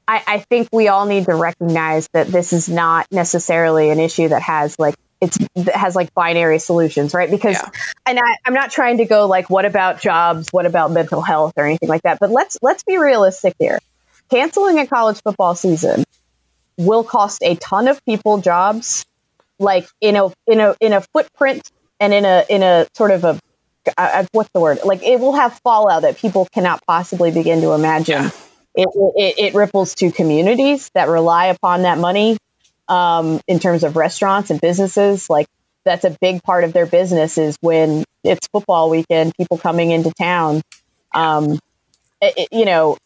I, 0.08 0.22
I 0.26 0.38
think 0.38 0.68
we 0.72 0.88
all 0.88 1.06
need 1.06 1.26
to 1.26 1.34
recognize 1.34 2.08
that 2.12 2.28
this 2.28 2.52
is 2.52 2.68
not 2.68 3.06
necessarily 3.10 3.90
an 3.90 3.98
issue 3.98 4.28
that 4.28 4.42
has 4.42 4.78
like 4.78 4.94
it's 5.20 5.38
that 5.54 5.74
has 5.74 5.96
like 5.96 6.12
binary 6.14 6.58
solutions, 6.58 7.14
right? 7.14 7.30
Because, 7.30 7.56
yeah. 7.56 7.70
and 8.04 8.18
I, 8.18 8.36
I'm 8.44 8.52
not 8.52 8.70
trying 8.70 8.98
to 8.98 9.06
go 9.06 9.26
like, 9.26 9.48
what 9.48 9.64
about 9.64 10.00
jobs? 10.00 10.48
What 10.52 10.66
about 10.66 10.90
mental 10.90 11.22
health 11.22 11.54
or 11.56 11.64
anything 11.64 11.88
like 11.88 12.02
that? 12.02 12.18
But 12.20 12.30
let's 12.30 12.58
let's 12.60 12.84
be 12.84 12.98
realistic 12.98 13.54
here. 13.58 13.78
Canceling 14.30 14.78
a 14.78 14.86
college 14.86 15.22
football 15.22 15.54
season 15.54 16.04
will 16.76 17.04
cost 17.04 17.42
a 17.42 17.56
ton 17.56 17.88
of 17.88 18.04
people 18.04 18.38
jobs, 18.38 19.06
like 19.58 19.88
in 20.00 20.16
a 20.16 20.32
in 20.46 20.60
a 20.60 20.76
in 20.80 20.92
a 20.92 21.00
footprint 21.00 21.70
and 22.00 22.12
in 22.12 22.24
a 22.24 22.44
in 22.48 22.62
a 22.62 22.86
sort 22.94 23.10
of 23.10 23.24
a 23.24 23.40
uh, 23.96 24.24
what's 24.32 24.50
the 24.52 24.60
word? 24.60 24.78
Like 24.84 25.02
it 25.02 25.20
will 25.20 25.34
have 25.34 25.58
fallout 25.60 26.02
that 26.02 26.18
people 26.18 26.46
cannot 26.52 26.84
possibly 26.86 27.30
begin 27.30 27.60
to 27.62 27.72
imagine. 27.72 28.24
Yeah. 28.24 28.30
It, 28.78 28.88
it, 28.94 29.38
it, 29.38 29.54
ripples 29.54 29.94
to 29.96 30.12
communities 30.12 30.90
that 30.92 31.08
rely 31.08 31.46
upon 31.46 31.82
that 31.82 31.96
money 31.96 32.36
um, 32.88 33.40
in 33.46 33.58
terms 33.58 33.84
of 33.84 33.96
restaurants 33.96 34.50
and 34.50 34.60
businesses. 34.60 35.30
Like 35.30 35.46
that's 35.84 36.04
a 36.04 36.10
big 36.20 36.42
part 36.42 36.64
of 36.64 36.74
their 36.74 36.84
business 36.84 37.38
is 37.38 37.56
when 37.62 38.04
it's 38.22 38.46
football 38.48 38.90
weekend, 38.90 39.34
people 39.34 39.56
coming 39.56 39.92
into 39.92 40.12
town. 40.12 40.60
Um, 41.14 41.58
it, 42.20 42.48
you 42.52 42.66
know, 42.66 42.98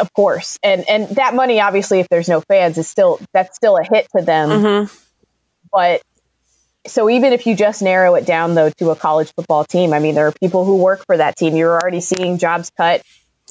of 0.00 0.12
course, 0.12 0.58
and 0.62 0.88
and 0.88 1.08
that 1.16 1.34
money, 1.34 1.60
obviously, 1.60 2.00
if 2.00 2.08
there's 2.08 2.28
no 2.28 2.40
fans, 2.40 2.78
is 2.78 2.88
still 2.88 3.20
that's 3.32 3.56
still 3.56 3.76
a 3.76 3.84
hit 3.84 4.06
to 4.16 4.24
them. 4.24 4.48
Mm-hmm. 4.48 4.94
But 5.72 6.02
so 6.86 7.08
even 7.08 7.32
if 7.32 7.46
you 7.46 7.56
just 7.56 7.82
narrow 7.82 8.14
it 8.14 8.26
down 8.26 8.54
though 8.54 8.70
to 8.78 8.90
a 8.90 8.96
college 8.96 9.32
football 9.34 9.64
team, 9.64 9.92
I 9.92 9.98
mean, 9.98 10.14
there 10.14 10.26
are 10.26 10.32
people 10.32 10.64
who 10.64 10.76
work 10.76 11.04
for 11.06 11.16
that 11.16 11.36
team. 11.36 11.56
You're 11.56 11.80
already 11.80 12.00
seeing 12.00 12.38
jobs 12.38 12.70
cut 12.76 13.02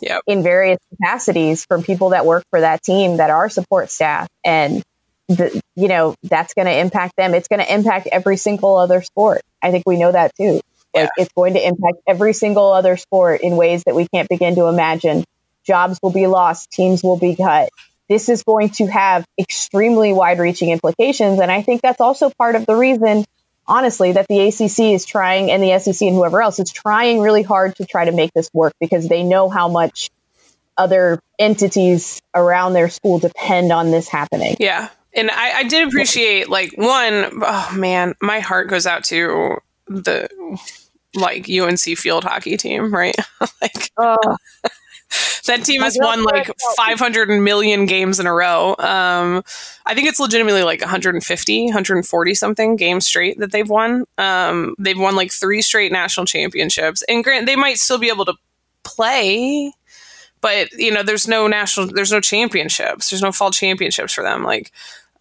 yep. 0.01 0.21
in 0.27 0.43
various 0.43 0.79
capacities 0.89 1.65
from 1.65 1.83
people 1.83 2.09
that 2.09 2.25
work 2.25 2.43
for 2.49 2.61
that 2.61 2.83
team 2.83 3.17
that 3.17 3.29
are 3.29 3.49
support 3.49 3.89
staff, 3.89 4.27
and 4.45 4.83
the, 5.27 5.61
you 5.75 5.87
know 5.87 6.15
that's 6.23 6.53
going 6.53 6.67
to 6.67 6.77
impact 6.77 7.15
them. 7.17 7.33
It's 7.33 7.47
going 7.47 7.59
to 7.61 7.73
impact 7.73 8.07
every 8.11 8.37
single 8.37 8.77
other 8.77 9.01
sport. 9.01 9.41
I 9.61 9.71
think 9.71 9.83
we 9.85 9.97
know 9.97 10.11
that 10.11 10.35
too. 10.35 10.61
Like 10.93 11.09
yeah. 11.17 11.23
it's 11.23 11.33
going 11.33 11.55
to 11.55 11.65
impact 11.65 11.97
every 12.07 12.33
single 12.33 12.71
other 12.71 12.97
sport 12.97 13.41
in 13.41 13.55
ways 13.55 13.83
that 13.85 13.95
we 13.95 14.07
can't 14.13 14.29
begin 14.29 14.55
to 14.55 14.67
imagine 14.67 15.25
jobs 15.65 15.99
will 16.01 16.11
be 16.11 16.27
lost, 16.27 16.71
teams 16.71 17.03
will 17.03 17.17
be 17.17 17.35
cut. 17.35 17.69
This 18.09 18.29
is 18.29 18.43
going 18.43 18.69
to 18.71 18.87
have 18.87 19.25
extremely 19.39 20.13
wide 20.13 20.39
reaching 20.39 20.69
implications. 20.69 21.39
And 21.39 21.51
I 21.51 21.61
think 21.61 21.81
that's 21.81 22.01
also 22.01 22.29
part 22.37 22.55
of 22.55 22.65
the 22.65 22.75
reason 22.75 23.25
honestly, 23.67 24.11
that 24.13 24.27
the 24.27 24.47
ACC 24.47 24.93
is 24.93 25.05
trying 25.05 25.51
and 25.51 25.63
the 25.63 25.77
SEC 25.79 26.05
and 26.05 26.15
whoever 26.15 26.41
else 26.41 26.59
is 26.59 26.71
trying 26.71 27.19
really 27.19 27.43
hard 27.43 27.75
to 27.77 27.85
try 27.85 28.05
to 28.05 28.11
make 28.11 28.31
this 28.33 28.49
work 28.53 28.73
because 28.79 29.07
they 29.07 29.23
know 29.23 29.49
how 29.49 29.67
much 29.67 30.09
other 30.77 31.19
entities 31.39 32.21
around 32.33 32.73
their 32.73 32.89
school 32.89 33.19
depend 33.19 33.71
on 33.71 33.91
this 33.91 34.07
happening. 34.07 34.55
Yeah. 34.59 34.89
And 35.15 35.29
I, 35.29 35.59
I 35.59 35.63
did 35.63 35.87
appreciate, 35.87 36.49
like, 36.49 36.73
one, 36.75 37.43
oh 37.43 37.71
man, 37.75 38.15
my 38.19 38.39
heart 38.39 38.69
goes 38.69 38.87
out 38.87 39.03
to 39.05 39.57
the 39.87 40.27
like 41.15 41.47
UNC 41.47 41.79
field 41.79 42.23
hockey 42.23 42.57
team, 42.57 42.91
right? 42.91 43.15
like, 43.61 43.91
Oh, 43.97 44.17
that 45.47 45.63
team 45.65 45.81
has 45.81 45.97
won 45.99 46.23
like 46.23 46.51
500 46.77 47.29
million 47.29 47.85
games 47.85 48.19
in 48.19 48.27
a 48.27 48.33
row. 48.33 48.75
Um, 48.79 49.43
I 49.85 49.93
think 49.93 50.07
it's 50.07 50.19
legitimately 50.19 50.63
like 50.63 50.79
150, 50.79 51.65
140 51.65 52.33
something 52.33 52.75
games 52.75 53.05
straight 53.05 53.39
that 53.39 53.51
they've 53.51 53.69
won. 53.69 54.05
Um, 54.17 54.75
they've 54.79 54.97
won 54.97 55.15
like 55.15 55.31
three 55.31 55.61
straight 55.61 55.91
national 55.91 56.25
championships, 56.25 57.03
and 57.03 57.23
grant 57.23 57.45
they 57.45 57.55
might 57.55 57.77
still 57.77 57.97
be 57.97 58.09
able 58.09 58.25
to 58.25 58.35
play, 58.83 59.73
but 60.41 60.71
you 60.73 60.91
know, 60.91 61.03
there's 61.03 61.27
no 61.27 61.47
national, 61.47 61.87
there's 61.87 62.11
no 62.11 62.21
championships, 62.21 63.09
there's 63.09 63.21
no 63.21 63.31
fall 63.31 63.51
championships 63.51 64.13
for 64.13 64.23
them. 64.23 64.43
Like, 64.43 64.71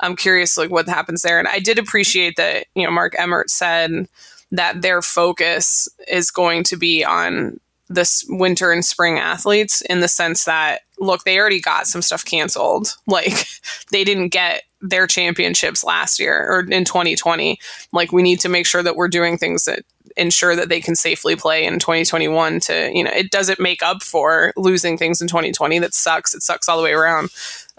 I'm 0.00 0.16
curious 0.16 0.56
like 0.56 0.70
what 0.70 0.88
happens 0.88 1.22
there, 1.22 1.38
and 1.38 1.48
I 1.48 1.58
did 1.58 1.78
appreciate 1.78 2.36
that 2.36 2.66
you 2.74 2.84
know 2.84 2.92
Mark 2.92 3.14
Emmert 3.18 3.50
said 3.50 4.08
that 4.52 4.82
their 4.82 5.00
focus 5.02 5.88
is 6.08 6.30
going 6.30 6.62
to 6.64 6.76
be 6.76 7.04
on 7.04 7.58
this 7.95 8.24
winter 8.28 8.70
and 8.70 8.84
spring 8.84 9.18
athletes 9.18 9.80
in 9.82 10.01
the 10.01 10.09
sense 10.09 10.45
that 10.45 10.82
look 10.99 11.24
they 11.24 11.38
already 11.38 11.61
got 11.61 11.86
some 11.86 12.03
stuff 12.03 12.24
canceled. 12.24 12.97
Like 13.07 13.47
they 13.90 14.05
didn't 14.05 14.28
get 14.28 14.62
their 14.80 15.07
championships 15.07 15.84
last 15.84 16.18
year 16.18 16.47
or 16.49 16.61
in 16.61 16.84
2020 16.84 17.59
like 17.93 18.11
we 18.11 18.22
need 18.22 18.40
to 18.40 18.49
make 18.49 18.66
sure 18.66 18.82
that 18.82 18.97
we're 18.97 19.07
doing 19.07 19.38
things 19.38 19.64
that 19.64 19.84
ensure 20.16 20.57
that 20.57 20.68
they 20.68 20.80
can 20.80 20.95
safely 20.95 21.36
play 21.36 21.64
in 21.64 21.78
2021 21.78 22.61
to 22.61 22.90
you 22.93 23.05
know 23.05 23.11
it 23.11 23.30
doesn't 23.30 23.61
make 23.61 23.82
up 23.82 24.03
for 24.03 24.53
losing 24.57 24.99
things 24.99 25.20
in 25.20 25.28
2020 25.28 25.78
that 25.78 25.95
sucks. 25.95 26.34
It 26.34 26.43
sucks 26.43 26.68
all 26.68 26.76
the 26.76 26.82
way 26.82 26.93
around. 26.93 27.30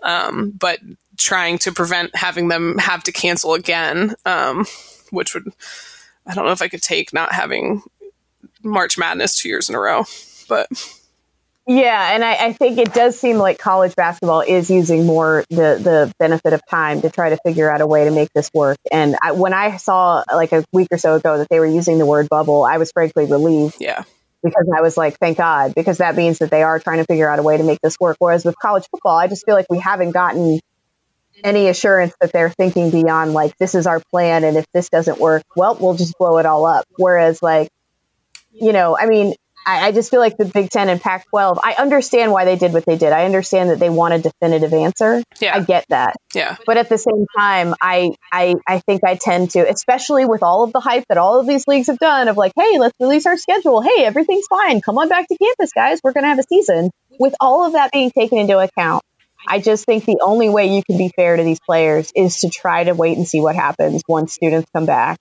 Um, 0.01 0.51
but 0.51 0.79
trying 1.17 1.57
to 1.59 1.71
prevent 1.71 2.15
having 2.15 2.47
them 2.47 2.77
have 2.77 3.03
to 3.03 3.11
cancel 3.11 3.53
again 3.53 4.15
um, 4.25 4.65
which 5.11 5.33
would 5.33 5.47
i 6.25 6.33
don't 6.33 6.45
know 6.45 6.51
if 6.51 6.61
i 6.61 6.67
could 6.67 6.81
take 6.81 7.13
not 7.13 7.31
having 7.31 7.81
March 8.63 8.97
Madness 8.97 9.37
two 9.37 9.49
years 9.49 9.69
in 9.69 9.75
a 9.75 9.79
row. 9.79 10.05
But 10.47 10.69
Yeah, 11.65 12.13
and 12.13 12.25
I, 12.25 12.47
I 12.47 12.53
think 12.53 12.77
it 12.77 12.93
does 12.93 13.17
seem 13.17 13.37
like 13.37 13.57
college 13.57 13.95
basketball 13.95 14.41
is 14.41 14.69
using 14.69 15.05
more 15.05 15.45
the 15.49 15.79
the 15.81 16.13
benefit 16.19 16.51
of 16.51 16.61
time 16.69 17.01
to 17.01 17.09
try 17.09 17.29
to 17.29 17.37
figure 17.37 17.71
out 17.71 17.79
a 17.79 17.87
way 17.87 18.03
to 18.03 18.11
make 18.11 18.29
this 18.33 18.51
work. 18.53 18.77
And 18.91 19.15
I, 19.23 19.31
when 19.31 19.53
I 19.53 19.77
saw 19.77 20.23
like 20.33 20.51
a 20.51 20.65
week 20.73 20.89
or 20.91 20.97
so 20.97 21.15
ago 21.15 21.37
that 21.37 21.47
they 21.49 21.59
were 21.59 21.65
using 21.65 21.99
the 21.99 22.05
word 22.05 22.27
bubble, 22.27 22.65
I 22.65 22.79
was 22.79 22.91
frankly 22.91 23.27
relieved 23.27 23.77
yeah, 23.79 24.03
because 24.43 24.69
I 24.75 24.81
was 24.81 24.97
like, 24.97 25.17
thank 25.19 25.37
God, 25.37 25.73
because 25.73 25.99
that 25.99 26.17
means 26.17 26.39
that 26.39 26.51
they 26.51 26.63
are 26.63 26.79
trying 26.79 26.97
to 26.97 27.05
figure 27.05 27.29
out 27.29 27.39
a 27.39 27.43
way 27.43 27.55
to 27.55 27.63
make 27.63 27.79
this 27.81 27.95
work. 27.97 28.17
Whereas 28.19 28.43
with 28.43 28.59
college 28.59 28.83
football, 28.91 29.17
I 29.17 29.27
just 29.27 29.45
feel 29.45 29.55
like 29.55 29.67
we 29.69 29.79
haven't 29.79 30.11
gotten 30.11 30.59
any 31.45 31.69
assurance 31.69 32.13
that 32.19 32.33
they're 32.33 32.49
thinking 32.49 32.91
beyond 32.91 33.31
like 33.31 33.55
this 33.57 33.73
is 33.73 33.87
our 33.87 34.01
plan, 34.11 34.43
and 34.43 34.57
if 34.57 34.65
this 34.73 34.89
doesn't 34.89 35.17
work, 35.17 35.43
well, 35.55 35.77
we'll 35.79 35.95
just 35.95 36.17
blow 36.17 36.39
it 36.39 36.45
all 36.45 36.65
up. 36.65 36.83
Whereas 36.97 37.41
like, 37.41 37.69
you 38.53 38.73
know, 38.73 38.97
I 38.97 39.05
mean, 39.07 39.33
I, 39.65 39.87
I 39.87 39.91
just 39.91 40.11
feel 40.11 40.19
like 40.19 40.37
the 40.37 40.45
Big 40.45 40.69
Ten 40.69 40.89
and 40.89 40.99
Pac 40.99 41.25
12, 41.29 41.59
I 41.63 41.75
understand 41.79 42.31
why 42.31 42.45
they 42.45 42.57
did 42.57 42.73
what 42.73 42.85
they 42.85 42.97
did. 42.97 43.13
I 43.13 43.25
understand 43.25 43.69
that 43.69 43.79
they 43.79 43.89
want 43.89 44.13
a 44.13 44.19
definitive 44.19 44.73
answer. 44.73 45.23
yeah, 45.39 45.55
I 45.55 45.61
get 45.61 45.85
that. 45.89 46.15
yeah, 46.33 46.57
But 46.65 46.77
at 46.77 46.89
the 46.89 46.97
same 46.97 47.25
time, 47.37 47.73
I, 47.81 48.11
I 48.31 48.55
I 48.67 48.79
think 48.79 49.03
I 49.05 49.15
tend 49.15 49.51
to, 49.51 49.59
especially 49.59 50.25
with 50.25 50.43
all 50.43 50.63
of 50.63 50.73
the 50.73 50.81
hype 50.81 51.05
that 51.09 51.17
all 51.17 51.39
of 51.39 51.47
these 51.47 51.65
leagues 51.67 51.87
have 51.87 51.97
done 51.99 52.27
of 52.27 52.35
like, 52.35 52.51
hey, 52.57 52.77
let's 52.77 52.95
release 52.99 53.25
our 53.25 53.37
schedule. 53.37 53.81
Hey, 53.81 54.03
everything's 54.05 54.47
fine. 54.47 54.81
Come 54.81 54.97
on 54.97 55.07
back 55.07 55.27
to 55.27 55.37
campus, 55.37 55.71
guys. 55.73 55.99
We're 56.03 56.13
going 56.13 56.23
to 56.23 56.29
have 56.29 56.39
a 56.39 56.43
season. 56.43 56.91
With 57.19 57.35
all 57.39 57.65
of 57.65 57.73
that 57.73 57.91
being 57.93 58.11
taken 58.11 58.39
into 58.39 58.59
account, 58.59 59.03
I 59.47 59.59
just 59.59 59.85
think 59.85 60.05
the 60.05 60.19
only 60.21 60.49
way 60.49 60.75
you 60.75 60.83
can 60.83 60.97
be 60.97 61.11
fair 61.15 61.37
to 61.37 61.43
these 61.43 61.59
players 61.59 62.11
is 62.15 62.41
to 62.41 62.49
try 62.49 62.83
to 62.83 62.93
wait 62.93 63.17
and 63.17 63.27
see 63.27 63.39
what 63.39 63.55
happens 63.55 64.01
once 64.07 64.33
students 64.33 64.69
come 64.73 64.85
back 64.85 65.19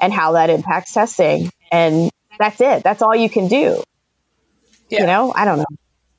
and 0.00 0.12
how 0.12 0.32
that 0.32 0.50
impacts 0.50 0.92
testing. 0.92 1.50
And 1.70 2.10
that's 2.38 2.60
it. 2.60 2.82
That's 2.82 3.02
all 3.02 3.14
you 3.14 3.28
can 3.28 3.48
do. 3.48 3.82
Yeah. 4.90 5.00
You 5.00 5.06
know, 5.06 5.32
I 5.34 5.44
don't 5.44 5.58
know. 5.58 5.64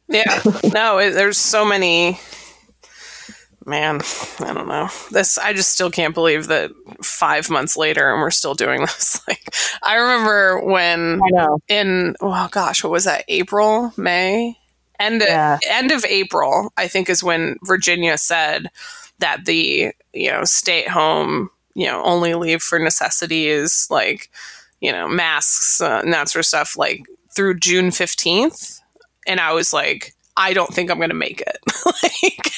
yeah. 0.08 0.42
No, 0.74 0.98
it, 1.00 1.12
there's 1.12 1.38
so 1.38 1.66
many. 1.66 2.20
Man, 3.66 4.02
I 4.40 4.54
don't 4.54 4.68
know. 4.68 4.90
This 5.12 5.38
I 5.38 5.54
just 5.54 5.74
still 5.74 5.92
can't 5.92 6.14
believe 6.16 6.48
that 6.48 6.72
five 7.04 7.50
months 7.50 7.76
later 7.78 8.12
and 8.12 8.22
we're 8.22 8.32
still 8.32 8.56
doing 8.56 8.82
this. 8.86 9.22
Like, 9.28 9.54
I 9.84 9.96
remember 9.96 10.62
when 10.66 11.20
I 11.24 11.30
know. 11.30 11.60
in 11.68 12.16
oh 12.22 12.48
gosh, 12.52 12.84
what 12.84 12.92
was 12.92 13.04
that? 13.04 13.26
April, 13.28 13.94
May, 13.98 14.58
end 15.00 15.22
Yeah. 15.26 15.60
end 15.70 15.92
of 15.92 16.04
April, 16.06 16.72
I 16.78 16.88
think 16.88 17.10
is 17.10 17.24
when 17.24 17.58
Virginia 17.64 18.18
said 18.18 18.72
that 19.20 19.46
the 19.46 19.92
you 20.14 20.32
know 20.32 20.46
stay 20.46 20.84
at 20.86 20.90
home, 20.92 21.50
you 21.76 21.86
know, 21.86 22.02
only 22.04 22.34
leave 22.36 22.64
for 22.64 22.80
necessity 22.80 23.50
is 23.50 23.88
like 23.92 24.32
you 24.82 24.92
know 24.92 25.08
masks 25.08 25.82
uh, 25.82 26.02
and 26.04 26.14
that 26.14 26.30
sort 26.30 26.42
of 26.42 26.46
stuff, 26.48 26.78
like 26.78 27.04
through 27.36 27.60
June 27.60 27.92
fifteenth, 27.92 28.80
and 29.28 29.40
I 29.40 29.54
was 29.54 29.74
like. 29.74 30.14
I 30.42 30.54
don't 30.54 30.74
think 30.74 30.90
I'm 30.90 31.00
going 31.00 31.10
to 31.10 31.16
make 31.16 31.42
it. 31.42 31.58
like, 31.86 32.54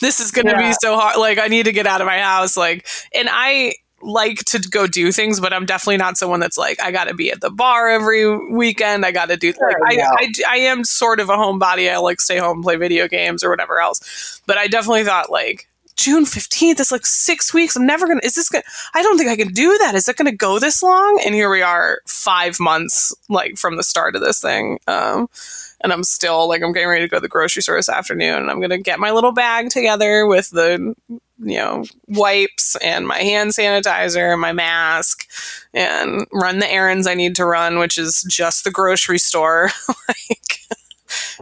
this 0.00 0.18
is 0.18 0.32
going 0.32 0.46
to 0.46 0.52
Yeah. 0.52 0.70
be 0.70 0.74
so 0.82 0.98
hard. 0.98 1.16
Like, 1.16 1.38
I 1.38 1.46
need 1.46 1.66
to 1.66 1.70
get 1.72 1.86
out 1.86 2.00
of 2.00 2.08
my 2.08 2.18
house. 2.18 2.56
Like, 2.56 2.88
and 3.14 3.28
I 3.30 3.74
like 4.02 4.38
to 4.46 4.58
go 4.58 4.88
do 4.88 5.12
things, 5.12 5.38
but 5.38 5.52
I'm 5.52 5.64
definitely 5.64 5.98
not 5.98 6.16
someone 6.18 6.40
that's 6.40 6.58
like, 6.58 6.82
I 6.82 6.90
got 6.90 7.04
to 7.04 7.14
be 7.14 7.30
at 7.30 7.40
the 7.40 7.50
bar 7.50 7.88
every 7.88 8.52
weekend. 8.52 9.06
I 9.06 9.12
got 9.12 9.28
to 9.28 9.36
do, 9.36 9.52
Sure, 9.52 9.70
like, 9.80 9.92
I, 9.92 9.96
no. 9.96 10.04
I, 10.18 10.32
I 10.48 10.56
am 10.56 10.82
sort 10.82 11.20
of 11.20 11.28
a 11.28 11.34
homebody. 11.34 11.88
I 11.88 11.98
like 11.98 12.20
stay 12.20 12.38
home, 12.38 12.62
play 12.64 12.74
video 12.74 13.06
games 13.06 13.44
or 13.44 13.50
whatever 13.50 13.78
else. 13.80 14.40
But 14.48 14.58
I 14.58 14.66
definitely 14.66 15.04
thought 15.04 15.30
like, 15.30 15.68
June 16.00 16.24
15th, 16.24 16.80
It's 16.80 16.90
like 16.90 17.04
six 17.04 17.52
weeks. 17.52 17.76
I'm 17.76 17.84
never 17.84 18.06
gonna, 18.06 18.22
is 18.24 18.34
this 18.34 18.48
gonna, 18.48 18.64
I 18.94 19.02
don't 19.02 19.18
think 19.18 19.28
I 19.28 19.36
can 19.36 19.52
do 19.52 19.76
that. 19.78 19.94
Is 19.94 20.08
it 20.08 20.16
gonna 20.16 20.32
go 20.32 20.58
this 20.58 20.82
long? 20.82 21.20
And 21.26 21.34
here 21.34 21.50
we 21.50 21.60
are 21.60 22.00
five 22.06 22.58
months 22.58 23.14
like 23.28 23.58
from 23.58 23.76
the 23.76 23.82
start 23.82 24.16
of 24.16 24.22
this 24.22 24.40
thing. 24.40 24.78
Um, 24.88 25.28
and 25.82 25.92
I'm 25.92 26.02
still 26.02 26.48
like, 26.48 26.62
I'm 26.62 26.72
getting 26.72 26.88
ready 26.88 27.04
to 27.04 27.08
go 27.08 27.18
to 27.18 27.20
the 27.20 27.28
grocery 27.28 27.60
store 27.60 27.76
this 27.76 27.90
afternoon 27.90 28.38
and 28.38 28.50
I'm 28.50 28.62
gonna 28.62 28.78
get 28.78 28.98
my 28.98 29.10
little 29.10 29.32
bag 29.32 29.68
together 29.68 30.26
with 30.26 30.48
the, 30.48 30.94
you 31.08 31.58
know, 31.58 31.84
wipes 32.08 32.76
and 32.76 33.06
my 33.06 33.18
hand 33.18 33.50
sanitizer 33.50 34.32
and 34.32 34.40
my 34.40 34.54
mask 34.54 35.28
and 35.74 36.26
run 36.32 36.60
the 36.60 36.72
errands 36.72 37.06
I 37.06 37.12
need 37.12 37.36
to 37.36 37.44
run, 37.44 37.78
which 37.78 37.98
is 37.98 38.22
just 38.22 38.64
the 38.64 38.70
grocery 38.70 39.18
store. 39.18 39.68
like, 40.08 40.60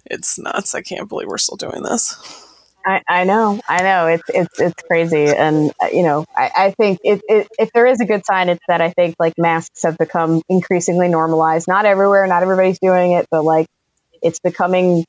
it's 0.07 0.37
nuts. 0.37 0.75
I 0.75 0.83
can't 0.83 1.09
believe 1.09 1.29
we're 1.29 1.39
still 1.39 1.57
doing 1.57 1.85
this. 1.85 2.48
I, 2.87 3.03
I 3.09 3.25
know, 3.25 3.61
I 3.69 3.83
know. 3.83 4.07
It's 4.07 4.23
it's 4.29 4.61
it's 4.61 4.83
crazy, 4.91 5.25
and 5.27 5.71
uh, 5.83 5.89
you 5.93 6.03
know, 6.03 6.25
I, 6.37 6.51
I 6.57 6.71
think 6.71 6.99
it, 7.05 7.21
it, 7.29 7.49
if 7.59 7.71
there 7.75 7.87
is 7.87 8.01
a 8.01 8.07
good 8.07 8.25
sign, 8.25 8.49
it's 8.49 8.65
that 8.69 8.81
I 8.81 8.91
think 8.91 9.15
like 9.19 9.35
masks 9.37 9.83
have 9.83 9.99
become 9.99 10.43
increasingly 10.49 11.09
normalized. 11.09 11.67
Not 11.69 11.85
everywhere, 11.85 12.27
not 12.27 12.43
everybody's 12.43 12.79
doing 12.81 13.13
it, 13.13 13.27
but 13.31 13.45
like 13.45 13.67
it's 14.23 14.41
becoming 14.41 15.05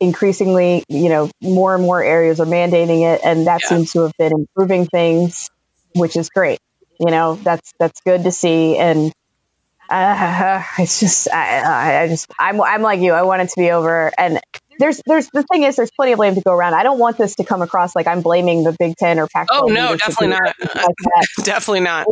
increasingly, 0.00 0.84
you 0.88 1.08
know, 1.08 1.30
more 1.42 1.74
and 1.74 1.82
more 1.84 2.02
areas 2.02 2.40
are 2.40 2.46
mandating 2.46 3.02
it, 3.14 3.20
and 3.24 3.46
that 3.46 3.62
Yeah. 3.62 3.66
seems 3.66 3.92
to 3.92 4.00
have 4.02 4.12
been 4.18 4.32
improving 4.32 4.86
things, 4.86 5.48
which 5.94 6.16
is 6.16 6.28
great. 6.30 6.58
You 7.00 7.10
know, 7.10 7.36
that's 7.36 7.72
that's 7.78 8.00
good 8.06 8.24
to 8.24 8.32
see, 8.32 8.76
and 8.78 9.12
uh, 9.88 10.62
it's 10.78 11.00
just 11.00 11.28
I, 11.32 11.60
I 11.60 12.02
I 12.02 12.08
just 12.08 12.26
I'm 12.38 12.60
I'm 12.60 12.82
like 12.82 13.00
you. 13.00 13.12
I 13.12 13.22
want 13.22 13.42
it 13.42 13.48
to 13.50 13.60
be 13.60 13.70
over, 13.70 14.12
and 14.18 14.40
there's 14.78 15.00
there's 15.06 15.28
the 15.32 15.42
thing 15.44 15.62
is 15.62 15.76
there's 15.76 15.90
plenty 15.90 16.12
of 16.12 16.18
blame 16.18 16.34
to 16.34 16.40
go 16.40 16.52
around. 16.52 16.74
I 16.74 16.82
don't 16.82 16.98
want 16.98 17.18
this 17.18 17.36
to 17.36 17.44
come 17.44 17.62
across 17.62 17.94
like 17.94 18.06
I'm 18.06 18.22
blaming 18.22 18.64
the 18.64 18.74
Big 18.78 18.96
Ten 18.96 19.18
or 19.18 19.26
Pac-12. 19.26 19.48
Oh, 19.52 19.66
no, 19.66 19.96
definitely 19.96 20.28
not. 20.28 20.42
like 20.42 20.74
that. 20.74 21.26
Definitely 21.44 21.80
not. 21.80 22.06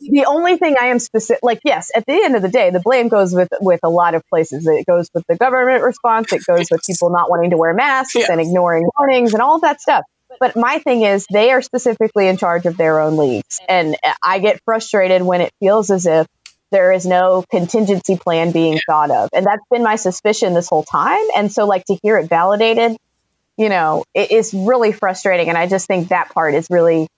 The 0.00 0.24
only 0.26 0.56
thing 0.56 0.76
I 0.80 0.86
am 0.86 0.98
specific, 0.98 1.42
like 1.42 1.60
yes, 1.64 1.90
at 1.94 2.04
the 2.06 2.12
end 2.12 2.36
of 2.36 2.42
the 2.42 2.48
day, 2.48 2.70
the 2.70 2.80
blame 2.80 3.08
goes 3.08 3.32
with 3.34 3.48
with 3.60 3.80
a 3.82 3.88
lot 3.88 4.14
of 4.14 4.22
places. 4.28 4.66
It 4.66 4.86
goes 4.86 5.08
with 5.14 5.24
the 5.28 5.36
government 5.36 5.82
response. 5.82 6.32
It 6.32 6.42
goes 6.46 6.68
with 6.70 6.82
people 6.86 7.10
not 7.10 7.30
wanting 7.30 7.50
to 7.50 7.56
wear 7.56 7.74
masks 7.74 8.16
and 8.16 8.40
ignoring 8.40 8.88
warnings 8.98 9.32
and 9.32 9.42
all 9.42 9.56
of 9.56 9.62
that 9.62 9.80
stuff. 9.80 10.04
But 10.40 10.56
my 10.56 10.78
thing 10.78 11.02
is, 11.02 11.26
they 11.32 11.50
are 11.52 11.62
specifically 11.62 12.28
in 12.28 12.36
charge 12.36 12.66
of 12.66 12.76
their 12.76 13.00
own 13.00 13.16
leagues, 13.16 13.60
and 13.68 13.96
I 14.22 14.38
get 14.40 14.60
frustrated 14.64 15.22
when 15.22 15.40
it 15.40 15.52
feels 15.58 15.90
as 15.90 16.06
if 16.06 16.26
there 16.70 16.92
is 16.92 17.06
no 17.06 17.44
contingency 17.50 18.16
plan 18.16 18.52
being 18.52 18.78
thought 18.86 19.10
of, 19.10 19.28
and 19.34 19.44
that's 19.46 19.62
been 19.70 19.82
my 19.82 19.96
suspicion 19.96 20.54
this 20.54 20.68
whole 20.68 20.84
time. 20.84 21.24
And 21.36 21.50
so, 21.52 21.66
like 21.66 21.84
to 21.86 21.98
hear 22.02 22.18
it 22.18 22.28
validated, 22.28 22.96
you 23.56 23.68
know, 23.68 24.04
it 24.14 24.30
is 24.30 24.52
really 24.54 24.92
frustrating, 24.92 25.48
and 25.48 25.56
I 25.58 25.66
just 25.66 25.86
think 25.86 26.08
that 26.08 26.30
part 26.30 26.54
is 26.54 26.66
really 26.70 27.08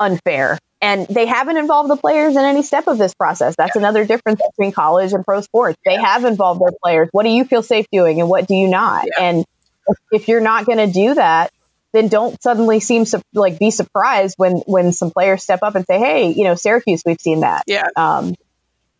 unfair. 0.00 0.58
And 0.80 1.06
they 1.06 1.24
haven't 1.24 1.56
involved 1.56 1.88
the 1.88 1.96
players 1.96 2.36
in 2.36 2.44
any 2.44 2.62
step 2.62 2.88
of 2.88 2.98
this 2.98 3.14
process. 3.14 3.54
That's 3.56 3.74
another 3.76 4.04
difference 4.04 4.40
between 4.50 4.72
college 4.72 5.12
and 5.14 5.24
pro 5.24 5.40
sports. 5.40 5.78
They 5.86 5.94
have 5.96 6.24
involved 6.26 6.60
their 6.60 6.76
players. 6.82 7.08
What 7.12 7.22
do 7.22 7.30
you 7.30 7.44
feel 7.46 7.62
safe 7.62 7.86
doing 7.90 8.20
and 8.20 8.28
what 8.28 8.46
do 8.46 8.54
you 8.54 8.68
not? 8.68 9.04
Yeah. 9.06 9.24
And 9.24 9.44
if- 9.88 9.98
if 10.12 10.28
you're 10.28 10.40
not 10.42 10.66
going 10.66 10.78
to 10.78 10.86
do 10.86 11.14
that, 11.14 11.52
then 11.94 12.08
don't 12.08 12.42
suddenly 12.42 12.80
seem 12.80 13.04
su- 13.06 13.22
like 13.32 13.58
be 13.58 13.70
surprised 13.70 14.34
when 14.36 14.56
when 14.66 14.92
some 14.92 15.10
players 15.10 15.42
step 15.42 15.60
up 15.62 15.74
and 15.74 15.86
say, 15.86 15.98
"Hey, 15.98 16.32
you 16.32 16.44
know, 16.44 16.54
Syracuse, 16.54 17.02
we've 17.06 17.20
seen 17.20 17.40
that." 17.40 17.62
Yeah. 17.66 17.86
Um, 17.96 18.34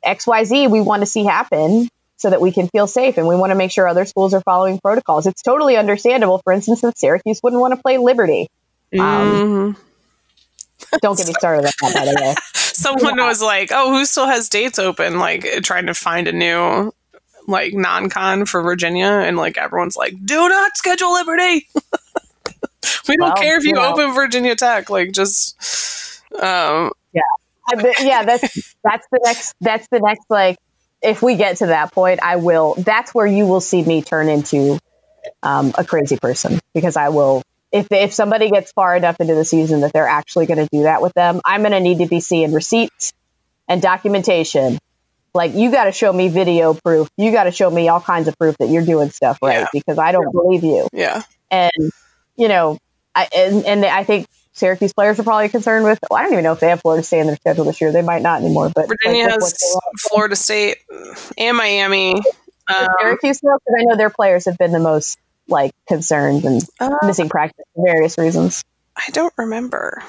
X 0.05 0.27
Y 0.27 0.45
Z, 0.45 0.67
we 0.69 0.81
want 0.81 1.03
to 1.03 1.07
see 1.07 1.25
happen 1.25 1.89
so 2.17 2.31
that 2.31 2.41
we 2.41 2.53
can 2.53 2.69
feel 2.69 2.87
safe, 2.87 3.19
and 3.19 3.27
we 3.27 3.35
want 3.37 3.51
to 3.51 3.55
make 3.57 3.71
sure 3.71 3.87
other 3.89 4.05
schools 4.05 4.35
are 4.35 4.41
following 4.43 4.79
protocols. 4.81 5.27
It's 5.27 5.43
totally 5.43 5.77
understandable, 5.77 6.41
for 6.45 6.53
instance, 6.53 6.81
that 6.83 6.97
Syracuse 6.99 7.41
wouldn't 7.43 7.61
want 7.61 7.75
to 7.75 7.83
play 7.83 7.99
Liberty. 7.99 8.49
Um, 8.99 9.01
Mhm. 9.01 9.77
Don't 11.03 11.17
get 11.17 11.27
me 11.27 11.35
started 11.35 11.65
on 11.67 11.73
that, 11.81 11.95
by 11.95 12.05
the 12.05 12.21
way. 12.21 12.35
Someone 12.55 13.17
was 13.17 13.43
like, 13.43 13.71
"Oh, 13.73 13.91
who 13.93 14.05
still 14.05 14.27
has 14.27 14.49
dates 14.49 14.79
open?" 14.79 15.19
Like 15.19 15.45
trying 15.63 15.87
to 15.87 15.95
find 15.95 16.29
a 16.29 16.33
new 16.33 16.93
like 17.49 17.75
non-con 17.75 18.47
for 18.47 18.63
Virginia, 18.63 19.07
and 19.07 19.37
like 19.37 19.59
everyone's 19.59 19.97
like, 19.97 20.15
"Do 20.25 20.49
not 20.49 20.77
schedule 20.77 21.13
Liberty. 21.13 21.67
we 23.09 23.17
don't 23.17 23.29
Well, 23.29 23.37
care 23.37 23.57
if 23.57 23.65
you 23.65 23.71
you 23.71 23.75
know. 23.75 23.93
open 23.93 24.13
Virginia 24.15 24.55
Tech. 24.55 24.89
Like 24.91 25.13
just 25.13 25.57
um, 26.41 26.91
but 27.13 27.23
yeah, 28.01 28.25
that's 28.25 28.75
that's 28.83 29.07
the 29.11 29.21
next 29.25 29.55
that's 29.61 29.89
the 29.89 30.01
next 30.01 30.25
like 30.29 30.57
if 31.03 31.23
we 31.23 31.37
get 31.37 31.59
to 31.59 31.67
that 31.67 31.93
point, 31.93 32.21
I 32.23 32.37
will 32.37 32.75
that's 32.79 33.15
where 33.15 33.27
you 33.27 33.47
will 33.47 33.61
see 33.61 33.83
me 33.83 34.03
turn 34.03 34.29
into 34.29 34.79
um, 35.43 35.73
a 35.77 35.85
crazy 35.85 36.17
person 36.17 36.61
because 36.75 36.97
I 36.97 37.09
will 37.11 37.43
if 37.73 37.89
if 37.91 38.13
somebody 38.13 38.51
gets 38.51 38.73
far 38.73 38.97
enough 38.97 39.17
into 39.21 39.35
the 39.35 39.45
season 39.45 39.81
that 39.81 39.93
they're 39.93 40.09
actually 40.09 40.47
going 40.47 40.59
to 40.59 40.69
do 40.73 40.83
that 40.85 41.03
with 41.03 41.13
them, 41.15 41.41
I'm 41.45 41.63
going 41.63 41.73
to 41.73 41.81
need 41.81 41.99
to 41.99 42.07
be 42.07 42.21
seeing 42.21 42.53
receipts 42.53 43.13
and 43.69 43.81
documentation. 43.83 44.79
Like 45.35 45.55
you 45.55 45.71
got 45.73 45.85
to 45.85 45.93
show 45.93 46.13
me 46.13 46.29
video 46.29 46.75
proof. 46.75 47.09
You 47.17 47.33
got 47.33 47.45
to 47.45 47.51
show 47.51 47.69
me 47.71 47.89
all 47.89 48.01
kinds 48.01 48.29
of 48.29 48.39
proof 48.39 48.57
that 48.59 48.69
you're 48.69 48.85
doing 48.85 49.11
stuff 49.11 49.39
right 49.43 49.61
Yeah. 49.61 49.67
because 49.73 49.99
I 49.99 50.13
don't 50.13 50.31
believe 50.33 50.63
you 50.63 50.89
yeah, 50.93 51.23
and 51.51 51.73
you 52.37 52.49
know, 52.49 52.79
I 53.15 53.29
and, 53.37 53.65
and 53.65 53.85
I 53.85 54.05
think 54.05 54.27
Syracuse 54.55 54.93
players 54.93 55.19
are 55.19 55.25
probably 55.25 55.49
concerned 55.49 55.85
with. 55.85 55.99
Well, 56.09 56.19
I 56.19 56.23
don't 56.23 56.33
even 56.33 56.45
know 56.45 56.53
if 56.53 56.61
they 56.61 56.69
have 56.69 56.81
Florida 56.81 57.03
State 57.03 57.21
in 57.21 57.27
their 57.27 57.37
schedule 57.37 57.65
this 57.65 57.81
year. 57.81 57.93
They 57.93 58.03
might 58.03 58.23
not 58.23 58.41
anymore. 58.41 58.71
But 58.75 58.89
Virginia 58.89 59.25
like, 59.25 59.33
has 59.35 59.43
what 59.43 59.55
they 59.61 59.67
want. 59.75 60.01
Florida 60.01 60.37
State 60.37 60.77
and 61.37 61.57
Miami. 61.57 62.15
Um, 62.67 62.87
Syracuse 63.01 63.41
because 63.41 63.61
I 63.79 63.85
know 63.85 63.97
their 63.97 64.11
players 64.11 64.47
have 64.47 64.57
been 64.57 64.73
the 64.73 64.79
most 64.79 65.19
like 65.49 65.73
concerned 65.89 66.45
and 66.45 66.63
uh, 66.81 66.97
missing 67.03 67.29
practice 67.29 67.65
for 67.75 67.85
various 67.85 68.17
reasons. 68.17 68.65
I 68.97 69.11
don't 69.11 69.35
remember. 69.37 70.03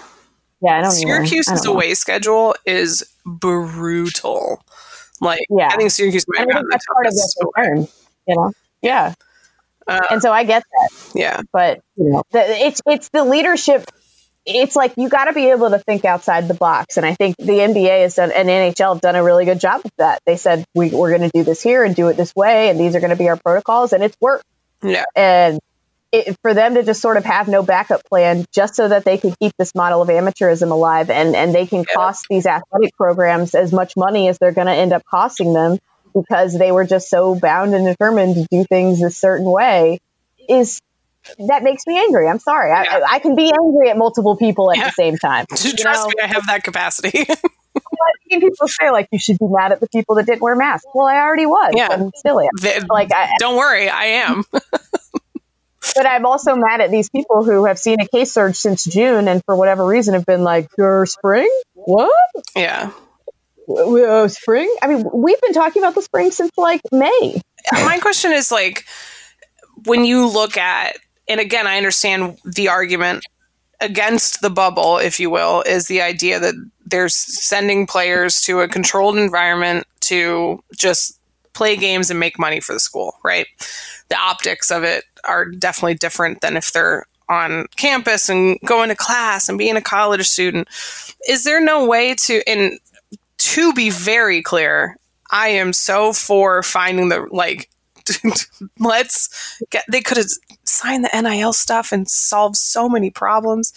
Yeah, 0.62 0.78
I 0.78 0.82
don't. 0.82 0.92
Syracuse's 0.92 1.62
don't 1.64 1.76
away 1.76 1.94
schedule 1.96 2.56
is 2.66 3.04
brutal. 3.26 4.62
Like, 5.22 5.42
Yeah. 5.50 5.70
I 5.72 5.76
think 5.78 5.92
Syracuse 5.92 6.26
might 6.28 6.42
I 6.42 6.46
gotten 6.46 6.62
think 6.62 6.68
the 6.68 6.72
that's 6.72 6.86
part 6.86 7.08
of 7.08 7.14
the 7.14 7.52
concern. 7.56 7.88
You 8.28 8.36
know. 8.36 8.52
Yeah, 8.82 9.14
Uh, 9.88 10.02
and 10.12 10.22
so 10.22 10.32
I 10.32 10.44
get 10.44 10.64
that. 10.64 11.12
yeah, 11.16 11.42
but 11.52 11.82
you 11.96 12.10
know, 12.12 12.24
the, 12.32 12.40
it's 12.40 12.82
it's 12.86 13.10
the 13.10 13.24
leadership. 13.24 13.84
It's 14.46 14.76
like 14.76 14.94
you 14.98 15.10
got 15.10 15.26
to 15.26 15.34
be 15.34 15.50
able 15.50 15.72
to 15.72 15.80
think 15.80 16.06
outside 16.06 16.48
the 16.48 16.54
box, 16.54 16.98
and 16.98 17.06
I 17.06 17.16
think 17.16 17.36
the 17.38 17.46
NBA 17.46 18.02
has 18.04 18.16
done 18.16 18.32
and 18.32 18.48
NHL 18.48 18.94
have 18.94 19.02
done 19.02 19.16
a 19.16 19.24
really 19.24 19.46
good 19.46 19.60
job 19.60 19.82
of 19.84 19.92
that. 19.98 20.22
They 20.26 20.38
said 20.38 20.66
we, 20.76 20.90
we're 20.90 21.10
going 21.18 21.30
to 21.30 21.32
do 21.34 21.44
this 21.44 21.62
here 21.64 21.84
and 21.84 21.96
do 21.96 22.08
it 22.10 22.18
this 22.18 22.34
way, 22.36 22.70
and 22.70 22.80
these 22.80 22.96
are 22.96 23.00
going 23.00 23.10
to 23.10 23.16
be 23.16 23.28
our 23.30 23.38
protocols, 23.38 23.92
and 23.94 24.04
it's 24.04 24.16
worked. 24.22 24.44
yeah, 24.84 25.06
And 25.16 25.60
it, 26.12 26.38
for 26.44 26.54
them 26.54 26.76
to 26.76 26.84
just 26.84 27.02
sort 27.02 27.18
of 27.18 27.26
have 27.26 27.48
no 27.48 27.64
backup 27.64 28.04
plan, 28.06 28.46
just 28.54 28.76
so 28.76 28.88
that 28.88 29.04
they 29.04 29.18
can 29.18 29.34
keep 29.42 29.52
this 29.58 29.74
model 29.74 30.02
of 30.04 30.10
amateurism 30.10 30.70
alive, 30.72 31.10
and 31.10 31.36
and 31.36 31.54
they 31.54 31.66
can 31.66 31.80
Yeah. 31.80 31.96
cost 31.96 32.26
these 32.30 32.46
athletic 32.46 32.96
programs 32.96 33.56
as 33.56 33.74
much 33.74 33.94
money 33.98 34.28
as 34.30 34.38
they're 34.38 34.52
going 34.52 34.68
to 34.68 34.74
end 34.74 34.94
up 34.94 35.02
costing 35.10 35.54
them 35.54 35.80
because 36.14 36.58
they 36.58 36.72
were 36.72 36.86
just 36.86 37.10
so 37.10 37.34
bound 37.36 37.74
and 37.74 37.86
determined 37.86 38.36
to 38.36 38.46
do 38.52 38.64
things 38.70 39.02
a 39.02 39.10
certain 39.10 39.50
way 39.50 40.00
is 40.48 40.80
that 41.48 41.64
makes 41.64 41.86
me 41.88 41.98
angry. 41.98 42.28
I'm 42.28 42.40
sorry. 42.40 42.72
I, 42.72 42.84
Yeah. 42.84 42.98
I, 43.10 43.16
I 43.16 43.20
can 43.20 43.36
be 43.36 43.52
angry 43.52 43.90
at 43.90 43.98
multiple 43.98 44.36
people 44.38 44.72
at 44.72 44.78
Yeah. 44.78 44.86
the 44.86 44.92
same 44.92 45.18
time. 45.18 45.46
Trust 45.56 45.78
know, 45.84 46.08
me, 46.08 46.14
I 46.24 46.28
have 46.28 46.46
that 46.48 46.64
capacity. 46.64 47.26
I've 47.30 48.30
seen 48.32 48.40
people 48.42 48.68
say 48.68 48.90
like 48.92 49.08
you 49.12 49.20
should 49.20 49.38
be 49.38 49.48
mad 49.50 49.72
at 49.72 49.80
the 49.82 49.88
people 49.90 50.16
that 50.16 50.26
didn't 50.26 50.42
wear 50.42 50.56
masks. 50.56 50.86
Well, 50.94 51.08
I 51.08 51.18
already 51.20 51.46
was. 51.46 51.72
Yeah. 51.76 51.88
I'm 51.92 52.12
still 52.16 52.40
am. 52.40 52.48
Th- 52.60 52.84
Like, 52.90 53.12
I, 53.14 53.30
Don't 53.40 53.58
worry, 53.58 53.90
I 53.90 54.06
am. 54.06 54.44
but 54.52 56.06
I'm 56.08 56.26
also 56.26 56.56
mad 56.56 56.82
at 56.82 56.92
these 56.92 57.10
people 57.10 57.44
who 57.44 57.66
have 57.66 57.78
seen 57.80 58.00
a 58.02 58.08
case 58.08 58.34
surge 58.34 58.56
since 58.56 58.84
June 58.86 59.28
and 59.28 59.42
for 59.46 59.56
whatever 59.56 59.86
reason 59.86 60.14
have 60.14 60.26
been 60.26 60.44
like, 60.44 60.68
"Your 60.78 61.06
spring? 61.06 61.50
What? 61.74 62.12
yeah. 62.56 62.92
W- 63.68 64.06
Uh, 64.06 64.28
spring? 64.28 64.74
I 64.82 64.88
mean, 64.88 65.06
we've 65.14 65.40
been 65.42 65.54
talking 65.54 65.82
about 65.82 65.96
the 65.96 66.02
spring 66.02 66.32
since 66.32 66.52
like 66.58 66.82
May. 66.92 67.42
My 67.72 68.00
question 68.00 68.32
is 68.32 68.52
like, 68.52 68.86
when 69.86 70.06
you 70.06 70.28
look 70.28 70.58
at, 70.58 70.98
and 71.28 71.40
again, 71.40 71.68
I 71.68 71.78
understand 71.78 72.40
the 72.44 72.68
argument 72.70 73.26
against 73.82 74.42
the 74.42 74.50
bubble, 74.50 74.98
if 74.98 75.20
you 75.20 75.30
will, 75.30 75.64
is 75.66 75.88
the 75.88 76.02
idea 76.02 76.40
that 76.40 76.56
they're 76.86 77.10
sending 77.10 77.88
players 77.88 78.42
to 78.42 78.62
a 78.62 78.68
controlled 78.68 79.18
environment 79.18 79.86
to 80.02 80.64
just 80.78 81.20
play 81.54 81.76
games 81.76 82.10
and 82.10 82.20
make 82.20 82.38
money 82.38 82.60
for 82.60 82.74
the 82.74 82.80
school, 82.80 83.16
right? 83.24 83.48
The 84.10 84.18
optics 84.18 84.72
of 84.72 84.84
it 84.84 85.04
are 85.24 85.46
definitely 85.46 85.96
different 85.96 86.42
than 86.42 86.58
if 86.58 86.72
they're 86.72 87.06
on 87.28 87.66
campus 87.76 88.30
and 88.30 88.60
going 88.66 88.90
to 88.90 88.96
class 88.96 89.50
and 89.50 89.58
being 89.58 89.76
a 89.76 89.82
college 89.82 90.28
student. 90.28 90.68
Is 91.28 91.44
there 91.44 91.64
no 91.64 91.86
way 91.86 92.14
to, 92.16 92.48
and 92.48 92.80
to 93.38 93.74
be 93.74 93.90
very 93.90 94.44
clear, 94.44 94.98
I 95.32 95.50
am 95.50 95.74
so 95.74 96.14
for 96.14 96.62
finding 96.62 97.10
the 97.10 97.28
like. 97.32 97.70
let's 98.80 99.60
get. 99.70 99.86
They 99.92 100.02
could 100.02 100.18
have 100.18 100.28
signed 100.64 101.06
the 101.06 101.22
NIL 101.22 101.54
stuff 101.54 101.92
and 101.92 102.08
solved 102.08 102.56
so 102.56 102.90
many 102.90 103.10
problems. 103.10 103.74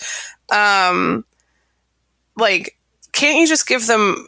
Um, 0.51 1.25
like, 2.37 2.77
can't 3.13 3.39
you 3.39 3.47
just 3.47 3.67
give 3.67 3.87
them? 3.87 4.27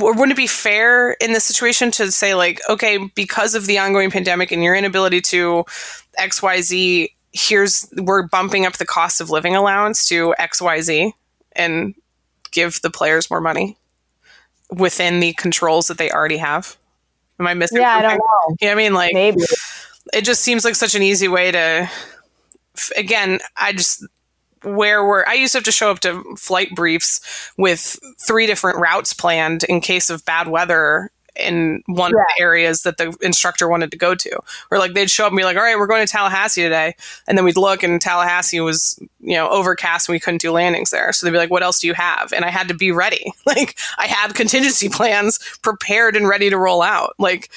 Or 0.00 0.12
wouldn't 0.12 0.32
it 0.32 0.36
be 0.36 0.46
fair 0.46 1.12
in 1.12 1.32
this 1.32 1.44
situation 1.44 1.90
to 1.92 2.12
say 2.12 2.34
like, 2.34 2.60
okay, 2.68 2.98
because 3.14 3.54
of 3.54 3.66
the 3.66 3.78
ongoing 3.78 4.10
pandemic 4.10 4.52
and 4.52 4.62
your 4.62 4.74
inability 4.74 5.20
to 5.22 5.64
X 6.18 6.42
Y 6.42 6.60
Z, 6.60 7.10
here's 7.32 7.88
we're 7.96 8.26
bumping 8.26 8.66
up 8.66 8.74
the 8.74 8.86
cost 8.86 9.20
of 9.20 9.30
living 9.30 9.56
allowance 9.56 10.06
to 10.08 10.34
X 10.38 10.60
Y 10.60 10.80
Z 10.80 11.12
and 11.52 11.94
give 12.50 12.80
the 12.82 12.90
players 12.90 13.30
more 13.30 13.40
money 13.40 13.76
within 14.70 15.20
the 15.20 15.32
controls 15.34 15.86
that 15.86 15.98
they 15.98 16.10
already 16.10 16.38
have. 16.38 16.76
Am 17.38 17.46
I 17.46 17.54
missing? 17.54 17.80
Yeah, 17.80 17.96
I 17.96 18.02
don't 18.02 18.18
know. 18.18 18.56
Yeah, 18.60 18.72
I 18.72 18.74
mean, 18.74 18.94
like 18.94 19.12
Maybe. 19.14 19.40
it 20.12 20.22
just 20.22 20.42
seems 20.42 20.64
like 20.64 20.74
such 20.74 20.94
an 20.94 21.02
easy 21.02 21.28
way 21.28 21.50
to. 21.50 21.90
Again, 22.96 23.40
I 23.56 23.72
just 23.72 24.04
where 24.62 25.06
we're. 25.06 25.24
I 25.26 25.34
used 25.34 25.52
to 25.52 25.58
have 25.58 25.64
to 25.64 25.72
show 25.72 25.90
up 25.90 26.00
to 26.00 26.22
flight 26.36 26.74
briefs 26.74 27.52
with 27.56 27.98
three 28.26 28.46
different 28.46 28.78
routes 28.78 29.12
planned 29.12 29.64
in 29.64 29.80
case 29.80 30.10
of 30.10 30.24
bad 30.24 30.48
weather 30.48 31.10
in 31.38 31.82
one 31.86 32.12
of 32.12 32.18
the 32.18 32.42
areas 32.42 32.82
that 32.82 32.98
the 32.98 33.16
instructor 33.20 33.68
wanted 33.68 33.90
to 33.90 33.96
go 33.98 34.14
to. 34.14 34.38
Or 34.70 34.78
like 34.78 34.94
they'd 34.94 35.10
show 35.10 35.26
up 35.26 35.32
and 35.32 35.36
be 35.36 35.44
like, 35.44 35.56
"All 35.56 35.62
right, 35.62 35.78
we're 35.78 35.86
going 35.86 36.06
to 36.06 36.10
Tallahassee 36.10 36.62
today," 36.62 36.94
and 37.26 37.36
then 37.36 37.44
we'd 37.44 37.56
look 37.56 37.82
and 37.82 38.00
Tallahassee 38.00 38.60
was 38.60 38.98
you 39.20 39.34
know 39.34 39.48
overcast 39.48 40.08
and 40.08 40.14
we 40.14 40.20
couldn't 40.20 40.40
do 40.40 40.50
landings 40.50 40.90
there. 40.90 41.12
So 41.12 41.26
they'd 41.26 41.32
be 41.32 41.38
like, 41.38 41.50
"What 41.50 41.62
else 41.62 41.80
do 41.80 41.86
you 41.86 41.94
have?" 41.94 42.32
And 42.32 42.44
I 42.44 42.50
had 42.50 42.68
to 42.68 42.74
be 42.74 42.92
ready. 42.92 43.24
Like 43.46 43.78
I 43.96 44.06
had 44.06 44.34
contingency 44.34 44.88
plans 44.90 45.38
prepared 45.62 46.16
and 46.16 46.28
ready 46.28 46.50
to 46.50 46.58
roll 46.58 46.82
out. 46.82 47.14
Like 47.16 47.48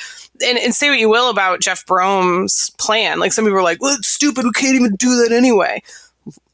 and, 0.45 0.57
and 0.57 0.73
say 0.73 0.89
what 0.89 0.99
you 0.99 1.09
will 1.09 1.29
about 1.29 1.61
Jeff 1.61 1.85
Brohm's 1.85 2.71
plan. 2.77 3.19
Like 3.19 3.33
some 3.33 3.45
people 3.45 3.55
were 3.55 3.63
like, 3.63 3.81
well, 3.81 3.95
it's 3.97 4.07
stupid. 4.07 4.45
We 4.45 4.51
can't 4.51 4.75
even 4.75 4.95
do 4.95 5.23
that 5.23 5.31
anyway. 5.31 5.81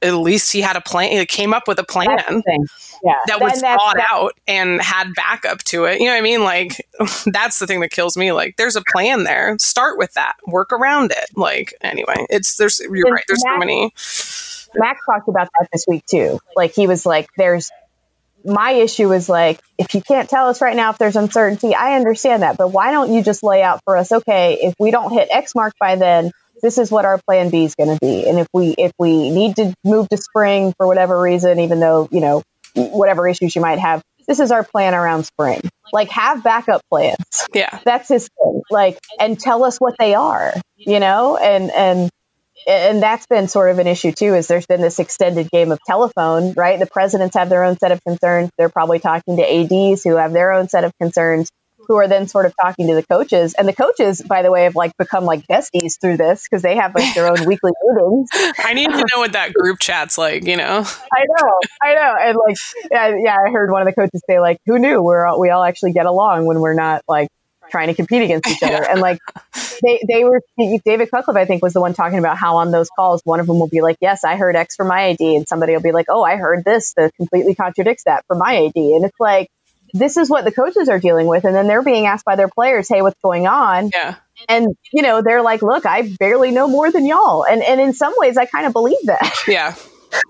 At 0.01 0.15
least 0.15 0.51
he 0.51 0.61
had 0.61 0.75
a 0.75 0.81
plan. 0.81 1.11
He 1.11 1.25
came 1.25 1.53
up 1.53 1.67
with 1.67 1.79
a 1.79 1.83
plan 1.83 2.07
That's 2.07 2.27
the 2.29 2.41
thing. 2.43 2.65
Yeah. 3.05 3.13
that 3.27 3.39
was 3.39 3.53
And 3.53 3.61
thought 3.61 3.95
that- 3.95 4.07
out 4.11 4.33
and 4.47 4.81
had 4.81 5.13
backup 5.15 5.59
to 5.65 5.85
it. 5.85 5.99
You 5.99 6.07
know 6.07 6.11
what 6.13 6.17
I 6.17 6.21
mean? 6.21 6.43
Like 6.43 6.85
that's 7.27 7.59
the 7.59 7.67
thing 7.67 7.79
that 7.81 7.91
kills 7.91 8.17
me. 8.17 8.31
Like 8.31 8.55
there's 8.57 8.75
a 8.75 8.83
plan 8.91 9.23
there. 9.23 9.55
Start 9.59 9.97
with 9.97 10.13
that. 10.15 10.33
Work 10.47 10.73
around 10.73 11.11
it. 11.11 11.25
Like 11.35 11.73
anyway, 11.81 12.25
it's 12.29 12.57
there's 12.57 12.79
you're 12.79 13.05
And 13.07 13.13
right. 13.15 13.23
There's 13.27 13.43
so 13.43 13.57
many. 13.57 13.91
Max 14.77 14.99
talked 15.05 15.29
about 15.29 15.47
that 15.59 15.69
this 15.71 15.85
week 15.87 16.05
too. 16.05 16.39
Like 16.55 16.73
he 16.73 16.87
was 16.87 17.05
like, 17.05 17.29
"There's." 17.37 17.71
My 18.47 18.73
issue 18.73 19.11
is 19.11 19.27
like, 19.27 19.59
if 19.79 19.95
you 19.95 20.01
can't 20.01 20.29
tell 20.29 20.49
us 20.49 20.61
right 20.61 20.75
now 20.75 20.91
if 20.91 20.99
there's 20.99 21.15
uncertainty, 21.15 21.73
I 21.73 21.95
understand 21.95 22.43
that, 22.43 22.57
but 22.57 22.67
why 22.67 22.91
don't 22.91 23.11
you 23.11 23.23
just 23.23 23.41
lay 23.41 23.63
out 23.63 23.79
for 23.85 23.97
us? 23.97 24.11
Okay, 24.11 24.59
if 24.61 24.75
we 24.79 24.91
don't 24.91 25.11
hit 25.11 25.29
X 25.31 25.55
mark 25.55 25.73
by 25.79 25.95
then, 25.95 26.29
this 26.61 26.77
is 26.77 26.91
what 26.91 27.05
our 27.05 27.17
plan 27.27 27.49
B 27.49 27.63
is 27.65 27.73
going 27.73 27.89
to 27.89 27.97
be, 27.99 28.29
and 28.29 28.37
if 28.37 28.45
we 28.53 28.75
if 28.77 28.91
we 28.99 29.31
need 29.31 29.55
to 29.55 29.73
move 29.83 30.07
to 30.09 30.17
spring 30.17 30.75
for 30.77 30.85
whatever 30.85 31.19
reason, 31.19 31.59
even 31.59 31.79
though 31.79 32.07
you 32.11 32.21
know 32.21 32.43
whatever 32.75 33.27
issues 33.27 33.55
you 33.55 33.61
might 33.61 33.79
have, 33.79 34.01
this 34.27 34.39
is 34.39 34.51
our 34.51 34.63
plan 34.63 34.93
around 34.93 35.25
spring. 35.25 35.61
Like 35.93 36.09
have 36.09 36.43
backup 36.43 36.81
plans. 36.89 37.47
Yeah. 37.53 37.79
that's 37.85 38.09
his 38.09 38.27
thing. 38.37 38.61
Like 38.69 38.97
and 39.19 39.39
tell 39.39 39.63
us 39.63 39.77
what 39.77 39.95
they 39.99 40.15
are 40.15 40.53
you 40.85 40.99
know? 40.99 41.37
And 41.37 41.71
and 41.71 42.09
and 42.67 43.03
that's 43.03 43.27
been 43.27 43.47
sort 43.47 43.69
of 43.69 43.79
an 43.79 43.87
issue 43.87 44.11
too 44.11 44.33
is 44.33 44.47
there's 44.47 44.65
been 44.65 44.81
this 44.81 44.99
extended 44.99 45.49
game 45.51 45.71
of 45.71 45.79
telephone 45.85 46.53
right? 46.53 46.79
The 46.79 46.87
presidents 46.87 47.35
have 47.35 47.49
their 47.49 47.63
own 47.63 47.77
set 47.77 47.91
of 47.91 48.01
concerns. 48.03 48.49
They're 48.57 48.69
probably 48.69 48.99
talking 48.99 49.37
to 49.37 49.43
ads 49.43 50.03
who 50.03 50.15
have 50.15 50.33
their 50.33 50.51
own 50.51 50.69
set 50.69 50.83
of 50.83 50.91
concerns 50.99 51.49
who 51.87 51.95
are 51.95 52.07
then 52.07 52.27
sort 52.27 52.45
of 52.45 52.53
talking 52.61 52.87
to 52.87 52.95
the 52.95 53.03
coaches. 53.03 53.53
And 53.53 53.67
the 53.67 53.73
coaches, 53.73 54.21
by 54.21 54.41
the 54.41 54.51
way, 54.51 54.63
have 54.63 54.75
like 54.75 54.95
become 54.97 55.25
like 55.25 55.45
besties 55.47 55.99
through 55.99 56.17
this 56.17 56.43
because 56.43 56.61
they 56.61 56.75
have 56.75 56.93
like 56.95 57.13
their 57.13 57.27
own 57.27 57.45
weekly 57.45 57.71
meetings. 57.83 58.29
I 58.59 58.73
need 58.73 58.89
to 58.89 58.97
know 58.97 59.19
what 59.19 59.33
that 59.33 59.53
group 59.53 59.79
chat's 59.79 60.17
like, 60.17 60.45
you 60.45 60.57
know? 60.57 60.85
I 61.13 61.25
know, 61.27 61.59
I 61.81 61.93
know. 61.93 62.15
And 62.19 62.37
like, 62.37 62.57
yeah, 62.91 63.15
yeah, 63.23 63.37
I 63.45 63.51
heard 63.51 63.71
one 63.71 63.81
of 63.81 63.87
the 63.87 63.93
coaches 63.93 64.21
say 64.27 64.39
like, 64.39 64.59
who 64.65 64.79
knew 64.79 65.01
we're 65.01 65.25
all, 65.25 65.39
we 65.39 65.49
all 65.49 65.63
actually 65.63 65.93
get 65.93 66.05
along 66.05 66.45
when 66.45 66.59
we're 66.59 66.73
not 66.73 67.03
like 67.07 67.29
trying 67.69 67.87
to 67.87 67.93
compete 67.93 68.21
against 68.21 68.47
each 68.47 68.63
other. 68.63 68.83
And 68.83 69.01
like 69.01 69.19
they, 69.81 69.99
they 70.07 70.23
were, 70.23 70.41
David 70.85 71.09
Cutcliffe, 71.11 71.37
I 71.37 71.45
think, 71.45 71.63
was 71.63 71.73
the 71.73 71.81
one 71.81 71.93
talking 71.93 72.19
about 72.19 72.37
how 72.37 72.57
on 72.57 72.71
those 72.71 72.89
calls, 72.95 73.21
one 73.23 73.39
of 73.39 73.47
them 73.47 73.59
will 73.59 73.67
be 73.67 73.81
like, 73.81 73.97
yes, 74.01 74.23
I 74.23 74.35
heard 74.35 74.55
X 74.55 74.75
for 74.75 74.85
my 74.85 75.09
AD. 75.11 75.19
And 75.19 75.47
somebody 75.47 75.73
will 75.73 75.81
be 75.81 75.91
like, 75.91 76.07
oh, 76.09 76.23
I 76.23 76.37
heard 76.37 76.63
this 76.63 76.93
that 76.95 77.13
completely 77.15 77.55
contradicts 77.55 78.03
that 78.05 78.23
for 78.27 78.35
my 78.35 78.55
AD. 78.55 78.75
And 78.75 79.05
it's 79.05 79.19
like, 79.19 79.49
this 79.95 80.17
is 80.17 80.29
what 80.29 80.43
the 80.43 80.51
coaches 80.51 80.89
are 80.89 80.99
dealing 80.99 81.25
with. 81.25 81.45
And 81.45 81.55
then 81.55 81.67
they're 81.67 81.81
being 81.81 82.05
asked 82.05 82.25
by 82.25 82.35
their 82.35 82.49
players, 82.49 82.89
hey, 82.89 83.01
what's 83.01 83.19
going 83.21 83.47
on? 83.47 83.89
Yeah. 83.93 84.15
And, 84.49 84.75
you 84.91 85.01
know, 85.01 85.21
they're 85.21 85.41
like, 85.41 85.61
look, 85.61 85.85
I 85.85 86.13
barely 86.19 86.51
know 86.51 86.67
more 86.67 86.91
than 86.91 87.05
y'all. 87.05 87.45
And, 87.45 87.63
and 87.63 87.79
in 87.79 87.93
some 87.93 88.13
ways, 88.17 88.35
I 88.35 88.45
kind 88.45 88.65
of 88.65 88.73
believe 88.73 88.97
that. 89.05 89.33
Yeah. 89.47 89.75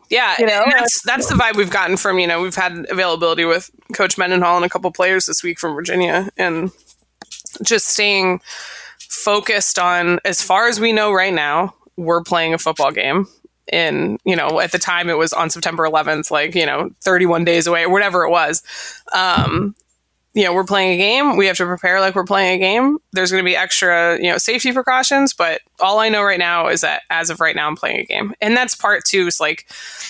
Yeah, 0.10 0.34
You 0.40 0.48
know, 0.48 0.64
and 0.64 0.72
that's 0.72 1.02
that's 1.04 1.30
the 1.30 1.36
vibe 1.36 1.58
we've 1.58 1.70
gotten 1.70 1.96
from 1.96 2.18
you 2.18 2.26
know 2.26 2.42
we've 2.42 2.56
had 2.56 2.88
availability 2.90 3.46
with 3.46 3.70
Coach 3.94 4.18
Mendenhall 4.18 4.56
and 4.56 4.66
a 4.66 4.70
couple 4.70 4.92
players 4.92 5.28
this 5.28 5.44
week 5.44 5.60
from 5.60 5.76
Virginia, 5.76 6.30
and 6.38 6.72
just 7.64 7.88
staying 7.88 8.42
focused 8.98 9.78
on 9.78 10.20
as 10.26 10.42
far 10.42 10.68
as 10.68 10.80
we 10.80 10.92
know 10.92 11.12
right 11.12 11.34
now, 11.34 11.76
we're 11.98 12.24
playing 12.24 12.56
a 12.56 12.58
football 12.58 12.92
game. 12.92 13.28
In 13.72 14.20
you 14.26 14.36
know, 14.36 14.60
at 14.60 14.72
the 14.72 14.78
time 14.78 15.10
it 15.10 15.18
was 15.18 15.34
on 15.34 15.50
September 15.50 15.88
11th, 15.88 16.30
like 16.30 16.54
you 16.54 16.66
know, 16.66 16.90
31 17.02 17.46
days 17.46 17.68
away 17.68 17.84
or 17.84 17.90
whatever 17.90 18.24
it 18.24 18.30
was. 18.30 18.62
Um, 19.14 19.76
you 20.36 20.44
know, 20.44 20.54
we're 20.54 20.66
playing 20.66 20.94
a 20.94 20.98
game. 20.98 21.38
We 21.38 21.48
have 21.48 21.56
to 21.58 21.66
prepare 21.66 22.02
like 22.02 22.14
we're 22.14 22.26
playing 22.26 22.56
a 22.56 22.60
game. 22.60 22.98
There's 23.14 23.32
going 23.32 23.44
to 23.44 23.50
be 23.50 23.56
extra, 23.56 24.18
you 24.18 24.30
know, 24.30 24.38
safety 24.38 24.74
precautions, 24.74 25.34
but 25.34 25.62
all 25.80 26.00
I 26.00 26.10
know 26.10 26.22
right 26.24 26.38
now 26.38 26.68
is 26.68 26.82
that 26.82 27.04
as 27.10 27.30
of 27.30 27.40
right 27.40 27.56
now, 27.56 27.68
I'm 27.68 27.78
playing 27.78 28.02
a 28.02 28.06
game. 28.06 28.34
And 28.42 28.56
that's 28.56 28.76
part 28.76 29.06
two 29.06 29.28
is 29.28 29.40
like 29.40 29.66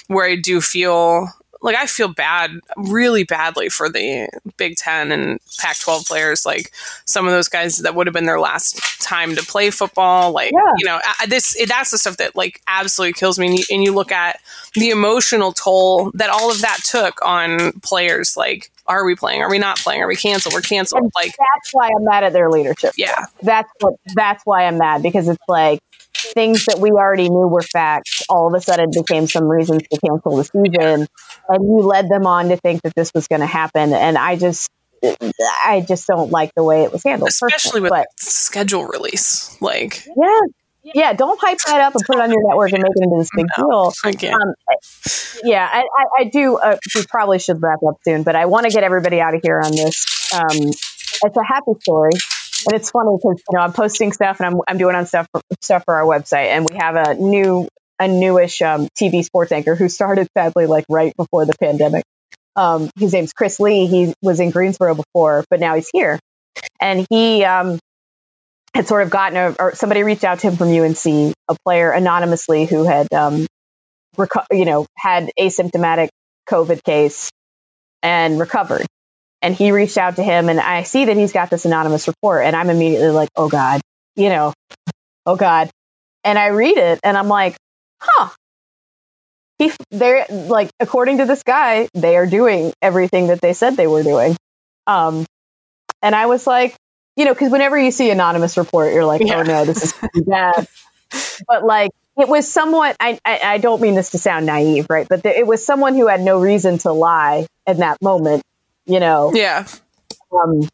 where 0.08 0.26
I 0.26 0.36
do 0.36 0.62
feel 0.62 1.28
like 1.66 1.76
I 1.76 1.86
feel 1.88 2.08
bad, 2.08 2.52
really 2.78 3.24
badly 3.26 3.68
for 3.70 3.90
the 3.90 4.30
Big 4.56 4.78
Ten 4.78 5.12
and 5.12 5.40
Pac 5.60 5.80
12 5.80 6.06
players. 6.06 6.46
Like 6.46 6.72
some 7.06 7.26
of 7.26 7.34
those 7.34 7.50
guys 7.50 7.78
that 7.80 7.96
would 7.96 8.08
have 8.08 8.14
been 8.14 8.26
their 8.26 8.40
last 8.40 8.80
time 9.02 9.36
to 9.36 9.44
play 9.44 9.72
football. 9.72 10.32
Like, 10.32 10.52
Yeah. 10.54 10.72
you 10.78 10.86
know, 10.86 11.00
I- 11.20 11.26
this, 11.26 11.58
that's 11.68 11.92
the 11.92 11.98
stuff 11.98 12.18
that 12.18 12.36
like 12.36 12.62
absolutely 12.68 13.14
kills 13.14 13.38
me. 13.40 13.48
And 13.48 13.58
you, 13.60 13.64
and 13.72 13.84
you 13.84 13.92
look 13.94 14.12
at 14.12 14.40
the 14.76 14.92
emotional 14.92 15.52
toll 15.52 16.12
that 16.14 16.30
all 16.30 16.52
of 16.52 16.62
that 16.62 16.80
took 16.86 17.20
on 17.26 17.74
players. 17.82 18.38
Like, 18.38 18.72
are 18.88 19.06
we 19.06 19.16
playing? 19.16 19.42
Are 19.42 19.50
we 19.50 19.58
not 19.60 19.78
playing? 19.78 20.02
Are 20.02 20.08
we 20.08 20.16
canceled? 20.16 20.54
We're 20.54 20.62
canceled. 20.62 21.12
Like, 21.16 21.36
That's 21.38 21.74
why 21.74 21.88
I'm 21.88 22.04
mad 22.06 22.24
at 22.24 22.34
their 22.34 22.50
leadership. 22.50 22.94
yeah, 22.98 23.26
That's 23.42 23.70
what, 23.80 23.96
that's 24.16 24.44
why 24.46 24.66
I'm 24.66 24.78
mad 24.78 25.02
because 25.04 25.28
it's 25.28 25.44
like 25.48 25.80
things 26.14 26.66
that 26.66 26.80
we 26.80 26.92
already 26.92 27.30
knew 27.30 27.48
were 27.48 27.62
facts 27.62 28.22
all 28.30 28.48
of 28.48 28.54
a 28.54 28.62
sudden 28.62 28.90
became 28.92 29.28
some 29.28 29.46
reasons 29.46 29.84
to 29.92 30.00
cancel 30.00 30.38
the 30.38 30.44
season. 30.44 31.08
And 31.50 31.64
you 31.64 31.80
led 31.82 32.10
them 32.10 32.26
on 32.26 32.50
to 32.50 32.58
think 32.58 32.82
that 32.84 32.94
this 32.96 33.12
was 33.14 33.28
going 33.28 33.42
to 33.42 33.46
happen. 33.48 33.94
And 33.94 34.18
I 34.18 34.36
just, 34.36 34.70
I 35.66 35.86
just 35.88 36.08
don't 36.08 36.32
like 36.32 36.52
the 36.56 36.64
way 36.64 36.84
it 36.84 36.92
was 36.92 37.04
handled. 37.04 37.30
especially 37.30 37.82
with 37.82 37.92
but 37.92 38.08
schedule 38.20 38.86
release. 38.88 39.60
Like, 39.62 40.06
yeah, 40.06 40.40
yeah, 40.94 41.14
don't 41.14 41.40
hype 41.40 41.58
that 41.66 41.82
up 41.82 41.96
and 41.96 42.06
put 42.06 42.18
it 42.18 42.22
on 42.22 42.30
your 42.32 42.48
network 42.48 42.72
and 42.72 42.84
make 42.84 42.92
it 42.96 43.04
into 43.04 43.18
this 43.18 43.30
big 43.36 43.48
deal. 43.56 43.92
Um, 44.34 44.54
yeah, 45.44 45.68
I, 45.72 45.80
I, 45.80 46.06
I 46.20 46.24
do. 46.26 46.58
Uh, 46.58 46.78
we 46.94 47.04
probably 47.06 47.40
should 47.40 47.62
wrap 47.62 47.80
up 47.88 47.96
soon, 48.04 48.24
but 48.24 48.36
I 48.36 48.46
want 48.46 48.66
to 48.66 48.72
get 48.72 48.84
everybody 48.84 49.20
out 49.20 49.34
of 49.34 49.42
here 49.44 49.60
on 49.60 49.72
this. 49.72 50.06
Um, 50.34 50.70
it's 51.24 51.38
a 51.38 51.44
happy 51.44 51.72
story, 51.82 52.12
and 52.68 52.74
it's 52.74 52.92
funny 52.92 53.18
because 53.18 53.42
you 53.50 53.58
know 53.58 53.62
I'm 53.62 53.74
posting 53.74 54.12
stuff 54.14 54.40
and 54.40 54.48
I'm 54.48 54.62
I'm 54.68 54.78
doing 54.78 54.96
on 54.96 55.06
stuff 55.06 55.28
for, 55.32 55.42
stuff 55.62 55.84
for 55.86 55.96
our 55.96 56.04
website, 56.04 56.48
and 56.48 56.68
we 56.70 56.78
have 56.78 56.96
a 56.96 57.16
new 57.16 57.68
a 58.00 58.08
newish 58.08 58.62
um, 58.62 58.88
TV 59.00 59.24
sports 59.24 59.52
anchor 59.52 59.76
who 59.76 59.90
started 59.90 60.28
sadly 60.38 60.68
like 60.68 60.86
right 60.90 61.16
before 61.18 61.46
the 61.46 61.54
pandemic. 61.60 62.04
Um, 62.56 62.90
his 62.98 63.14
name's 63.14 63.34
Chris 63.34 63.60
Lee. 63.60 63.88
He 63.88 64.14
was 64.22 64.40
in 64.40 64.52
Greensboro 64.52 64.96
before, 64.96 65.44
but 65.50 65.60
now 65.60 65.76
he's 65.76 65.90
here, 65.92 66.20
and 66.80 67.06
he 67.10 67.44
um, 67.44 67.80
had 68.76 68.88
sort 68.88 69.04
of 69.04 69.10
gotten 69.10 69.38
a, 69.38 69.56
or 69.58 69.74
somebody 69.74 70.04
reached 70.04 70.26
out 70.26 70.40
to 70.40 70.50
him 70.50 70.58
from 70.58 70.68
UNC, 70.68 71.34
a 71.48 71.56
player 71.64 71.92
anonymously 71.92 72.66
who 72.66 72.84
had 72.84 73.12
um, 73.14 73.48
reco- 74.18 74.46
you 74.52 74.66
know, 74.66 74.86
had 74.98 75.32
asymptomatic 75.40 76.10
COVID 76.50 76.84
case 76.84 77.32
and 78.04 78.38
recovered. 78.38 78.86
And 79.42 79.56
he 79.56 79.72
reached 79.72 79.98
out 79.98 80.18
to 80.18 80.24
him, 80.24 80.50
and 80.50 80.60
I 80.60 80.84
see 80.84 81.06
that 81.06 81.16
he's 81.16 81.32
got 81.32 81.50
this 81.50 81.66
anonymous 81.66 82.08
report, 82.08 82.46
and 82.46 82.56
I'm 82.56 82.70
immediately 82.70 83.10
like, 83.10 83.30
oh 83.36 83.48
God, 83.48 83.80
you 84.16 84.30
know, 84.30 84.54
oh 85.26 85.36
God. 85.38 85.70
And 86.24 86.38
I 86.38 86.48
read 86.48 86.78
it, 86.78 87.00
and 87.04 87.18
I'm 87.18 87.28
like, 87.28 87.56
huh. 88.02 88.30
He, 89.58 89.72
they're 89.92 90.26
like, 90.30 90.70
according 90.82 91.20
to 91.20 91.26
this 91.26 91.44
guy, 91.44 91.88
they 91.94 92.18
are 92.18 92.26
doing 92.26 92.74
everything 92.82 93.28
that 93.28 93.40
they 93.40 93.54
said 93.54 93.78
they 93.78 93.88
were 93.88 94.04
doing. 94.04 94.36
Um, 94.86 95.26
and 96.02 96.14
I 96.14 96.26
was 96.26 96.46
like, 96.46 96.76
you 97.16 97.26
know, 97.26 97.34
because 97.34 97.52
whenever 97.52 97.78
you 97.78 97.92
see 97.92 98.10
anonymous 98.10 98.58
report, 98.58 98.94
you're 98.94 99.06
like, 99.06 99.22
Yeah. 99.22 99.38
oh 99.40 99.44
no, 99.44 99.66
this 99.66 99.84
is 99.84 99.94
bad. 100.26 100.68
but 101.48 101.64
like, 101.64 101.92
it 102.18 102.28
was 102.28 102.50
somewhat 102.52 102.96
I, 103.00 103.20
I 103.26 103.40
i 103.44 103.58
don't 103.58 103.82
mean 103.82 103.96
this 103.96 104.12
to 104.12 104.18
sound 104.18 104.46
naive 104.46 104.88
right 104.90 105.08
but 105.08 105.26
it 105.26 105.46
was 105.46 105.66
someone 105.66 105.96
who 105.96 106.08
had 106.08 106.22
no 106.22 106.40
reason 106.40 106.78
to 106.80 106.92
lie 106.92 107.46
in 107.68 107.78
that 107.78 108.02
moment 108.02 108.42
you 108.86 109.00
know 109.00 109.32
yeah, 109.34 109.68
um 110.32 110.68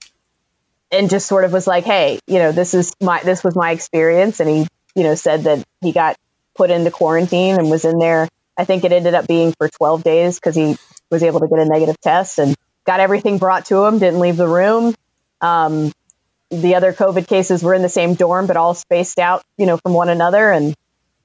and 0.92 1.10
just 1.10 1.28
sort 1.28 1.44
of 1.44 1.54
was 1.54 1.68
like 1.68 1.84
hey 1.84 2.20
you 2.28 2.39
know 2.39 2.52
this 2.52 2.74
is 2.74 2.94
my 3.02 3.22
this 3.24 3.44
was 3.44 3.56
my 3.56 3.72
experience 3.72 4.39
and 4.39 4.50
he 4.50 4.68
you 4.96 5.04
know 5.04 5.16
said 5.16 5.44
that 5.44 5.64
he 5.82 5.92
got 5.92 6.16
put 6.56 6.70
into 6.70 6.92
quarantine 6.92 7.56
and 7.58 7.70
was 7.70 7.86
in 7.86 7.98
there 7.98 8.28
i 8.58 8.66
think 8.66 8.84
it 8.84 8.92
ended 8.92 9.14
up 9.14 9.28
being 9.28 9.54
for 9.58 9.68
12 9.70 10.04
days 10.04 10.39
because 10.39 10.56
he 10.56 10.78
was 11.10 11.24
able 11.24 11.39
to 11.39 11.48
get 11.48 11.60
a 11.60 11.66
negative 11.66 12.00
test 12.02 12.39
and 12.39 12.56
got 12.86 13.00
everything 13.00 13.38
brought 13.38 13.66
to 13.66 13.84
him 13.86 14.00
didn't 14.00 14.20
leave 14.20 14.38
the 14.38 14.48
room 14.48 14.94
um 15.42 15.92
the 16.52 16.76
other 16.76 16.93
covid 16.93 17.28
cases 17.28 17.64
were 17.64 17.74
in 17.74 17.82
the 17.82 17.89
same 17.89 18.14
dorm 18.14 18.45
but 18.45 18.58
all 18.58 18.74
spaced 18.74 19.18
out 19.20 19.43
you 19.58 19.66
know 19.66 19.78
from 19.78 19.93
one 19.93 20.10
another 20.10 20.52
and 20.52 20.76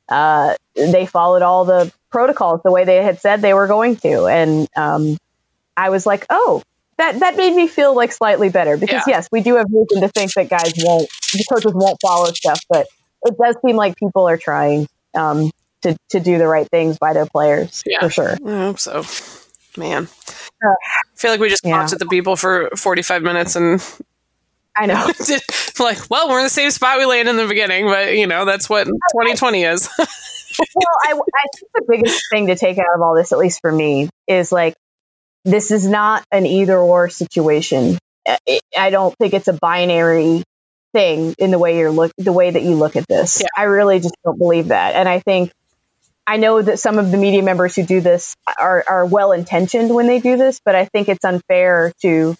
uh, 0.08 0.54
they 0.76 1.04
followed 1.04 1.42
all 1.42 1.64
the 1.64 1.92
protocols 2.10 2.60
the 2.64 2.70
way 2.70 2.84
they 2.84 3.02
had 3.02 3.20
said 3.20 3.42
they 3.42 3.52
were 3.54 3.66
going 3.66 3.96
to. 3.96 4.26
And 4.26 4.68
um, 4.76 5.16
I 5.76 5.90
was 5.90 6.06
like, 6.06 6.24
oh, 6.30 6.62
that, 6.96 7.18
that 7.18 7.36
made 7.36 7.52
me 7.56 7.66
feel 7.66 7.92
like 7.92 8.12
slightly 8.12 8.48
better 8.48 8.76
because 8.76 9.02
Yeah. 9.08 9.16
yes, 9.16 9.28
we 9.32 9.40
do 9.40 9.56
have 9.56 9.66
reason 9.68 10.02
to 10.02 10.08
think 10.08 10.32
that 10.34 10.48
guys 10.48 10.72
won't, 10.78 11.08
the 11.32 11.44
coaches 11.52 11.72
won't 11.74 11.98
follow 12.00 12.30
stuff, 12.32 12.60
but 12.68 12.86
it 13.24 13.34
does 13.36 13.56
seem 13.66 13.74
like 13.74 13.96
people 13.96 14.28
are 14.28 14.36
trying 14.36 14.86
um, 15.16 15.50
to, 15.82 15.96
to 16.10 16.20
do 16.20 16.38
the 16.38 16.46
right 16.46 16.68
things 16.70 16.98
by 16.98 17.12
their 17.12 17.26
players 17.26 17.82
Yeah. 17.84 17.98
for 17.98 18.08
sure. 18.08 18.36
I 18.46 18.50
hope 18.62 18.78
so. 18.78 19.02
Man, 19.76 20.04
Uh, 20.64 20.68
I 20.68 21.16
feel 21.16 21.32
like 21.32 21.40
we 21.40 21.48
just 21.48 21.64
yeah. 21.64 21.78
talked 21.78 21.92
at 21.94 21.98
the 21.98 22.06
people 22.06 22.36
for 22.36 22.70
45 22.76 23.22
minutes 23.22 23.56
and 23.56 23.82
I 24.76 24.86
know. 24.86 25.10
like, 25.80 26.10
well, 26.10 26.28
we're 26.28 26.38
in 26.38 26.44
the 26.44 26.50
same 26.50 26.70
spot 26.70 26.98
we 26.98 27.06
landed 27.06 27.30
in 27.30 27.36
the 27.36 27.46
beginning, 27.46 27.86
but 27.86 28.14
you 28.14 28.26
know, 28.26 28.44
that's 28.44 28.68
what 28.68 28.84
2020 28.84 29.64
is. 29.64 29.88
well, 29.98 30.06
I, 31.04 31.12
I 31.12 31.44
think 31.56 31.70
the 31.74 31.84
biggest 31.88 32.22
thing 32.30 32.48
to 32.48 32.56
take 32.56 32.78
out 32.78 32.94
of 32.94 33.00
all 33.00 33.14
this, 33.14 33.32
at 33.32 33.38
least 33.38 33.60
for 33.60 33.72
me, 33.72 34.08
is 34.26 34.52
like 34.52 34.74
this 35.44 35.70
is 35.70 35.86
not 35.88 36.24
an 36.30 36.44
either 36.44 36.76
or 36.76 37.08
situation. 37.08 37.98
I- 38.76 38.90
don't 38.90 39.14
think 39.18 39.34
it's 39.34 39.48
a 39.48 39.52
binary 39.52 40.42
thing 40.92 41.34
in 41.38 41.50
the 41.50 41.58
way 41.58 41.78
you're 41.78 41.90
look 41.90 42.12
the 42.18 42.32
way 42.32 42.50
that 42.50 42.62
you 42.62 42.74
look 42.74 42.96
at 42.96 43.06
this. 43.08 43.40
Yeah. 43.40 43.48
I 43.56 43.64
really 43.64 44.00
just 44.00 44.16
don't 44.24 44.38
believe 44.38 44.68
that, 44.68 44.94
and 44.94 45.08
I 45.08 45.20
think 45.20 45.52
I 46.26 46.38
know 46.38 46.60
that 46.60 46.78
some 46.80 46.98
of 46.98 47.10
the 47.10 47.18
media 47.18 47.42
members 47.42 47.76
who 47.76 47.84
do 47.84 48.00
this 48.00 48.34
are 48.58 48.84
are 48.88 49.06
well 49.06 49.32
intentioned 49.32 49.94
when 49.94 50.06
they 50.06 50.18
do 50.18 50.36
this, 50.36 50.60
but 50.64 50.74
I 50.74 50.86
think 50.86 51.08
it's 51.08 51.24
unfair 51.24 51.92
to 52.02 52.36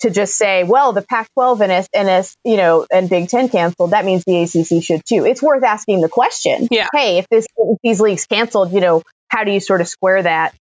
to 0.00 0.10
just 0.10 0.36
say, 0.36 0.64
well, 0.64 0.92
the 0.92 1.02
Pac-12 1.02 1.60
and 1.60 1.72
S, 1.72 1.88
and 1.94 2.08
S, 2.08 2.36
you 2.44 2.56
know, 2.56 2.86
and 2.92 3.08
Big 3.08 3.28
Ten 3.28 3.48
canceled. 3.48 3.90
That 3.90 4.04
means 4.04 4.24
the 4.24 4.42
ACC 4.42 4.82
should 4.82 5.02
too. 5.06 5.26
It's 5.26 5.42
worth 5.42 5.62
asking 5.62 6.00
the 6.00 6.08
question. 6.08 6.68
Yeah. 6.70 6.88
Hey, 6.94 7.18
if 7.18 7.26
this 7.28 7.46
if 7.56 7.78
these 7.82 8.00
leagues 8.00 8.26
canceled, 8.26 8.72
you 8.72 8.80
know, 8.80 9.02
how 9.28 9.44
do 9.44 9.52
you 9.52 9.60
sort 9.60 9.80
of 9.80 9.88
square 9.88 10.22
that? 10.22 10.54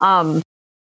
Um, 0.00 0.42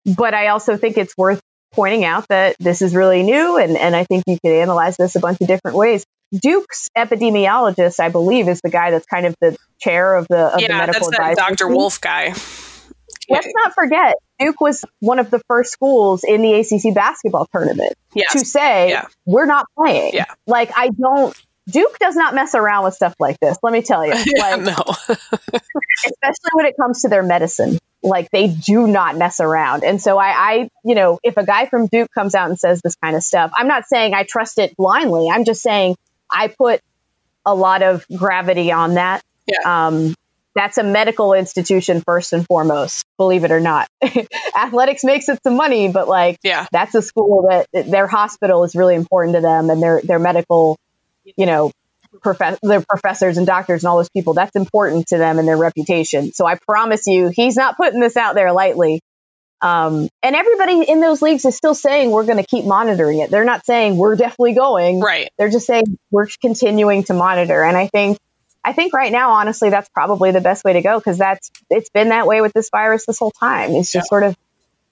but 0.06 0.34
I 0.34 0.48
also 0.48 0.78
think 0.78 0.98
it's 0.98 1.18
worth 1.18 1.42
pointing 1.74 2.06
out 2.06 2.28
that 2.30 2.56
this 2.60 2.82
is 2.82 2.96
really 2.96 3.24
new, 3.24 3.58
and 3.58 3.78
and 3.78 3.96
I 3.96 4.04
think 4.04 4.24
you 4.28 4.38
could 4.44 4.54
analyze 4.54 4.98
this 4.98 5.16
a 5.16 5.20
bunch 5.20 5.40
of 5.42 5.48
different 5.48 5.78
ways. 5.78 6.06
Duke's 6.42 6.90
epidemiologist, 6.98 8.00
I 8.00 8.10
believe, 8.10 8.48
is 8.48 8.60
the 8.62 8.70
guy 8.70 8.92
that's 8.92 9.06
kind 9.06 9.26
of 9.26 9.36
the 9.40 9.58
chair 9.80 10.16
of 10.16 10.28
the 10.30 10.48
of 10.48 10.56
the 10.56 10.62
yeah, 10.62 10.78
medical 10.78 11.10
that's 11.10 11.38
that 11.38 11.58
Dr. 11.58 11.68
Wolfe 11.68 12.02
guy. 12.02 12.34
Let's 13.30 13.48
not 13.64 13.74
forget, 13.74 14.16
Duke 14.40 14.60
was 14.62 14.86
one 15.00 15.20
of 15.20 15.30
the 15.32 15.40
first 15.48 15.72
schools 15.72 16.24
in 16.24 16.42
the 16.42 16.54
ACC 16.54 16.94
basketball 16.94 17.48
tournament 17.54 17.94
Yes. 18.14 18.32
to 18.34 18.40
say 18.40 18.90
Yeah. 18.92 19.06
we're 19.26 19.46
not 19.46 19.66
playing. 19.78 20.14
Yeah. 20.14 20.26
Like 20.46 20.72
I 20.76 20.90
don't. 20.90 21.36
Duke 21.70 22.00
does 22.00 22.16
not 22.16 22.34
mess 22.34 22.56
around 22.56 22.86
with 22.86 22.94
stuff 22.94 23.14
like 23.20 23.38
this. 23.42 23.58
Let 23.62 23.74
me 23.74 23.82
tell 23.82 24.06
you, 24.06 24.14
Yeah, 24.26 24.56
like, 24.56 24.62
no. 24.62 24.76
especially 26.06 26.52
when 26.54 26.66
it 26.66 26.76
comes 26.80 27.02
to 27.02 27.10
their 27.10 27.24
medicine. 27.24 27.78
Like 28.04 28.30
they 28.32 28.48
do 28.48 28.88
not 28.88 29.18
mess 29.18 29.40
around. 29.40 29.84
And 29.84 30.02
so 30.02 30.18
I, 30.18 30.28
I, 30.30 30.70
you 30.86 30.96
know, 30.96 31.20
if 31.24 31.36
a 31.36 31.46
guy 31.46 31.66
from 31.66 31.88
Duke 31.88 32.10
comes 32.14 32.36
out 32.36 32.50
and 32.50 32.58
says 32.58 32.80
this 32.82 32.96
kind 32.96 33.16
of 33.16 33.24
stuff, 33.24 33.52
I'm 33.58 33.68
not 33.68 33.86
saying 33.88 34.14
I 34.14 34.24
trust 34.24 34.60
it 34.60 34.76
blindly. 34.78 35.30
I'm 35.30 35.44
just 35.46 35.62
saying 35.62 35.96
I 36.32 36.48
put 36.48 36.80
a 37.46 37.54
lot 37.56 37.82
of 37.82 38.06
gravity 38.16 38.72
on 38.72 38.94
that. 38.94 39.24
Yeah. 39.48 39.88
Um, 39.88 40.16
that's 40.58 40.78
a 40.78 40.84
medical 40.84 41.34
institution 41.34 42.02
first 42.06 42.34
and 42.34 42.46
foremost, 42.46 43.06
believe 43.18 43.44
it 43.44 43.52
or 43.52 43.60
not. 43.60 43.88
Athletics 44.58 45.04
makes 45.04 45.30
it 45.30 45.40
some 45.44 45.56
money, 45.56 45.88
but 45.90 46.08
like 46.08 46.38
Yeah. 46.44 46.66
that's 46.72 46.96
a 46.96 47.02
school 47.02 47.48
that 47.50 47.68
their 47.90 48.08
hospital 48.08 48.64
is 48.64 48.76
really 48.76 48.96
important 48.96 49.36
to 49.36 49.42
them 49.42 49.70
and 49.70 49.82
their 49.82 50.02
their 50.04 50.20
medical, 50.20 50.78
you 51.38 51.46
know, 51.46 51.72
prof- 52.22 52.60
their 52.64 52.84
professors 52.88 53.38
and 53.38 53.46
doctors 53.46 53.84
and 53.84 53.90
all 53.90 53.98
those 53.98 54.10
people. 54.10 54.34
That's 54.34 54.56
important 54.56 55.08
to 55.08 55.18
them 55.18 55.40
and 55.40 55.48
their 55.48 55.58
reputation. 55.58 56.32
So 56.34 56.46
I 56.46 56.56
promise 56.56 57.06
you, 57.08 57.32
he's 57.34 57.56
not 57.56 57.78
putting 57.78 58.00
this 58.00 58.18
out 58.18 58.36
there 58.36 58.52
lightly. 58.52 59.00
Um, 59.62 60.08
and 60.22 60.36
everybody 60.36 60.84
in 60.84 61.02
those 61.02 61.22
leagues 61.22 61.44
is 61.46 61.56
still 61.56 61.74
saying 61.74 62.12
we're 62.12 62.26
going 62.26 62.38
to 62.38 62.46
keep 62.46 62.66
monitoring 62.66 63.20
it. 63.20 63.32
They're 63.32 63.44
not 63.44 63.66
saying 63.66 63.98
we're 63.98 64.16
definitely 64.16 64.54
going. 64.54 65.00
Right. 65.00 65.30
They're 65.38 65.50
just 65.50 65.66
saying 65.66 65.98
we're 66.12 66.28
continuing 66.42 67.04
to 67.06 67.14
monitor. 67.14 67.64
And 67.64 67.76
I 67.76 67.88
think, 67.88 68.20
I 68.64 68.74
think 68.74 68.94
right 68.94 69.12
now, 69.12 69.32
honestly, 69.32 69.70
that's 69.70 69.90
probably 69.90 70.32
the 70.32 70.42
best 70.42 70.64
way 70.64 70.74
to 70.74 70.82
go 70.82 71.00
because 71.00 71.18
that's 71.18 71.52
it's 71.70 71.90
been 71.90 72.10
that 72.10 72.28
way 72.28 72.42
with 72.42 72.54
this 72.54 72.70
virus 72.70 73.06
this 73.06 73.20
whole 73.20 73.32
time. 73.32 73.72
It's 73.72 73.92
just 73.92 74.10
sort 74.10 74.24
of 74.24 74.36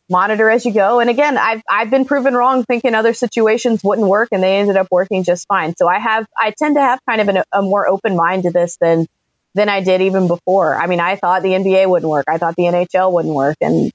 monitor 0.09 0.49
as 0.49 0.66
you 0.66 0.72
go. 0.72 0.99
And 0.99 1.09
again, 1.09 1.38
I've 1.38 1.61
I've 1.70 1.89
been 1.89 2.05
proven 2.05 2.34
wrong, 2.34 2.63
thinking 2.63 2.95
other 2.95 3.13
situations 3.13 3.82
wouldn't 3.84 4.07
work, 4.07 4.30
and 4.32 4.41
they 4.41 4.57
ended 4.57 4.78
up 4.78 4.88
working 4.91 5.24
just 5.24 5.47
fine. 5.47 5.76
So 5.76 5.88
I 5.88 5.99
have 5.99 6.26
I 6.39 6.51
tend 6.57 6.76
to 6.76 6.82
have 6.82 6.99
kind 7.07 7.22
of 7.22 7.28
an, 7.30 7.43
a 7.51 7.61
more 7.61 7.88
open 7.88 8.16
mind 8.16 8.43
to 8.43 8.51
this 8.51 8.78
than 8.80 9.07
than 9.53 9.70
I 9.70 9.82
did 9.82 10.01
even 10.01 10.28
before. 10.28 10.76
I 10.76 10.88
mean, 10.88 10.99
I 10.99 11.16
thought 11.16 11.41
the 11.41 11.49
NBA 11.49 11.89
wouldn't 11.89 12.09
work, 12.09 12.26
I 12.28 12.38
thought 12.38 12.55
the 12.55 12.63
NHL 12.63 13.11
wouldn't 13.11 13.34
work, 13.34 13.57
and 13.61 13.91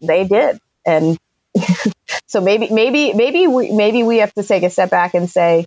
they 0.00 0.24
did. 0.24 0.58
And 0.86 1.18
so 2.26 2.40
maybe 2.40 2.68
maybe 2.70 3.12
maybe 3.14 3.46
we 3.46 3.72
maybe 3.72 4.02
we 4.02 4.18
have 4.18 4.32
to 4.34 4.42
take 4.42 4.62
a 4.64 4.70
step 4.70 4.90
back 4.90 5.14
and 5.14 5.30
say, 5.30 5.66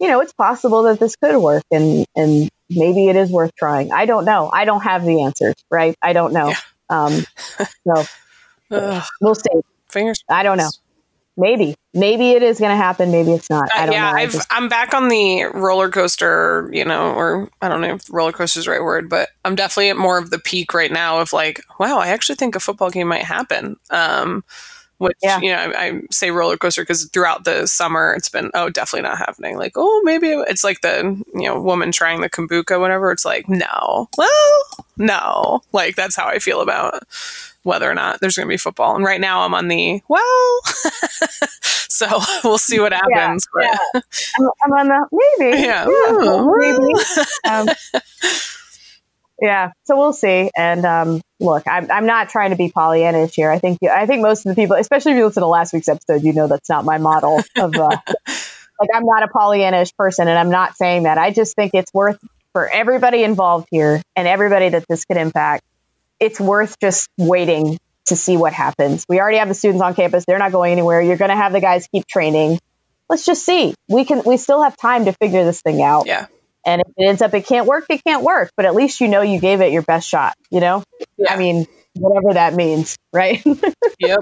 you 0.00 0.08
know, 0.08 0.20
it's 0.20 0.32
possible 0.32 0.84
that 0.84 0.98
this 0.98 1.16
could 1.16 1.36
work, 1.36 1.64
and 1.70 2.06
and 2.16 2.50
maybe 2.70 3.08
it 3.08 3.16
is 3.16 3.30
worth 3.30 3.54
trying. 3.56 3.92
I 3.92 4.06
don't 4.06 4.24
know. 4.24 4.50
I 4.52 4.64
don't 4.64 4.82
have 4.82 5.04
the 5.04 5.22
answers, 5.22 5.54
right? 5.70 5.96
I 6.02 6.12
don't 6.12 6.32
know. 6.32 6.52
Um, 6.90 7.24
so 7.86 8.04
Ugh, 8.70 9.04
we'll 9.20 9.34
see. 9.34 9.48
fingers. 9.90 10.22
I 10.30 10.42
don't 10.42 10.58
know. 10.58 10.70
Maybe, 11.40 11.76
maybe 11.94 12.32
it 12.32 12.42
is 12.42 12.58
going 12.58 12.72
to 12.72 12.76
happen. 12.76 13.12
Maybe 13.12 13.30
it's 13.32 13.48
not. 13.48 13.68
I 13.72 13.82
Uh, 13.82 13.86
don't 13.86 13.92
yeah, 13.94 14.10
know. 14.10 14.16
I 14.18 14.22
I've, 14.22 14.32
just- 14.32 14.48
I'm 14.50 14.68
back 14.68 14.92
on 14.92 15.08
the 15.08 15.44
roller 15.54 15.88
coaster, 15.88 16.68
you 16.72 16.84
know, 16.84 17.12
or 17.14 17.48
I 17.62 17.68
don't 17.68 17.80
know 17.80 17.94
if 17.94 18.02
roller 18.12 18.32
coaster 18.32 18.58
is 18.58 18.64
the 18.64 18.72
right 18.72 18.82
word, 18.82 19.08
but 19.08 19.28
I'm 19.44 19.54
definitely 19.54 19.90
at 19.90 19.96
more 19.96 20.18
of 20.18 20.30
the 20.30 20.40
peak 20.40 20.74
right 20.74 20.90
now 20.90 21.20
of 21.20 21.32
like, 21.32 21.62
wow, 21.78 21.98
I 21.98 22.08
actually 22.08 22.34
think 22.34 22.56
a 22.56 22.60
football 22.60 22.90
game 22.90 23.06
might 23.06 23.22
happen. 23.24 23.76
Um, 23.90 24.42
which, 24.98 25.16
Yeah. 25.22 25.40
you 25.40 25.50
know, 25.52 25.58
I, 25.58 25.86
I 25.86 26.00
say 26.10 26.30
roller 26.30 26.56
coaster 26.56 26.82
because 26.82 27.04
throughout 27.06 27.44
the 27.44 27.66
summer 27.66 28.14
it's 28.16 28.28
been, 28.28 28.50
oh, 28.54 28.68
definitely 28.70 29.08
not 29.08 29.18
happening. 29.18 29.56
Like, 29.56 29.72
oh, 29.76 30.02
maybe 30.04 30.28
it's 30.30 30.64
like 30.64 30.80
the, 30.82 31.20
you 31.34 31.42
know, 31.48 31.60
woman 31.60 31.90
trying 31.92 32.20
the 32.20 32.30
kombucha, 32.30 32.78
whatever. 32.80 33.10
It's 33.12 33.24
like, 33.24 33.48
no, 33.48 34.08
well, 34.18 34.62
no. 34.96 35.62
Like, 35.72 35.96
that's 35.96 36.16
how 36.16 36.26
I 36.26 36.38
feel 36.38 36.60
about 36.60 37.02
whether 37.64 37.90
or 37.90 37.94
not 37.94 38.20
there's 38.20 38.36
going 38.36 38.46
to 38.46 38.52
be 38.52 38.56
football. 38.56 38.94
And 38.96 39.04
right 39.04 39.20
now 39.20 39.42
I'm 39.42 39.54
on 39.54 39.68
the, 39.68 40.00
well, 40.08 40.60
so 41.62 42.06
we'll 42.44 42.58
see 42.58 42.80
what 42.80 42.92
happens. 42.92 43.46
but 43.52 43.64
yeah. 43.64 44.00
I'm, 44.38 44.48
I'm 44.64 44.72
on 44.72 44.88
the 44.88 45.08
maybe. 45.38 45.62
Yeah. 45.62 45.84
maybe. 46.58 46.94
Um, 47.48 48.02
yeah. 49.40 49.72
So 49.84 49.96
we'll 49.96 50.12
see. 50.12 50.50
And 50.56 50.84
um, 50.84 51.20
look, 51.40 51.64
I'm, 51.66 51.90
I'm 51.90 52.06
not 52.06 52.28
trying 52.28 52.50
to 52.50 52.56
be 52.56 52.70
Pollyannish 52.70 53.34
here. 53.34 53.50
I 53.50 53.58
think 53.58 53.78
I 53.84 54.06
think 54.06 54.22
most 54.22 54.46
of 54.46 54.54
the 54.54 54.60
people, 54.60 54.76
especially 54.76 55.12
if 55.12 55.18
you 55.18 55.26
listen 55.26 55.42
to 55.42 55.46
last 55.46 55.72
week's 55.72 55.88
episode, 55.88 56.22
you 56.22 56.32
know 56.32 56.48
that's 56.48 56.68
not 56.68 56.84
my 56.84 56.98
model 56.98 57.40
of 57.56 57.74
uh, 57.74 57.88
like 58.80 58.90
I'm 58.94 59.04
not 59.04 59.22
a 59.22 59.28
Pollyannish 59.28 59.94
person, 59.96 60.28
and 60.28 60.38
I'm 60.38 60.50
not 60.50 60.76
saying 60.76 61.04
that. 61.04 61.18
I 61.18 61.30
just 61.30 61.54
think 61.54 61.72
it's 61.74 61.92
worth 61.94 62.18
for 62.52 62.68
everybody 62.68 63.22
involved 63.22 63.68
here 63.70 64.02
and 64.16 64.26
everybody 64.26 64.70
that 64.70 64.86
this 64.88 65.04
could 65.04 65.16
impact. 65.16 65.64
It's 66.18 66.40
worth 66.40 66.78
just 66.80 67.08
waiting 67.16 67.78
to 68.06 68.16
see 68.16 68.36
what 68.36 68.52
happens. 68.52 69.04
We 69.08 69.20
already 69.20 69.38
have 69.38 69.48
the 69.48 69.54
students 69.54 69.82
on 69.82 69.94
campus; 69.94 70.24
they're 70.26 70.38
not 70.38 70.50
going 70.50 70.72
anywhere. 70.72 71.00
You're 71.00 71.16
going 71.16 71.30
to 71.30 71.36
have 71.36 71.52
the 71.52 71.60
guys 71.60 71.86
keep 71.92 72.06
training. 72.06 72.58
Let's 73.08 73.24
just 73.24 73.44
see. 73.44 73.74
We 73.88 74.04
can. 74.04 74.22
We 74.24 74.36
still 74.36 74.62
have 74.62 74.76
time 74.76 75.04
to 75.04 75.12
figure 75.12 75.44
this 75.44 75.62
thing 75.62 75.80
out. 75.80 76.06
Yeah. 76.06 76.26
And 76.68 76.82
if 76.82 76.88
it 76.98 77.04
ends 77.08 77.22
up 77.22 77.32
it 77.32 77.46
can't 77.46 77.66
work, 77.66 77.86
it 77.88 78.04
can't 78.04 78.22
work. 78.22 78.50
But 78.56 78.66
at 78.66 78.74
least 78.74 79.00
you 79.00 79.08
know 79.08 79.22
you 79.22 79.40
gave 79.40 79.62
it 79.62 79.72
your 79.72 79.80
best 79.82 80.06
shot. 80.06 80.34
You 80.50 80.60
know. 80.60 80.84
Yeah. 81.16 81.32
I 81.32 81.38
mean, 81.38 81.66
whatever 81.94 82.34
that 82.34 82.54
means, 82.54 82.96
right? 83.12 83.42
Yep. 84.00 84.18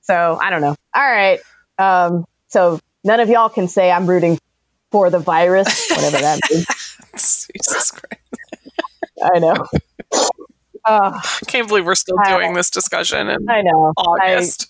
So 0.00 0.38
I 0.40 0.50
don't 0.50 0.62
know. 0.62 0.74
All 0.96 1.02
right. 1.10 1.38
Um, 1.78 2.24
so 2.48 2.80
none 3.04 3.20
of 3.20 3.28
y'all 3.28 3.48
can 3.50 3.68
say 3.68 3.90
I'm 3.90 4.06
rooting 4.06 4.38
for 4.90 5.10
the 5.10 5.18
virus, 5.18 5.88
whatever 5.90 6.18
that 6.18 6.40
means. 6.50 6.66
Jesus 7.12 7.90
Christ. 7.90 8.22
I 9.22 9.38
know. 9.38 9.54
Uh, 10.84 11.20
I 11.22 11.22
can't 11.46 11.68
believe 11.68 11.84
we're 11.86 11.94
still 11.94 12.16
I- 12.18 12.30
doing 12.38 12.54
this 12.54 12.70
discussion 12.70 13.28
in 13.28 13.48
I 13.50 13.60
know. 13.62 13.92
I, 13.96 14.00
August. 14.34 14.68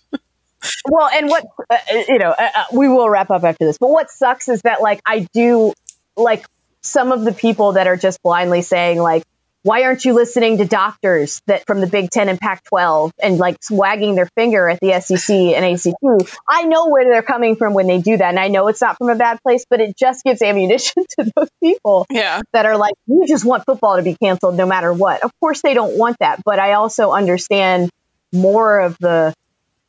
well, 0.87 1.09
and 1.09 1.29
what 1.29 1.45
uh, 1.71 1.77
you 2.09 2.19
know, 2.19 2.31
uh, 2.31 2.49
uh, 2.55 2.65
we 2.73 2.89
will 2.89 3.09
wrap 3.09 3.31
up 3.31 3.45
after 3.45 3.65
this. 3.65 3.79
But 3.79 3.91
what 3.91 4.11
sucks 4.11 4.49
is 4.49 4.63
that 4.63 4.83
like 4.83 5.01
I 5.07 5.27
do 5.33 5.73
like 6.17 6.47
some 6.81 7.13
of 7.13 7.25
the 7.25 7.33
people 7.33 7.73
that 7.73 7.87
are 7.87 7.97
just 7.97 8.23
blindly 8.23 8.63
saying 8.63 8.99
like, 8.99 9.23
why 9.63 9.85
aren't 9.85 10.05
you 10.05 10.13
listening 10.13 10.59
to 10.59 10.65
doctors 10.65 11.41
that 11.47 11.65
from 11.67 11.81
the 11.81 11.87
Big 11.87 12.11
Ten 12.11 12.29
and 12.29 12.39
Pac-12 12.39 13.13
and 13.23 13.39
like 13.39 13.57
wagging 13.71 14.17
their 14.17 14.29
finger 14.35 14.69
at 14.69 14.81
the 14.81 15.01
SEC 15.01 15.31
and 15.31 15.65
ACC? 15.65 16.29
I 16.49 16.65
know 16.65 16.89
where 16.89 17.05
they're 17.05 17.23
coming 17.23 17.55
from 17.55 17.73
when 17.73 17.87
they 17.87 18.01
do 18.01 18.17
that, 18.17 18.29
and 18.29 18.41
I 18.41 18.49
know 18.49 18.67
it's 18.67 18.81
not 18.81 18.99
from 18.99 19.09
a 19.09 19.15
bad 19.15 19.41
place, 19.43 19.65
but 19.71 19.81
it 19.81 19.97
just 19.97 20.25
gives 20.25 20.43
ammunition 20.43 21.05
to 21.19 21.31
those 21.37 21.49
people 21.63 22.07
yeah. 22.11 22.43
that 22.53 22.67
are 22.67 22.77
like, 22.77 22.95
you 23.07 23.25
just 23.29 23.45
want 23.45 23.65
football 23.65 23.97
to 23.97 24.03
be 24.03 24.17
canceled 24.17 24.57
no 24.57 24.67
matter 24.67 24.93
what. 24.93 25.23
Of 25.23 25.31
course, 25.39 25.63
they 25.63 25.75
don't 25.75 25.97
want 25.97 26.17
that, 26.19 26.43
but 26.45 26.59
I 26.59 26.73
also 26.73 27.13
understand 27.13 27.91
more 28.33 28.81
of 28.81 28.99
the 28.99 29.33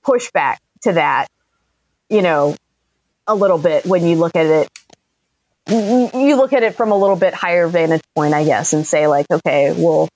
pushback 0.06 0.58
to 0.84 0.94
that, 0.94 1.30
you 2.10 2.22
know, 2.22 2.56
a 3.26 3.34
little 3.34 3.58
bit 3.58 3.86
when 3.86 4.06
you 4.06 4.18
look 4.18 4.36
at 4.36 4.46
it. 4.46 4.70
You 5.70 6.36
look 6.36 6.54
at 6.54 6.64
it 6.64 6.76
from 6.76 6.92
a 6.92 6.98
little 6.98 7.16
bit 7.16 7.34
higher 7.34 7.68
vantage 7.68 8.04
point, 8.16 8.34
I 8.34 8.44
guess, 8.44 8.74
and 8.74 8.86
say, 8.86 9.08
like, 9.08 9.26
okay, 9.32 9.74
well, 9.76 10.10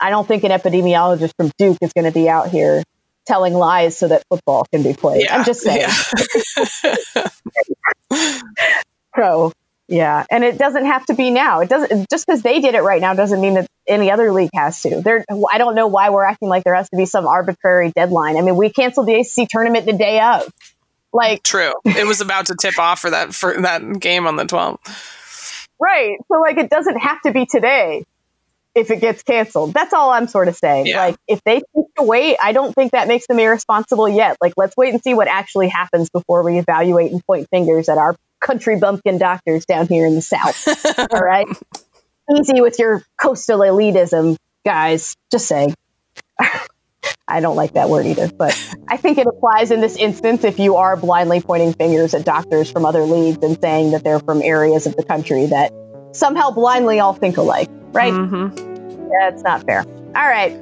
I 0.00 0.10
don't 0.10 0.26
think 0.26 0.44
an 0.44 0.50
epidemiologist 0.50 1.32
from 1.36 1.50
Duke 1.58 1.78
is 1.82 1.92
going 1.92 2.06
to 2.06 2.12
be 2.12 2.28
out 2.28 2.48
here 2.48 2.82
telling 3.26 3.54
lies 3.54 3.96
so 3.96 4.08
that 4.08 4.22
football 4.28 4.66
can 4.72 4.82
be 4.82 4.92
played. 4.92 5.22
Yeah. 5.22 5.36
I'm 5.38 5.44
just 5.44 5.60
saying. 5.62 5.88
Yeah. 7.10 7.28
So 9.16 9.52
yeah, 9.86 10.24
and 10.30 10.42
it 10.42 10.56
doesn't 10.58 10.86
have 10.86 11.04
to 11.06 11.14
be 11.14 11.30
now. 11.30 11.60
It 11.60 11.68
doesn't 11.68 12.08
just 12.10 12.26
because 12.26 12.42
they 12.42 12.60
did 12.60 12.74
it 12.74 12.82
right 12.82 13.00
now 13.00 13.12
doesn't 13.12 13.40
mean 13.40 13.54
that 13.54 13.66
any 13.86 14.10
other 14.10 14.32
league 14.32 14.50
has 14.54 14.80
to. 14.82 15.02
There, 15.02 15.24
I 15.52 15.58
don't 15.58 15.74
know 15.74 15.88
why 15.88 16.08
we're 16.10 16.24
acting 16.24 16.48
like 16.48 16.64
there 16.64 16.74
has 16.74 16.88
to 16.88 16.96
be 16.96 17.04
some 17.04 17.26
arbitrary 17.26 17.92
deadline. 17.94 18.36
I 18.38 18.40
mean, 18.40 18.56
we 18.56 18.70
canceled 18.70 19.06
the 19.06 19.14
ACC 19.16 19.46
tournament 19.48 19.84
the 19.84 19.92
day 19.92 20.20
of. 20.20 20.50
Like, 21.14 21.44
True. 21.44 21.72
It 21.84 22.06
was 22.06 22.20
about 22.20 22.46
to 22.46 22.56
tip 22.56 22.78
off 22.78 22.98
for 22.98 23.10
that 23.10 23.32
for 23.32 23.62
that 23.62 24.00
game 24.00 24.26
on 24.26 24.34
the 24.36 24.44
12th. 24.44 25.68
right? 25.80 26.18
So 26.28 26.40
like, 26.40 26.58
it 26.58 26.68
doesn't 26.68 26.98
have 26.98 27.22
to 27.22 27.32
be 27.32 27.46
today 27.46 28.04
if 28.74 28.90
it 28.90 29.00
gets 29.00 29.22
canceled. 29.22 29.72
That's 29.72 29.92
all 29.92 30.10
I'm 30.10 30.26
sort 30.26 30.48
of 30.48 30.56
saying. 30.56 30.86
Yeah. 30.86 30.98
Like, 30.98 31.16
if 31.28 31.40
they 31.44 31.58
choose 31.58 31.86
to 31.96 32.02
wait, 32.02 32.36
I 32.42 32.50
don't 32.50 32.74
think 32.74 32.92
that 32.92 33.06
makes 33.06 33.28
them 33.28 33.38
irresponsible 33.38 34.08
yet. 34.08 34.36
Like, 34.40 34.54
let's 34.56 34.76
wait 34.76 34.92
and 34.92 35.02
see 35.02 35.14
what 35.14 35.28
actually 35.28 35.68
happens 35.68 36.10
before 36.10 36.42
we 36.42 36.58
evaluate 36.58 37.12
and 37.12 37.24
point 37.24 37.48
fingers 37.48 37.88
at 37.88 37.96
our 37.96 38.16
country 38.40 38.76
bumpkin 38.78 39.18
doctors 39.18 39.64
down 39.66 39.86
here 39.86 40.06
in 40.06 40.16
the 40.16 40.20
South. 40.20 40.66
All 41.12 41.20
right. 41.20 41.46
Easy 42.40 42.60
with 42.60 42.80
your 42.80 43.02
coastal 43.16 43.60
elitism, 43.60 44.36
guys. 44.66 45.14
Just 45.30 45.46
saying. 45.46 45.74
I 47.26 47.40
don't 47.40 47.56
like 47.56 47.72
that 47.74 47.88
word 47.88 48.06
either, 48.06 48.28
but 48.28 48.52
I 48.88 48.96
think 48.96 49.18
it 49.18 49.26
applies 49.26 49.70
in 49.70 49.80
this 49.80 49.96
instance 49.96 50.44
if 50.44 50.58
you 50.58 50.76
are 50.76 50.96
blindly 50.96 51.40
pointing 51.40 51.72
fingers 51.72 52.12
at 52.14 52.24
doctors 52.24 52.70
from 52.70 52.84
other 52.84 53.02
leagues 53.02 53.42
and 53.42 53.58
saying 53.60 53.92
that 53.92 54.04
they're 54.04 54.20
from 54.20 54.42
areas 54.42 54.86
of 54.86 54.94
the 54.96 55.04
country 55.04 55.46
that 55.46 55.72
somehow 56.12 56.50
blindly 56.50 57.00
all 57.00 57.14
think 57.14 57.36
alike, 57.38 57.68
right? 57.92 58.12
Mhm. 58.12 59.10
That's 59.18 59.42
not 59.42 59.64
fair. 59.64 59.84
All 60.16 60.28
right. 60.28 60.52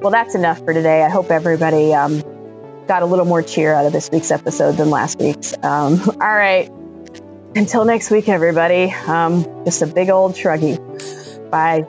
Well, 0.00 0.10
that's 0.10 0.34
enough 0.34 0.58
for 0.58 0.72
today. 0.72 1.02
I 1.02 1.08
hope 1.08 1.30
everybody 1.30 1.92
um, 1.92 2.22
got 2.86 3.02
a 3.02 3.06
little 3.06 3.24
more 3.24 3.42
cheer 3.42 3.74
out 3.74 3.86
of 3.86 3.92
this 3.92 4.08
week's 4.10 4.30
episode 4.30 4.72
than 4.72 4.90
last 4.90 5.18
week's. 5.18 5.54
Um, 5.62 6.00
all 6.08 6.18
right. 6.18 6.70
Until 7.54 7.84
next 7.84 8.10
week, 8.10 8.28
everybody. 8.28 8.92
Um, 9.06 9.44
just 9.64 9.82
a 9.82 9.86
big 9.86 10.10
old 10.10 10.34
shruggy. 10.34 10.78
Bye. 11.50 11.86